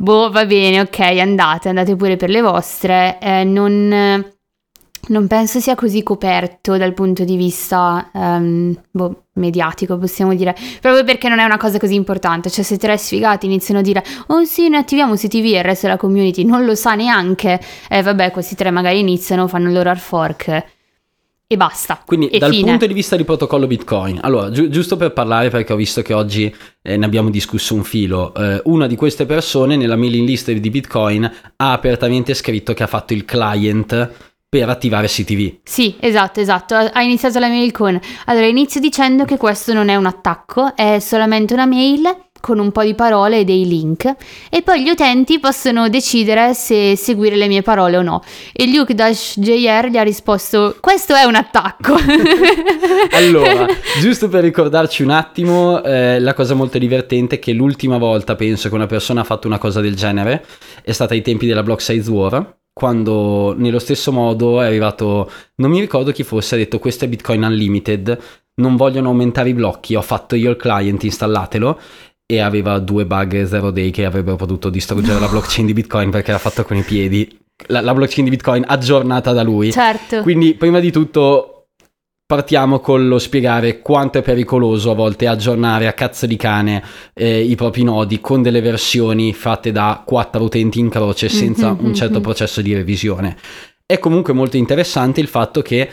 boh, 0.00 0.30
va 0.30 0.46
bene, 0.46 0.80
ok, 0.80 0.98
andate, 0.98 1.68
andate 1.68 1.94
pure 1.94 2.16
per 2.16 2.30
le 2.30 2.40
vostre. 2.40 3.18
Eh, 3.20 3.44
non 3.44 4.28
non 5.08 5.26
penso 5.26 5.60
sia 5.60 5.74
così 5.74 6.02
coperto 6.02 6.76
dal 6.76 6.94
punto 6.94 7.24
di 7.24 7.36
vista 7.36 8.10
um, 8.12 8.74
boh, 8.90 9.24
mediatico, 9.34 9.98
possiamo 9.98 10.34
dire, 10.34 10.54
proprio 10.80 11.02
perché 11.04 11.28
non 11.28 11.38
è 11.40 11.44
una 11.44 11.56
cosa 11.56 11.78
così 11.78 11.94
importante. 11.94 12.50
Cioè, 12.50 12.62
se 12.64 12.76
tre 12.76 12.96
sfigati 12.96 13.46
iniziano 13.46 13.80
a 13.80 13.82
dire, 13.82 14.04
oh 14.28 14.44
sì, 14.44 14.68
noi 14.68 14.80
attiviamo 14.80 15.14
CTV 15.14 15.44
e 15.46 15.58
il 15.58 15.64
resto 15.64 15.86
della 15.86 15.98
community 15.98 16.44
non 16.44 16.64
lo 16.64 16.74
sa 16.74 16.94
neanche, 16.94 17.60
e 17.88 17.98
eh, 17.98 18.02
vabbè, 18.02 18.30
questi 18.30 18.54
tre 18.54 18.70
magari 18.70 19.00
iniziano, 19.00 19.48
fanno 19.48 19.68
il 19.68 19.74
loro 19.74 19.90
hard 19.90 20.00
fork. 20.00 20.64
E 21.52 21.56
basta. 21.56 22.00
Quindi 22.06 22.28
e 22.28 22.38
dal 22.38 22.52
fine. 22.52 22.70
punto 22.70 22.86
di 22.86 22.94
vista 22.94 23.16
di 23.16 23.24
protocollo 23.24 23.66
Bitcoin, 23.66 24.20
allora 24.22 24.52
gi- 24.52 24.68
giusto 24.70 24.96
per 24.96 25.12
parlare 25.12 25.50
perché 25.50 25.72
ho 25.72 25.76
visto 25.76 26.00
che 26.00 26.14
oggi 26.14 26.54
eh, 26.80 26.96
ne 26.96 27.04
abbiamo 27.04 27.28
discusso 27.28 27.74
un 27.74 27.82
filo, 27.82 28.32
eh, 28.34 28.60
una 28.66 28.86
di 28.86 28.94
queste 28.94 29.26
persone 29.26 29.74
nella 29.74 29.96
mailing 29.96 30.28
list 30.28 30.52
di 30.52 30.70
Bitcoin 30.70 31.24
ha 31.56 31.72
apertamente 31.72 32.34
scritto 32.34 32.72
che 32.72 32.84
ha 32.84 32.86
fatto 32.86 33.14
il 33.14 33.24
client 33.24 34.10
per 34.48 34.68
attivare 34.68 35.08
CTV. 35.08 35.58
Sì, 35.64 35.96
esatto, 35.98 36.38
esatto. 36.38 36.76
Ha 36.76 37.02
iniziato 37.02 37.40
la 37.40 37.48
mail 37.48 37.72
con... 37.72 37.98
Allora, 38.26 38.46
inizio 38.46 38.78
dicendo 38.78 39.24
che 39.24 39.36
questo 39.36 39.72
non 39.72 39.88
è 39.88 39.96
un 39.96 40.06
attacco, 40.06 40.76
è 40.76 41.00
solamente 41.00 41.52
una 41.52 41.66
mail 41.66 42.02
con 42.40 42.58
un 42.58 42.72
po' 42.72 42.82
di 42.82 42.94
parole 42.94 43.40
e 43.40 43.44
dei 43.44 43.66
link 43.66 44.14
e 44.50 44.62
poi 44.62 44.82
gli 44.82 44.88
utenti 44.88 45.38
possono 45.38 45.88
decidere 45.88 46.54
se 46.54 46.96
seguire 46.96 47.36
le 47.36 47.46
mie 47.46 47.62
parole 47.62 47.96
o 47.96 48.02
no. 48.02 48.22
E 48.52 48.66
Luke-JR 48.66 49.88
gli 49.88 49.96
ha 49.96 50.02
risposto 50.02 50.76
questo 50.80 51.14
è 51.14 51.24
un 51.24 51.34
attacco. 51.34 51.96
allora, 53.12 53.66
giusto 54.00 54.28
per 54.28 54.42
ricordarci 54.42 55.02
un 55.02 55.10
attimo, 55.10 55.82
eh, 55.82 56.18
la 56.18 56.34
cosa 56.34 56.54
molto 56.54 56.78
divertente 56.78 57.36
è 57.36 57.38
che 57.38 57.52
l'ultima 57.52 57.98
volta 57.98 58.34
penso 58.34 58.68
che 58.68 58.74
una 58.74 58.86
persona 58.86 59.20
ha 59.20 59.24
fatto 59.24 59.46
una 59.46 59.58
cosa 59.58 59.80
del 59.80 59.94
genere 59.94 60.44
è 60.82 60.92
stata 60.92 61.14
ai 61.14 61.22
tempi 61.22 61.46
della 61.46 61.62
Block 61.62 61.82
Size 61.82 62.10
War 62.10 62.58
quando 62.72 63.54
nello 63.56 63.78
stesso 63.78 64.10
modo 64.10 64.62
è 64.62 64.66
arrivato, 64.66 65.30
non 65.56 65.70
mi 65.70 65.80
ricordo 65.80 66.12
chi 66.12 66.22
fosse, 66.22 66.54
ha 66.54 66.58
detto 66.58 66.78
questo 66.78 67.04
è 67.04 67.08
Bitcoin 67.08 67.42
Unlimited, 67.42 68.18
non 68.54 68.76
vogliono 68.76 69.08
aumentare 69.08 69.50
i 69.50 69.54
blocchi, 69.54 69.94
ho 69.94 70.02
fatto 70.02 70.34
io 70.34 70.50
il 70.50 70.56
client, 70.56 71.02
installatelo 71.02 71.78
e 72.30 72.38
aveva 72.38 72.78
due 72.78 73.04
bug 73.04 73.44
zero 73.44 73.72
day 73.72 73.90
che 73.90 74.04
avrebbero 74.04 74.36
potuto 74.36 74.70
distruggere 74.70 75.14
no. 75.14 75.20
la 75.20 75.26
blockchain 75.30 75.66
di 75.66 75.72
Bitcoin 75.72 76.10
perché 76.10 76.30
era 76.30 76.38
fatto 76.38 76.64
con 76.64 76.76
i 76.76 76.82
piedi. 76.82 77.36
La, 77.66 77.80
la, 77.80 77.92
blockchain 77.92 78.24
di 78.24 78.30
Bitcoin 78.30 78.64
aggiornata 78.66 79.32
da 79.32 79.42
lui. 79.42 79.72
Certo. 79.72 80.22
Quindi 80.22 80.54
prima 80.54 80.78
di 80.78 80.92
tutto 80.92 81.66
partiamo 82.24 82.78
con 82.78 83.08
lo 83.08 83.18
spiegare 83.18 83.80
quanto 83.80 84.18
è 84.18 84.22
pericoloso 84.22 84.92
a 84.92 84.94
volte 84.94 85.26
aggiornare 85.26 85.88
a 85.88 85.92
cazzo 85.92 86.26
di 86.26 86.36
cane 86.36 86.80
eh, 87.12 87.40
i 87.40 87.56
propri 87.56 87.82
nodi 87.82 88.20
con 88.20 88.40
delle 88.40 88.60
versioni 88.60 89.32
fatte 89.34 89.72
da 89.72 90.00
quattro 90.06 90.44
utenti 90.44 90.78
in 90.78 90.88
croce 90.88 91.28
senza 91.28 91.72
mm-hmm, 91.72 91.84
un 91.84 91.94
certo 91.94 92.14
mm-hmm. 92.14 92.22
processo 92.22 92.62
di 92.62 92.72
revisione. 92.72 93.36
È 93.84 93.98
comunque 93.98 94.32
molto 94.32 94.56
interessante 94.56 95.20
il 95.20 95.26
fatto 95.26 95.62
che 95.62 95.90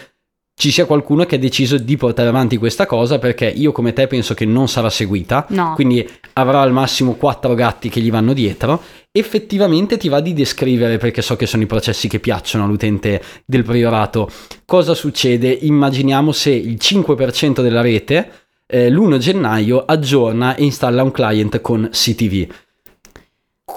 ci 0.60 0.72
sia 0.72 0.86
qualcuno 0.86 1.24
che 1.26 1.36
ha 1.36 1.38
deciso 1.38 1.78
di 1.78 1.98
portare 1.98 2.30
avanti 2.30 2.58
questa 2.58 2.88
cosa 2.88 3.20
perché 3.20 3.46
io 3.46 3.72
come 3.72 3.94
te 3.94 4.08
penso 4.08 4.34
che 4.34 4.44
non 4.44 4.68
sarà 4.68 4.90
seguita, 4.90 5.46
no. 5.50 5.74
quindi 5.76 6.10
avrà 6.34 6.62
al 6.62 6.72
massimo 6.72 7.14
quattro 7.14 7.54
gatti 7.54 7.90
che 7.90 8.02
gli 8.02 8.10
vanno 8.10 8.34
dietro, 8.34 8.82
effettivamente 9.12 9.98
ti 9.98 10.10
va 10.10 10.20
di 10.20 10.34
descrivere 10.34 10.98
perché 10.98 11.22
so 11.22 11.36
che 11.36 11.46
sono 11.46 11.62
i 11.62 11.68
processi 11.68 12.08
che 12.08 12.20
piacciono 12.20 12.64
all'utente 12.64 13.22
del 13.46 13.64
priorato. 13.64 14.32
Cosa 14.66 14.96
succede? 14.96 15.52
Immaginiamo 15.52 16.32
se 16.32 16.50
il 16.50 16.80
5% 16.82 17.62
della 17.62 17.82
rete 17.82 18.32
eh, 18.66 18.90
l'1 18.90 19.20
gennaio 19.20 19.86
aggiorna 19.86 20.56
e 20.56 20.64
installa 20.64 21.04
un 21.04 21.12
client 21.12 21.62
con 21.62 21.88
CTV 21.92 22.48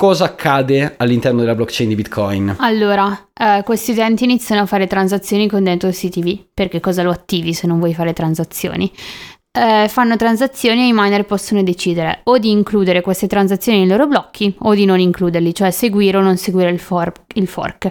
cosa 0.00 0.24
accade 0.24 0.94
all'interno 0.96 1.40
della 1.40 1.54
blockchain 1.54 1.88
di 1.88 1.94
Bitcoin? 1.96 2.56
Allora, 2.60 3.28
eh, 3.34 3.62
questi 3.64 3.90
utenti 3.90 4.24
iniziano 4.24 4.62
a 4.62 4.66
fare 4.66 4.86
transazioni 4.86 5.48
con 5.48 5.64
dentro 5.64 5.90
CTV, 5.90 6.46
perché 6.54 6.80
cosa 6.80 7.02
lo 7.02 7.10
attivi 7.10 7.52
se 7.52 7.66
non 7.66 7.78
vuoi 7.78 7.92
fare 7.92 8.12
transazioni? 8.12 8.90
Eh, 9.52 9.88
fanno 9.88 10.16
transazioni 10.16 10.82
e 10.82 10.86
i 10.86 10.92
miner 10.94 11.26
possono 11.26 11.62
decidere 11.64 12.20
o 12.24 12.38
di 12.38 12.50
includere 12.50 13.00
queste 13.00 13.26
transazioni 13.26 13.78
nei 13.78 13.88
loro 13.88 14.06
blocchi 14.06 14.54
o 14.60 14.74
di 14.74 14.84
non 14.84 15.00
includerli, 15.00 15.52
cioè 15.52 15.72
seguire 15.72 16.18
o 16.18 16.20
non 16.20 16.36
seguire 16.36 16.70
il, 16.70 16.78
for- 16.78 17.12
il 17.34 17.48
fork. 17.48 17.90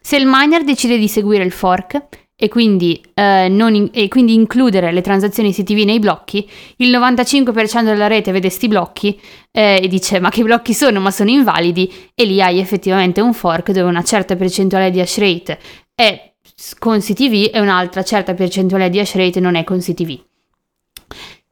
Se 0.00 0.16
il 0.16 0.26
miner 0.26 0.62
decide 0.62 0.98
di 0.98 1.08
seguire 1.08 1.42
il 1.42 1.52
fork, 1.52 2.02
e 2.42 2.48
quindi, 2.48 2.98
eh, 3.12 3.44
in, 3.44 3.90
e 3.92 4.08
quindi, 4.08 4.32
includere 4.32 4.92
le 4.92 5.02
transazioni 5.02 5.52
CTV 5.52 5.84
nei 5.84 5.98
blocchi, 5.98 6.48
il 6.76 6.90
95% 6.90 7.84
della 7.84 8.06
rete 8.06 8.32
vede 8.32 8.48
sti 8.48 8.66
blocchi 8.66 9.20
eh, 9.50 9.78
e 9.82 9.88
dice 9.88 10.20
ma 10.20 10.30
che 10.30 10.42
blocchi 10.42 10.72
sono? 10.72 11.00
Ma 11.00 11.10
sono 11.10 11.28
invalidi 11.28 11.92
e 12.14 12.24
lì 12.24 12.40
hai 12.40 12.58
effettivamente 12.58 13.20
un 13.20 13.34
fork 13.34 13.72
dove 13.72 13.90
una 13.90 14.02
certa 14.02 14.36
percentuale 14.36 14.90
di 14.90 15.00
hash 15.00 15.18
rate 15.18 15.58
è 15.94 16.32
con 16.78 17.00
CTV 17.00 17.50
e 17.52 17.60
un'altra 17.60 18.02
certa 18.04 18.32
percentuale 18.32 18.88
di 18.88 18.98
hash 18.98 19.16
rate 19.16 19.38
non 19.38 19.54
è 19.54 19.62
con 19.62 19.78
CTV. 19.78 20.18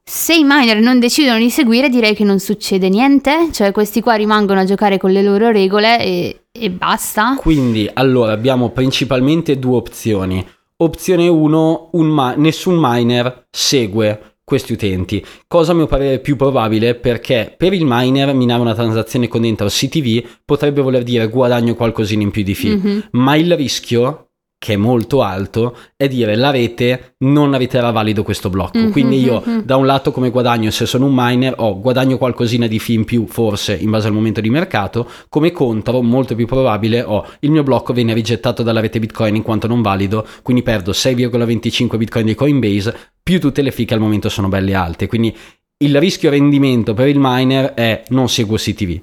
Se 0.03 0.33
i 0.33 0.43
miner 0.43 0.79
non 0.79 0.99
decidono 0.99 1.37
di 1.37 1.51
seguire 1.51 1.87
direi 1.87 2.15
che 2.15 2.23
non 2.23 2.39
succede 2.39 2.89
niente, 2.89 3.49
cioè 3.51 3.71
questi 3.71 4.01
qua 4.01 4.15
rimangono 4.15 4.59
a 4.59 4.65
giocare 4.65 4.97
con 4.97 5.11
le 5.11 5.21
loro 5.21 5.51
regole 5.51 6.03
e, 6.03 6.45
e 6.51 6.71
basta. 6.71 7.35
Quindi 7.37 7.87
allora 7.93 8.31
abbiamo 8.31 8.69
principalmente 8.69 9.59
due 9.59 9.75
opzioni 9.75 10.43
Opzione 10.81 11.27
1, 11.27 11.89
ma- 11.93 12.35
nessun 12.35 12.77
miner 12.79 13.47
segue 13.49 14.37
questi 14.45 14.73
utenti. 14.73 15.23
Cosa 15.45 15.73
a 15.73 15.75
mio 15.75 15.87
parere 15.87 16.19
più 16.19 16.35
probabile 16.35 16.95
perché 16.95 17.53
per 17.55 17.73
il 17.73 17.83
miner 17.85 18.33
minare 18.33 18.61
una 18.61 18.73
transazione 18.73 19.27
con 19.27 19.41
dentro 19.41 19.67
CTV 19.67 20.25
potrebbe 20.45 20.81
voler 20.81 21.03
dire 21.03 21.27
guadagno 21.27 21.75
qualcosina 21.75 22.23
in 22.23 22.31
più 22.31 22.43
di 22.43 22.55
fee, 22.55 22.77
mm-hmm. 22.77 22.99
ma 23.11 23.35
il 23.35 23.55
rischio 23.55 24.28
che 24.59 24.73
è 24.73 24.75
molto 24.75 25.23
alto, 25.23 25.75
è 25.95 26.09
dire 26.09 26.35
la 26.35 26.51
rete 26.51 27.15
non 27.19 27.57
riterrà 27.57 27.91
valido 27.91 28.23
questo 28.23 28.49
blocco. 28.49 28.77
Mm-hmm, 28.77 28.91
Quindi 28.91 29.23
io 29.23 29.41
mm-hmm. 29.47 29.59
da 29.59 29.77
un 29.77 29.85
lato 29.85 30.11
come 30.11 30.29
guadagno 30.29 30.69
se 30.69 30.85
sono 30.85 31.05
un 31.05 31.13
miner 31.15 31.53
ho 31.57 31.79
guadagno 31.79 32.17
qualcosina 32.17 32.67
di 32.67 32.77
fee 32.77 32.95
in 32.95 33.05
più 33.05 33.25
forse 33.25 33.73
in 33.73 33.89
base 33.89 34.07
al 34.07 34.13
momento 34.13 34.41
di 34.41 34.49
mercato, 34.49 35.09
come 35.29 35.51
contro 35.51 36.01
molto 36.01 36.35
più 36.35 36.45
probabile 36.45 37.01
ho 37.01 37.25
il 37.39 37.51
mio 37.51 37.63
blocco 37.63 37.93
viene 37.93 38.13
rigettato 38.13 38.61
dalla 38.61 38.81
rete 38.81 38.99
Bitcoin 38.99 39.35
in 39.35 39.43
quanto 39.43 39.65
non 39.65 39.81
valido, 39.81 40.27
quindi 40.43 40.61
perdo 40.61 40.91
6,25 40.91 41.97
Bitcoin 41.97 42.25
di 42.25 42.35
Coinbase 42.35 42.95
più 43.23 43.39
tutte 43.39 43.61
le 43.61 43.71
fee 43.71 43.85
che 43.85 43.93
al 43.93 44.01
momento 44.01 44.27
sono 44.27 44.49
belle 44.49 44.73
alte. 44.73 45.07
Quindi 45.07 45.33
il 45.77 45.97
rischio 45.97 46.29
rendimento 46.29 46.93
per 46.93 47.07
il 47.07 47.17
miner 47.17 47.73
è 47.73 48.03
non 48.09 48.27
seguo 48.27 48.57
CTV. 48.57 48.99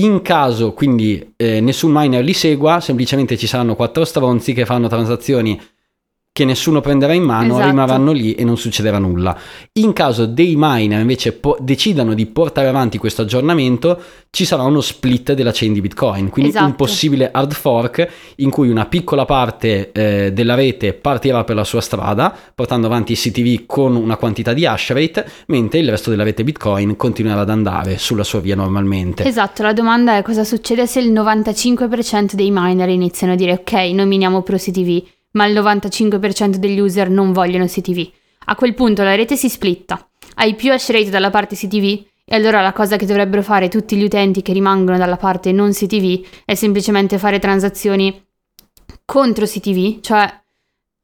In 0.00 0.22
caso 0.22 0.72
quindi 0.72 1.34
eh, 1.36 1.60
nessun 1.60 1.90
miner 1.92 2.24
li 2.24 2.32
segua, 2.32 2.80
semplicemente 2.80 3.36
ci 3.36 3.46
saranno 3.46 3.76
quattro 3.76 4.06
stronzi 4.06 4.54
che 4.54 4.64
fanno 4.64 4.88
transazioni 4.88 5.60
che 6.34 6.46
nessuno 6.46 6.80
prenderà 6.80 7.12
in 7.12 7.24
mano, 7.24 7.52
esatto. 7.52 7.68
rimarranno 7.68 8.10
lì 8.10 8.34
e 8.34 8.42
non 8.42 8.56
succederà 8.56 8.98
nulla. 8.98 9.38
In 9.74 9.92
caso 9.92 10.24
dei 10.24 10.54
miner 10.56 10.98
invece 10.98 11.32
po- 11.32 11.58
decidano 11.60 12.14
di 12.14 12.24
portare 12.24 12.68
avanti 12.68 12.96
questo 12.96 13.20
aggiornamento, 13.20 14.00
ci 14.30 14.46
sarà 14.46 14.62
uno 14.62 14.80
split 14.80 15.34
della 15.34 15.50
chain 15.52 15.74
di 15.74 15.82
Bitcoin, 15.82 16.30
quindi 16.30 16.50
esatto. 16.50 16.64
un 16.64 16.74
possibile 16.74 17.30
hard 17.30 17.52
fork 17.52 18.08
in 18.36 18.48
cui 18.48 18.70
una 18.70 18.86
piccola 18.86 19.26
parte 19.26 19.92
eh, 19.92 20.32
della 20.32 20.54
rete 20.54 20.94
partirà 20.94 21.44
per 21.44 21.54
la 21.54 21.64
sua 21.64 21.82
strada, 21.82 22.34
portando 22.54 22.86
avanti 22.86 23.12
i 23.12 23.16
CTV 23.16 23.66
con 23.66 23.94
una 23.94 24.16
quantità 24.16 24.54
di 24.54 24.64
hash 24.64 24.92
rate, 24.92 25.30
mentre 25.48 25.80
il 25.80 25.90
resto 25.90 26.08
della 26.08 26.22
rete 26.24 26.44
Bitcoin 26.44 26.96
continuerà 26.96 27.42
ad 27.42 27.50
andare 27.50 27.98
sulla 27.98 28.24
sua 28.24 28.40
via 28.40 28.56
normalmente. 28.56 29.22
Esatto, 29.22 29.62
la 29.62 29.74
domanda 29.74 30.16
è 30.16 30.22
cosa 30.22 30.44
succede 30.44 30.86
se 30.86 31.00
il 31.00 31.12
95% 31.12 32.32
dei 32.32 32.50
miner 32.50 32.88
iniziano 32.88 33.34
a 33.34 33.36
dire 33.36 33.52
ok, 33.52 33.72
nominiamo 33.72 34.40
ProCTV 34.40 35.02
ma 35.32 35.46
il 35.46 35.54
95% 35.54 36.56
degli 36.56 36.78
user 36.78 37.10
non 37.10 37.32
vogliono 37.32 37.66
CTV. 37.66 38.10
A 38.46 38.54
quel 38.54 38.74
punto 38.74 39.02
la 39.02 39.14
rete 39.14 39.36
si 39.36 39.48
splitta, 39.48 40.08
hai 40.36 40.54
più 40.54 40.72
hash 40.72 40.90
rate 40.90 41.10
dalla 41.10 41.30
parte 41.30 41.56
CTV 41.56 42.04
e 42.24 42.34
allora 42.34 42.60
la 42.60 42.72
cosa 42.72 42.96
che 42.96 43.06
dovrebbero 43.06 43.42
fare 43.42 43.68
tutti 43.68 43.96
gli 43.96 44.04
utenti 44.04 44.42
che 44.42 44.52
rimangono 44.52 44.96
dalla 44.96 45.16
parte 45.16 45.52
non 45.52 45.72
CTV 45.72 46.24
è 46.44 46.54
semplicemente 46.54 47.18
fare 47.18 47.38
transazioni 47.38 48.24
contro 49.04 49.44
CTV, 49.44 50.00
cioè 50.00 50.40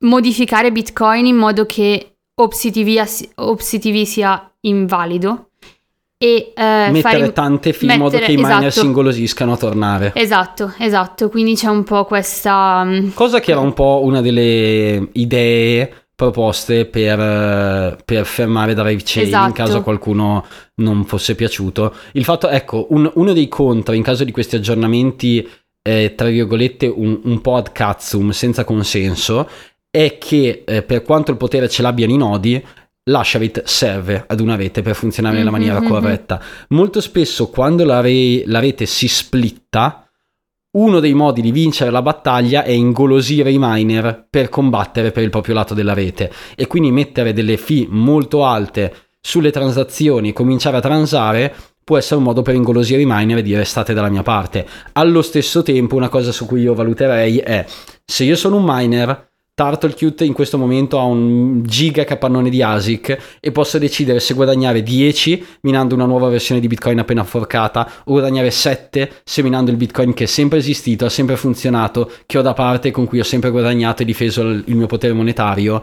modificare 0.01 0.73
Bitcoin 0.73 1.27
in 1.27 1.37
modo 1.37 1.67
che 1.67 2.17
OpCTV, 2.35 4.03
sia 4.05 4.55
invalido 4.61 5.48
e 6.19 6.53
eh, 6.55 6.91
mettere 6.91 7.01
fare, 7.01 7.33
tante 7.33 7.73
fee 7.73 7.93
in 7.93 8.01
modo 8.01 8.19
che 8.19 8.33
i 8.33 8.37
miner 8.37 8.67
esatto, 8.67 8.81
si 8.81 8.87
ingolosiscano 8.87 9.53
a 9.53 9.57
tornare. 9.57 10.13
Esatto, 10.15 10.75
esatto, 10.79 11.29
quindi 11.29 11.55
c'è 11.55 11.69
un 11.69 11.85
po' 11.85 12.05
questa... 12.05 12.83
Mm, 12.85 13.11
Cosa 13.15 13.39
che 13.39 13.53
era 13.53 13.61
un 13.61 13.73
po' 13.73 14.01
una 14.03 14.21
delle 14.21 15.09
idee 15.13 16.07
proposte 16.19 16.87
per, 16.87 17.97
per 18.05 18.27
fermare 18.27 18.75
Drive 18.75 19.03
Chain 19.05 19.27
esatto. 19.27 19.47
in 19.47 19.53
caso 19.53 19.83
qualcuno 19.83 20.45
non 20.77 21.05
fosse 21.05 21.37
piaciuto. 21.37 21.95
Il 22.13 22.25
fatto, 22.25 22.49
ecco, 22.49 22.89
un, 22.91 23.09
uno 23.15 23.33
dei 23.33 23.47
contro 23.47 23.95
in 23.95 24.03
caso 24.03 24.25
di 24.25 24.33
questi 24.33 24.57
aggiornamenti, 24.57 25.49
eh, 25.81 26.15
tra 26.17 26.27
virgolette, 26.27 26.89
un, 26.89 27.21
un 27.23 27.41
po' 27.41 27.55
ad 27.55 27.71
cazzum 27.71 28.31
senza 28.31 28.65
consenso, 28.65 29.49
è 29.89 30.19
che 30.19 30.65
eh, 30.67 30.83
per 30.83 31.03
quanto 31.03 31.31
il 31.31 31.37
potere 31.37 31.69
ce 31.69 31.83
l'abbiano 31.83 32.13
i 32.13 32.17
nodi, 32.17 32.65
l'hashavit 33.09 33.63
serve 33.65 34.25
ad 34.27 34.41
una 34.41 34.57
rete 34.57 34.83
per 34.83 34.95
funzionare 34.95 35.37
nella 35.37 35.51
mm-hmm, 35.51 35.61
maniera 35.61 35.81
mm-hmm. 35.81 35.91
corretta. 35.91 36.43
Molto 36.69 37.01
spesso 37.01 37.49
quando 37.49 37.85
la, 37.85 38.01
re- 38.01 38.45
la 38.47 38.61
rete 38.61 38.87
si 38.87 39.09
splitta, 39.09 40.09
uno 40.71 41.01
dei 41.01 41.15
modi 41.15 41.41
di 41.41 41.51
vincere 41.51 41.91
la 41.91 42.03
battaglia 42.03 42.63
è 42.63 42.71
ingolosire 42.71 43.51
i 43.51 43.57
miner 43.59 44.27
per 44.29 44.49
combattere 44.49 45.13
per 45.13 45.23
il 45.23 45.31
proprio 45.31 45.55
lato 45.55 45.75
della 45.75 45.95
rete 45.95 46.31
e 46.55 46.67
quindi 46.67 46.91
mettere 46.91 47.33
delle 47.33 47.57
fee 47.57 47.87
molto 47.89 48.45
alte 48.45 48.95
sulle 49.21 49.51
transazioni 49.51 50.29
e 50.29 50.33
cominciare 50.33 50.77
a 50.77 50.81
transare 50.81 51.55
può 51.83 51.97
essere 51.97 52.17
un 52.17 52.25
modo 52.25 52.43
per 52.43 52.55
ingolosire 52.55 53.01
i 53.01 53.07
miner 53.07 53.39
e 53.39 53.43
dire 53.43 53.65
state 53.65 53.95
dalla 53.95 54.11
mia 54.11 54.23
parte. 54.23 54.67
Allo 54.93 55.23
stesso 55.23 55.63
tempo 55.63 55.97
una 55.97 56.11
cosa 56.11 56.33
su 56.33 56.45
cui 56.45 56.61
io 56.61 56.75
valuterei 56.75 57.39
è 57.39 57.65
se 58.05 58.25
io 58.25 58.37
sono 58.37 58.57
un 58.57 58.65
miner 58.67 59.28
Turtlecute 59.59 60.25
in 60.25 60.35
questo 60.35 60.57
momento 60.57 61.01
ha 61.01 61.03
un 61.03 61.65
giga 61.65 62.05
capannone 62.05 62.49
di 62.49 62.63
ASIC 62.63 63.39
e 63.41 63.51
posso 63.51 63.77
decidere 63.79 64.21
se 64.21 64.35
guadagnare 64.35 64.85
10 64.85 65.45
minando 65.63 65.97
una 65.97 66.05
nuova 66.05 66.29
versione 66.29 66.61
di 66.61 66.69
Bitcoin 66.69 67.01
appena 67.01 67.25
forcata 67.25 67.91
o 68.05 68.13
guadagnare 68.13 68.53
7 68.53 69.15
se 69.25 69.43
minando 69.43 69.73
il 69.73 69.77
Bitcoin 69.77 70.15
che 70.15 70.25
è 70.25 70.27
sempre 70.29 70.59
esistito, 70.59 71.07
ha 71.07 71.09
sempre 71.09 71.35
funzionato, 71.35 72.09
che 72.25 72.39
ho 72.39 72.43
da 72.43 72.53
parte, 72.53 72.93
con 72.93 73.07
cui 73.07 73.19
ho 73.19 73.25
sempre 73.25 73.51
guadagnato 73.51 74.03
e 74.03 74.05
difeso 74.05 74.43
il 74.43 74.77
mio 74.77 74.87
potere 74.87 75.13
monetario. 75.13 75.83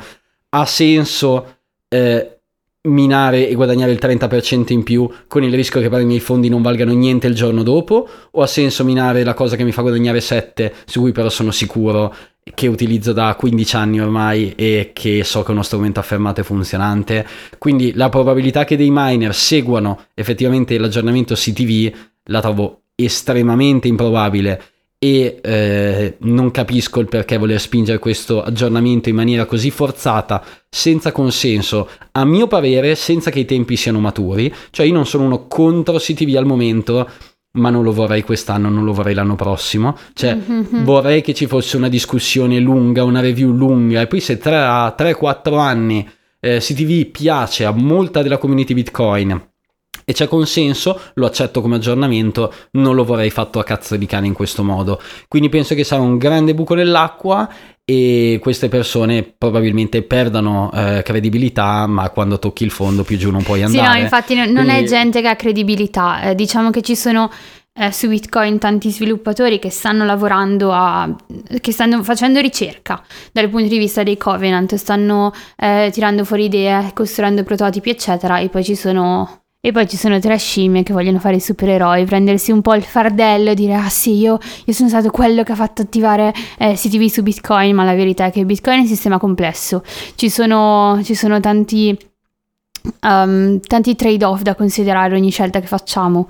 Ha 0.52 0.66
senso 0.66 1.58
eh, 1.90 2.40
minare 2.84 3.50
e 3.50 3.56
guadagnare 3.56 3.92
il 3.92 4.00
30% 4.02 4.72
in 4.72 4.84
più 4.84 5.10
con 5.28 5.44
il 5.44 5.54
rischio 5.54 5.82
che 5.82 5.94
i 5.94 6.06
miei 6.06 6.22
fondi 6.22 6.48
non 6.48 6.62
valgano 6.62 6.94
niente 6.94 7.28
il 7.28 7.36
giorno 7.36 7.62
dopo 7.62 8.08
o 8.32 8.42
ha 8.42 8.48
senso 8.48 8.86
minare 8.86 9.26
la 9.26 9.34
cosa 9.34 9.58
che 9.58 9.66
mi 9.66 9.74
fa 9.74 9.82
guadagnare 9.82 10.22
7 10.22 10.74
su 10.86 11.02
cui 11.02 11.12
però 11.12 11.28
sono 11.28 11.52
sicuro 11.52 12.14
che 12.54 12.68
utilizzo 12.68 13.12
da 13.12 13.34
15 13.36 13.76
anni 13.76 14.00
ormai 14.00 14.54
e 14.56 14.92
che 14.94 15.24
so 15.24 15.42
che 15.42 15.50
è 15.50 15.52
uno 15.52 15.64
strumento 15.64 16.00
affermato 16.00 16.42
e 16.42 16.44
funzionante. 16.44 17.26
Quindi 17.58 17.94
la 17.94 18.10
probabilità 18.10 18.66
che 18.66 18.78
dei 18.78 18.90
miner 18.92 19.34
seguano 19.34 20.06
effettivamente 20.14 20.78
l'aggiornamento 20.78 21.34
CTV 21.34 21.92
la 22.26 22.42
trovo 22.42 22.82
estremamente 22.96 23.88
improbabile 23.88 24.62
e 25.00 25.40
eh, 25.42 26.16
non 26.20 26.52
capisco 26.52 27.00
il 27.00 27.08
perché 27.08 27.38
voler 27.38 27.60
spingere 27.60 28.00
questo 28.00 28.42
aggiornamento 28.42 29.10
in 29.10 29.16
maniera 29.16 29.46
così 29.46 29.70
forzata, 29.70 30.44
senza 30.70 31.12
consenso, 31.12 31.90
a 32.12 32.26
mio 32.26 32.48
parere, 32.48 32.96
senza 32.96 33.30
che 33.30 33.40
i 33.40 33.46
tempi 33.46 33.76
siano 33.76 34.00
maturi. 34.00 34.54
Cioè 34.70 34.86
io 34.86 34.94
non 34.94 35.06
sono 35.06 35.26
uno 35.26 35.48
contro 35.48 35.98
CTV 35.98 36.36
al 36.38 36.46
momento, 36.46 37.10
ma 37.56 37.70
non 37.70 37.84
lo 37.84 37.92
vorrei 37.92 38.24
quest'anno, 38.24 38.70
non 38.70 38.84
lo 38.84 38.94
vorrei 38.94 39.14
l'anno 39.14 39.36
prossimo. 39.36 39.98
Cioè, 40.14 40.36
mm-hmm. 40.36 40.84
vorrei 40.84 41.22
che 41.22 41.34
ci 41.34 41.48
fosse 41.48 41.78
una 41.78 41.90
discussione 41.90 42.60
lunga, 42.60 43.04
una 43.04 43.20
review 43.20 43.52
lunga, 43.52 44.02
e 44.02 44.08
poi 44.08 44.20
se 44.20 44.38
tra 44.38 44.96
3-4 44.98 45.58
anni 45.60 46.08
eh, 46.40 46.60
CTV 46.60 47.06
piace 47.08 47.66
a 47.66 47.72
molta 47.72 48.22
della 48.22 48.38
community 48.38 48.74
Bitcoin 48.74 49.54
e 50.08 50.14
c'è 50.14 50.28
consenso, 50.28 51.02
lo 51.16 51.26
accetto 51.26 51.62
come 51.62 51.78
aggiornamento, 51.78 52.54
non 52.74 52.94
lo 52.94 53.04
vorrei 53.04 53.32
fatto 53.32 53.58
a 53.58 53.64
cazzo 53.64 53.96
di 53.96 54.06
cane 54.06 54.28
in 54.28 54.34
questo 54.34 54.64
modo. 54.64 55.02
Quindi 55.28 55.50
penso 55.50 55.74
che 55.74 55.84
sarà 55.84 56.04
un 56.04 56.20
grande 56.20 56.54
buco 56.54 56.76
nell'acqua 56.76 57.50
e 57.86 58.40
queste 58.42 58.68
persone 58.68 59.22
probabilmente 59.24 60.02
perdano 60.02 60.72
eh, 60.74 61.04
credibilità, 61.04 61.86
ma 61.86 62.10
quando 62.10 62.40
tocchi 62.40 62.64
il 62.64 62.72
fondo 62.72 63.04
più 63.04 63.16
giù 63.16 63.30
non 63.30 63.44
puoi 63.44 63.62
andare. 63.62 63.86
Sì, 63.86 63.94
no, 63.94 64.02
infatti 64.02 64.34
non 64.34 64.52
Quindi... 64.52 64.72
è 64.72 64.84
gente 64.84 65.22
che 65.22 65.28
ha 65.28 65.36
credibilità, 65.36 66.22
eh, 66.22 66.36
diciamo 66.36 66.72
che 66.72 66.82
ci 66.82 66.96
sono 66.96 67.30
eh, 67.78 67.92
su 67.92 68.08
Bitcoin 68.08 68.58
tanti 68.58 68.90
sviluppatori 68.90 69.60
che 69.60 69.70
stanno 69.70 70.04
lavorando 70.04 70.72
a 70.72 71.14
che 71.62 71.72
stanno 71.72 72.02
facendo 72.04 72.40
ricerca 72.40 73.04
dal 73.32 73.50
punto 73.50 73.68
di 73.68 73.78
vista 73.78 74.02
dei 74.02 74.18
covenant, 74.18 74.74
stanno 74.76 75.32
eh, 75.56 75.90
tirando 75.92 76.26
fuori 76.26 76.46
idee, 76.46 76.92
costruendo 76.94 77.44
prototipi, 77.44 77.92
eccetera, 77.92 78.40
e 78.40 78.50
poi 78.50 78.64
ci 78.64 78.76
sono 78.76 79.45
e 79.66 79.72
poi 79.72 79.88
ci 79.88 79.98
sono 79.98 80.20
tre 80.20 80.38
scimmie 80.38 80.84
che 80.84 80.94
vogliono 80.94 81.18
fare 81.18 81.38
i 81.38 81.40
supereroi, 81.40 82.06
prendersi 82.06 82.52
un 82.52 82.62
po' 82.62 82.76
il 82.76 82.84
fardello 82.84 83.50
e 83.50 83.56
dire 83.56 83.74
ah 83.74 83.90
sì, 83.90 84.14
io, 84.14 84.38
io 84.64 84.74
sono 84.74 84.90
stato 84.90 85.10
quello 85.10 85.42
che 85.42 85.54
ha 85.54 85.56
fatto 85.56 85.82
attivare 85.82 86.32
eh, 86.60 86.74
CTV 86.74 87.08
su 87.08 87.24
Bitcoin, 87.24 87.74
ma 87.74 87.84
la 87.84 87.96
verità 87.96 88.26
è 88.26 88.32
che 88.32 88.46
Bitcoin 88.46 88.78
è 88.78 88.82
un 88.82 88.88
sistema 88.88 89.18
complesso. 89.18 89.82
Ci 90.14 90.30
sono, 90.30 91.00
ci 91.04 91.16
sono 91.16 91.40
tanti, 91.40 91.98
um, 93.08 93.60
tanti 93.60 93.96
trade-off 93.96 94.42
da 94.42 94.54
considerare 94.54 95.16
ogni 95.16 95.32
scelta 95.32 95.60
che 95.60 95.66
facciamo. 95.66 96.30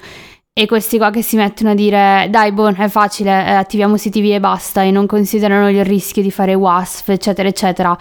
E 0.53 0.65
questi 0.65 0.95
qua 0.95 1.09
che 1.09 1.21
si 1.21 1.35
mettono 1.35 1.71
a 1.71 1.73
dire 1.73 2.27
dai, 2.29 2.53
boh, 2.53 2.71
è 2.73 2.87
facile, 2.87 3.31
eh, 3.31 3.51
attiviamo 3.51 3.95
CTV 3.95 4.31
e 4.31 4.39
basta, 4.39 4.81
e 4.81 4.91
non 4.91 5.07
considerano 5.07 5.69
il 5.69 5.83
rischio 5.83 6.21
di 6.21 6.31
fare 6.31 6.53
WASP, 6.53 7.09
eccetera, 7.09 7.49
eccetera 7.49 7.97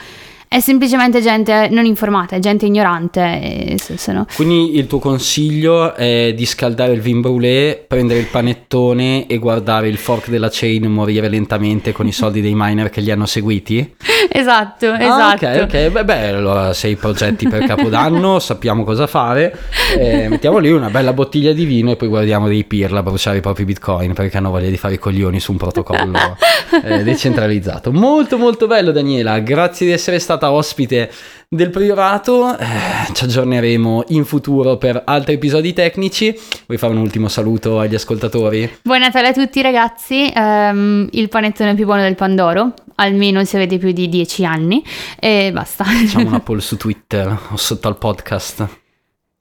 è 0.55 0.61
semplicemente 0.61 1.21
gente 1.21 1.67
non 1.69 1.85
informata, 1.85 2.37
è 2.37 2.39
gente 2.39 2.65
ignorante. 2.67 3.77
Sono... 3.97 4.25
Quindi 4.37 4.77
il 4.77 4.87
tuo 4.87 5.01
consiglio 5.01 5.97
è 5.97 6.33
di 6.33 6.47
scaldare 6.47 6.93
il 6.93 7.01
vin 7.01 7.21
brûlé, 7.21 7.85
prendere 7.85 8.21
il 8.21 8.27
panettone 8.27 9.27
e 9.27 9.39
guardare 9.39 9.89
il 9.89 9.97
fork 9.97 10.29
della 10.29 10.49
chain 10.53 10.85
morire 10.85 11.29
lentamente 11.29 11.91
con 11.91 12.07
i 12.07 12.13
soldi 12.13 12.41
dei 12.41 12.53
miner 12.55 12.89
che 12.89 13.01
li 13.01 13.11
hanno 13.11 13.27
seguiti? 13.27 13.97
Esatto, 14.37 14.89
ah, 14.89 15.03
esatto. 15.03 15.47
Ok, 15.47 15.61
ok, 15.63 15.89
beh, 15.91 16.05
beh, 16.05 16.29
allora 16.29 16.73
se 16.73 16.89
hai 16.89 16.97
progetti 16.97 17.47
per 17.47 17.67
Capodanno 17.67 18.39
sappiamo 18.41 18.83
cosa 18.83 19.07
fare. 19.07 19.57
Eh, 19.97 20.29
mettiamo 20.29 20.59
lì 20.59 20.73
una 20.73 20.89
bella 20.89 21.13
bottiglia 21.13 21.53
di 21.53 21.65
vino 21.65 21.93
e 21.93 21.97
poi 21.97 22.09
guardiamo 22.09 22.49
dei 22.49 22.65
pirla 22.65 23.03
bruciare 23.03 23.39
i 23.39 23.41
propri 23.41 23.65
bitcoin 23.65 24.13
perché 24.13 24.37
hanno 24.39 24.51
voglia 24.51 24.71
di 24.71 24.77
fare 24.77 24.95
i 24.95 24.99
coglioni 24.99 25.39
su 25.41 25.53
un 25.53 25.59
protocollo 25.59 26.37
eh, 26.83 27.03
decentralizzato. 27.03 27.93
Molto 27.93 28.39
molto 28.39 28.67
bello 28.67 28.91
Daniela, 28.91 29.39
grazie 29.39 29.87
di 29.87 29.93
essere 29.93 30.19
stata 30.19 30.44
stata 30.45 30.53
ospite 30.53 31.11
del 31.49 31.71
Priorato. 31.71 32.57
Eh, 32.59 32.67
ci 33.13 33.25
aggiorneremo 33.25 34.05
in 34.09 34.25
futuro 34.25 34.77
per 34.77 35.03
altri 35.05 35.35
episodi 35.35 35.73
tecnici. 35.73 36.37
Vuoi 36.67 36.79
fare 36.79 36.93
un 36.93 36.99
ultimo 36.99 37.29
saluto 37.29 37.79
agli 37.79 37.95
ascoltatori? 37.95 38.79
Buon 38.83 39.01
Natale 39.01 39.29
a 39.29 39.33
tutti 39.33 39.63
ragazzi, 39.63 40.31
um, 40.35 41.09
il 41.13 41.29
panettone 41.29 41.75
più 41.75 41.87
buono 41.87 42.03
del 42.03 42.15
Pandoro, 42.15 42.75
almeno 42.97 43.45
se 43.45 43.57
avete 43.57 43.79
più 43.79 43.93
di 43.93 44.09
10 44.09 44.45
anni 44.45 44.85
e 45.19 45.51
basta. 45.53 45.85
Facciamo 45.85 46.29
una 46.29 46.41
poll 46.45 46.59
su 46.59 46.77
Twitter 46.77 47.39
o 47.51 47.57
sotto 47.57 47.89
al 47.89 47.97
podcast. 47.97 48.69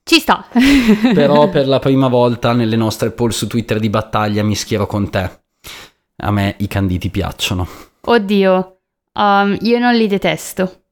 Ci 0.04 0.20
sta. 0.20 0.46
Però 1.14 1.50
per 1.50 1.68
la 1.68 1.80
prima 1.80 2.08
volta 2.08 2.54
nelle 2.54 2.76
nostre 2.76 3.12
poll 3.12 3.30
su 3.30 3.48
Twitter 3.48 3.80
di 3.80 3.90
battaglia 3.90 4.44
mi 4.44 4.56
schiero 4.56 4.86
con 4.86 5.10
te. 5.10 5.42
A 6.18 6.32
me 6.32 6.56
i 6.60 6.68
canditi 6.68 7.10
piacciono. 7.10 7.68
Oddio, 8.02 8.78
um, 9.14 9.58
io 9.62 9.80
non 9.80 9.96
li 9.96 10.08
detesto. 10.08 10.83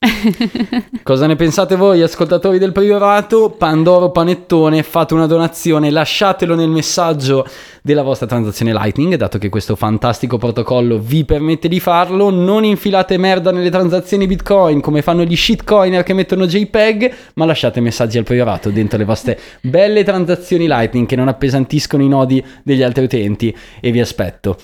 Cosa 1.02 1.26
ne 1.26 1.34
pensate 1.34 1.74
voi, 1.74 2.02
ascoltatori 2.02 2.58
del 2.58 2.70
Priorato? 2.70 3.50
Pandoro 3.50 4.10
Panettone, 4.10 4.84
fate 4.84 5.14
una 5.14 5.26
donazione, 5.26 5.90
lasciatelo 5.90 6.54
nel 6.54 6.68
messaggio 6.68 7.44
della 7.82 8.02
vostra 8.02 8.26
transazione 8.26 8.72
Lightning, 8.72 9.16
dato 9.16 9.38
che 9.38 9.48
questo 9.48 9.74
fantastico 9.74 10.38
protocollo 10.38 10.98
vi 10.98 11.24
permette 11.24 11.66
di 11.66 11.80
farlo. 11.80 12.30
Non 12.30 12.64
infilate 12.64 13.16
merda 13.16 13.50
nelle 13.50 13.70
transazioni 13.70 14.26
Bitcoin 14.26 14.80
come 14.80 15.02
fanno 15.02 15.24
gli 15.24 15.36
shitcoiner 15.36 16.04
che 16.04 16.14
mettono 16.14 16.46
JPEG, 16.46 17.14
ma 17.34 17.44
lasciate 17.44 17.80
messaggi 17.80 18.18
al 18.18 18.24
Priorato 18.24 18.70
dentro 18.70 18.98
le 18.98 19.04
vostre 19.04 19.38
belle 19.60 20.04
transazioni 20.04 20.66
Lightning 20.66 21.06
che 21.06 21.16
non 21.16 21.28
appesantiscono 21.28 22.02
i 22.04 22.08
nodi 22.08 22.44
degli 22.62 22.82
altri 22.82 23.04
utenti 23.04 23.56
e 23.80 23.90
vi 23.90 24.00
aspetto. 24.00 24.56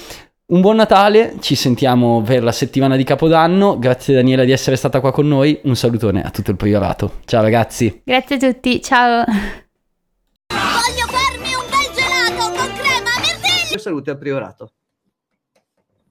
Un 0.54 0.60
buon 0.60 0.76
Natale, 0.76 1.34
ci 1.40 1.56
sentiamo 1.56 2.22
per 2.22 2.44
la 2.44 2.52
settimana 2.52 2.94
di 2.94 3.02
Capodanno. 3.02 3.76
Grazie 3.76 4.14
Daniela 4.14 4.44
di 4.44 4.52
essere 4.52 4.76
stata 4.76 5.00
qua 5.00 5.10
con 5.10 5.26
noi. 5.26 5.58
Un 5.64 5.74
salutone 5.74 6.22
a 6.22 6.30
tutto 6.30 6.52
il 6.52 6.56
priorato. 6.56 7.14
Ciao 7.24 7.42
ragazzi. 7.42 8.02
Grazie 8.04 8.36
a 8.36 8.38
tutti, 8.38 8.80
ciao. 8.80 9.24
Voglio 9.24 11.06
farmi 11.08 11.54
un 11.54 11.64
bel 11.68 11.90
gelato 11.92 12.52
con 12.56 12.72
crema 12.72 13.10
mirtilli. 13.20 13.80
Salute 13.80 14.10
al 14.12 14.18
priorato. 14.18 14.70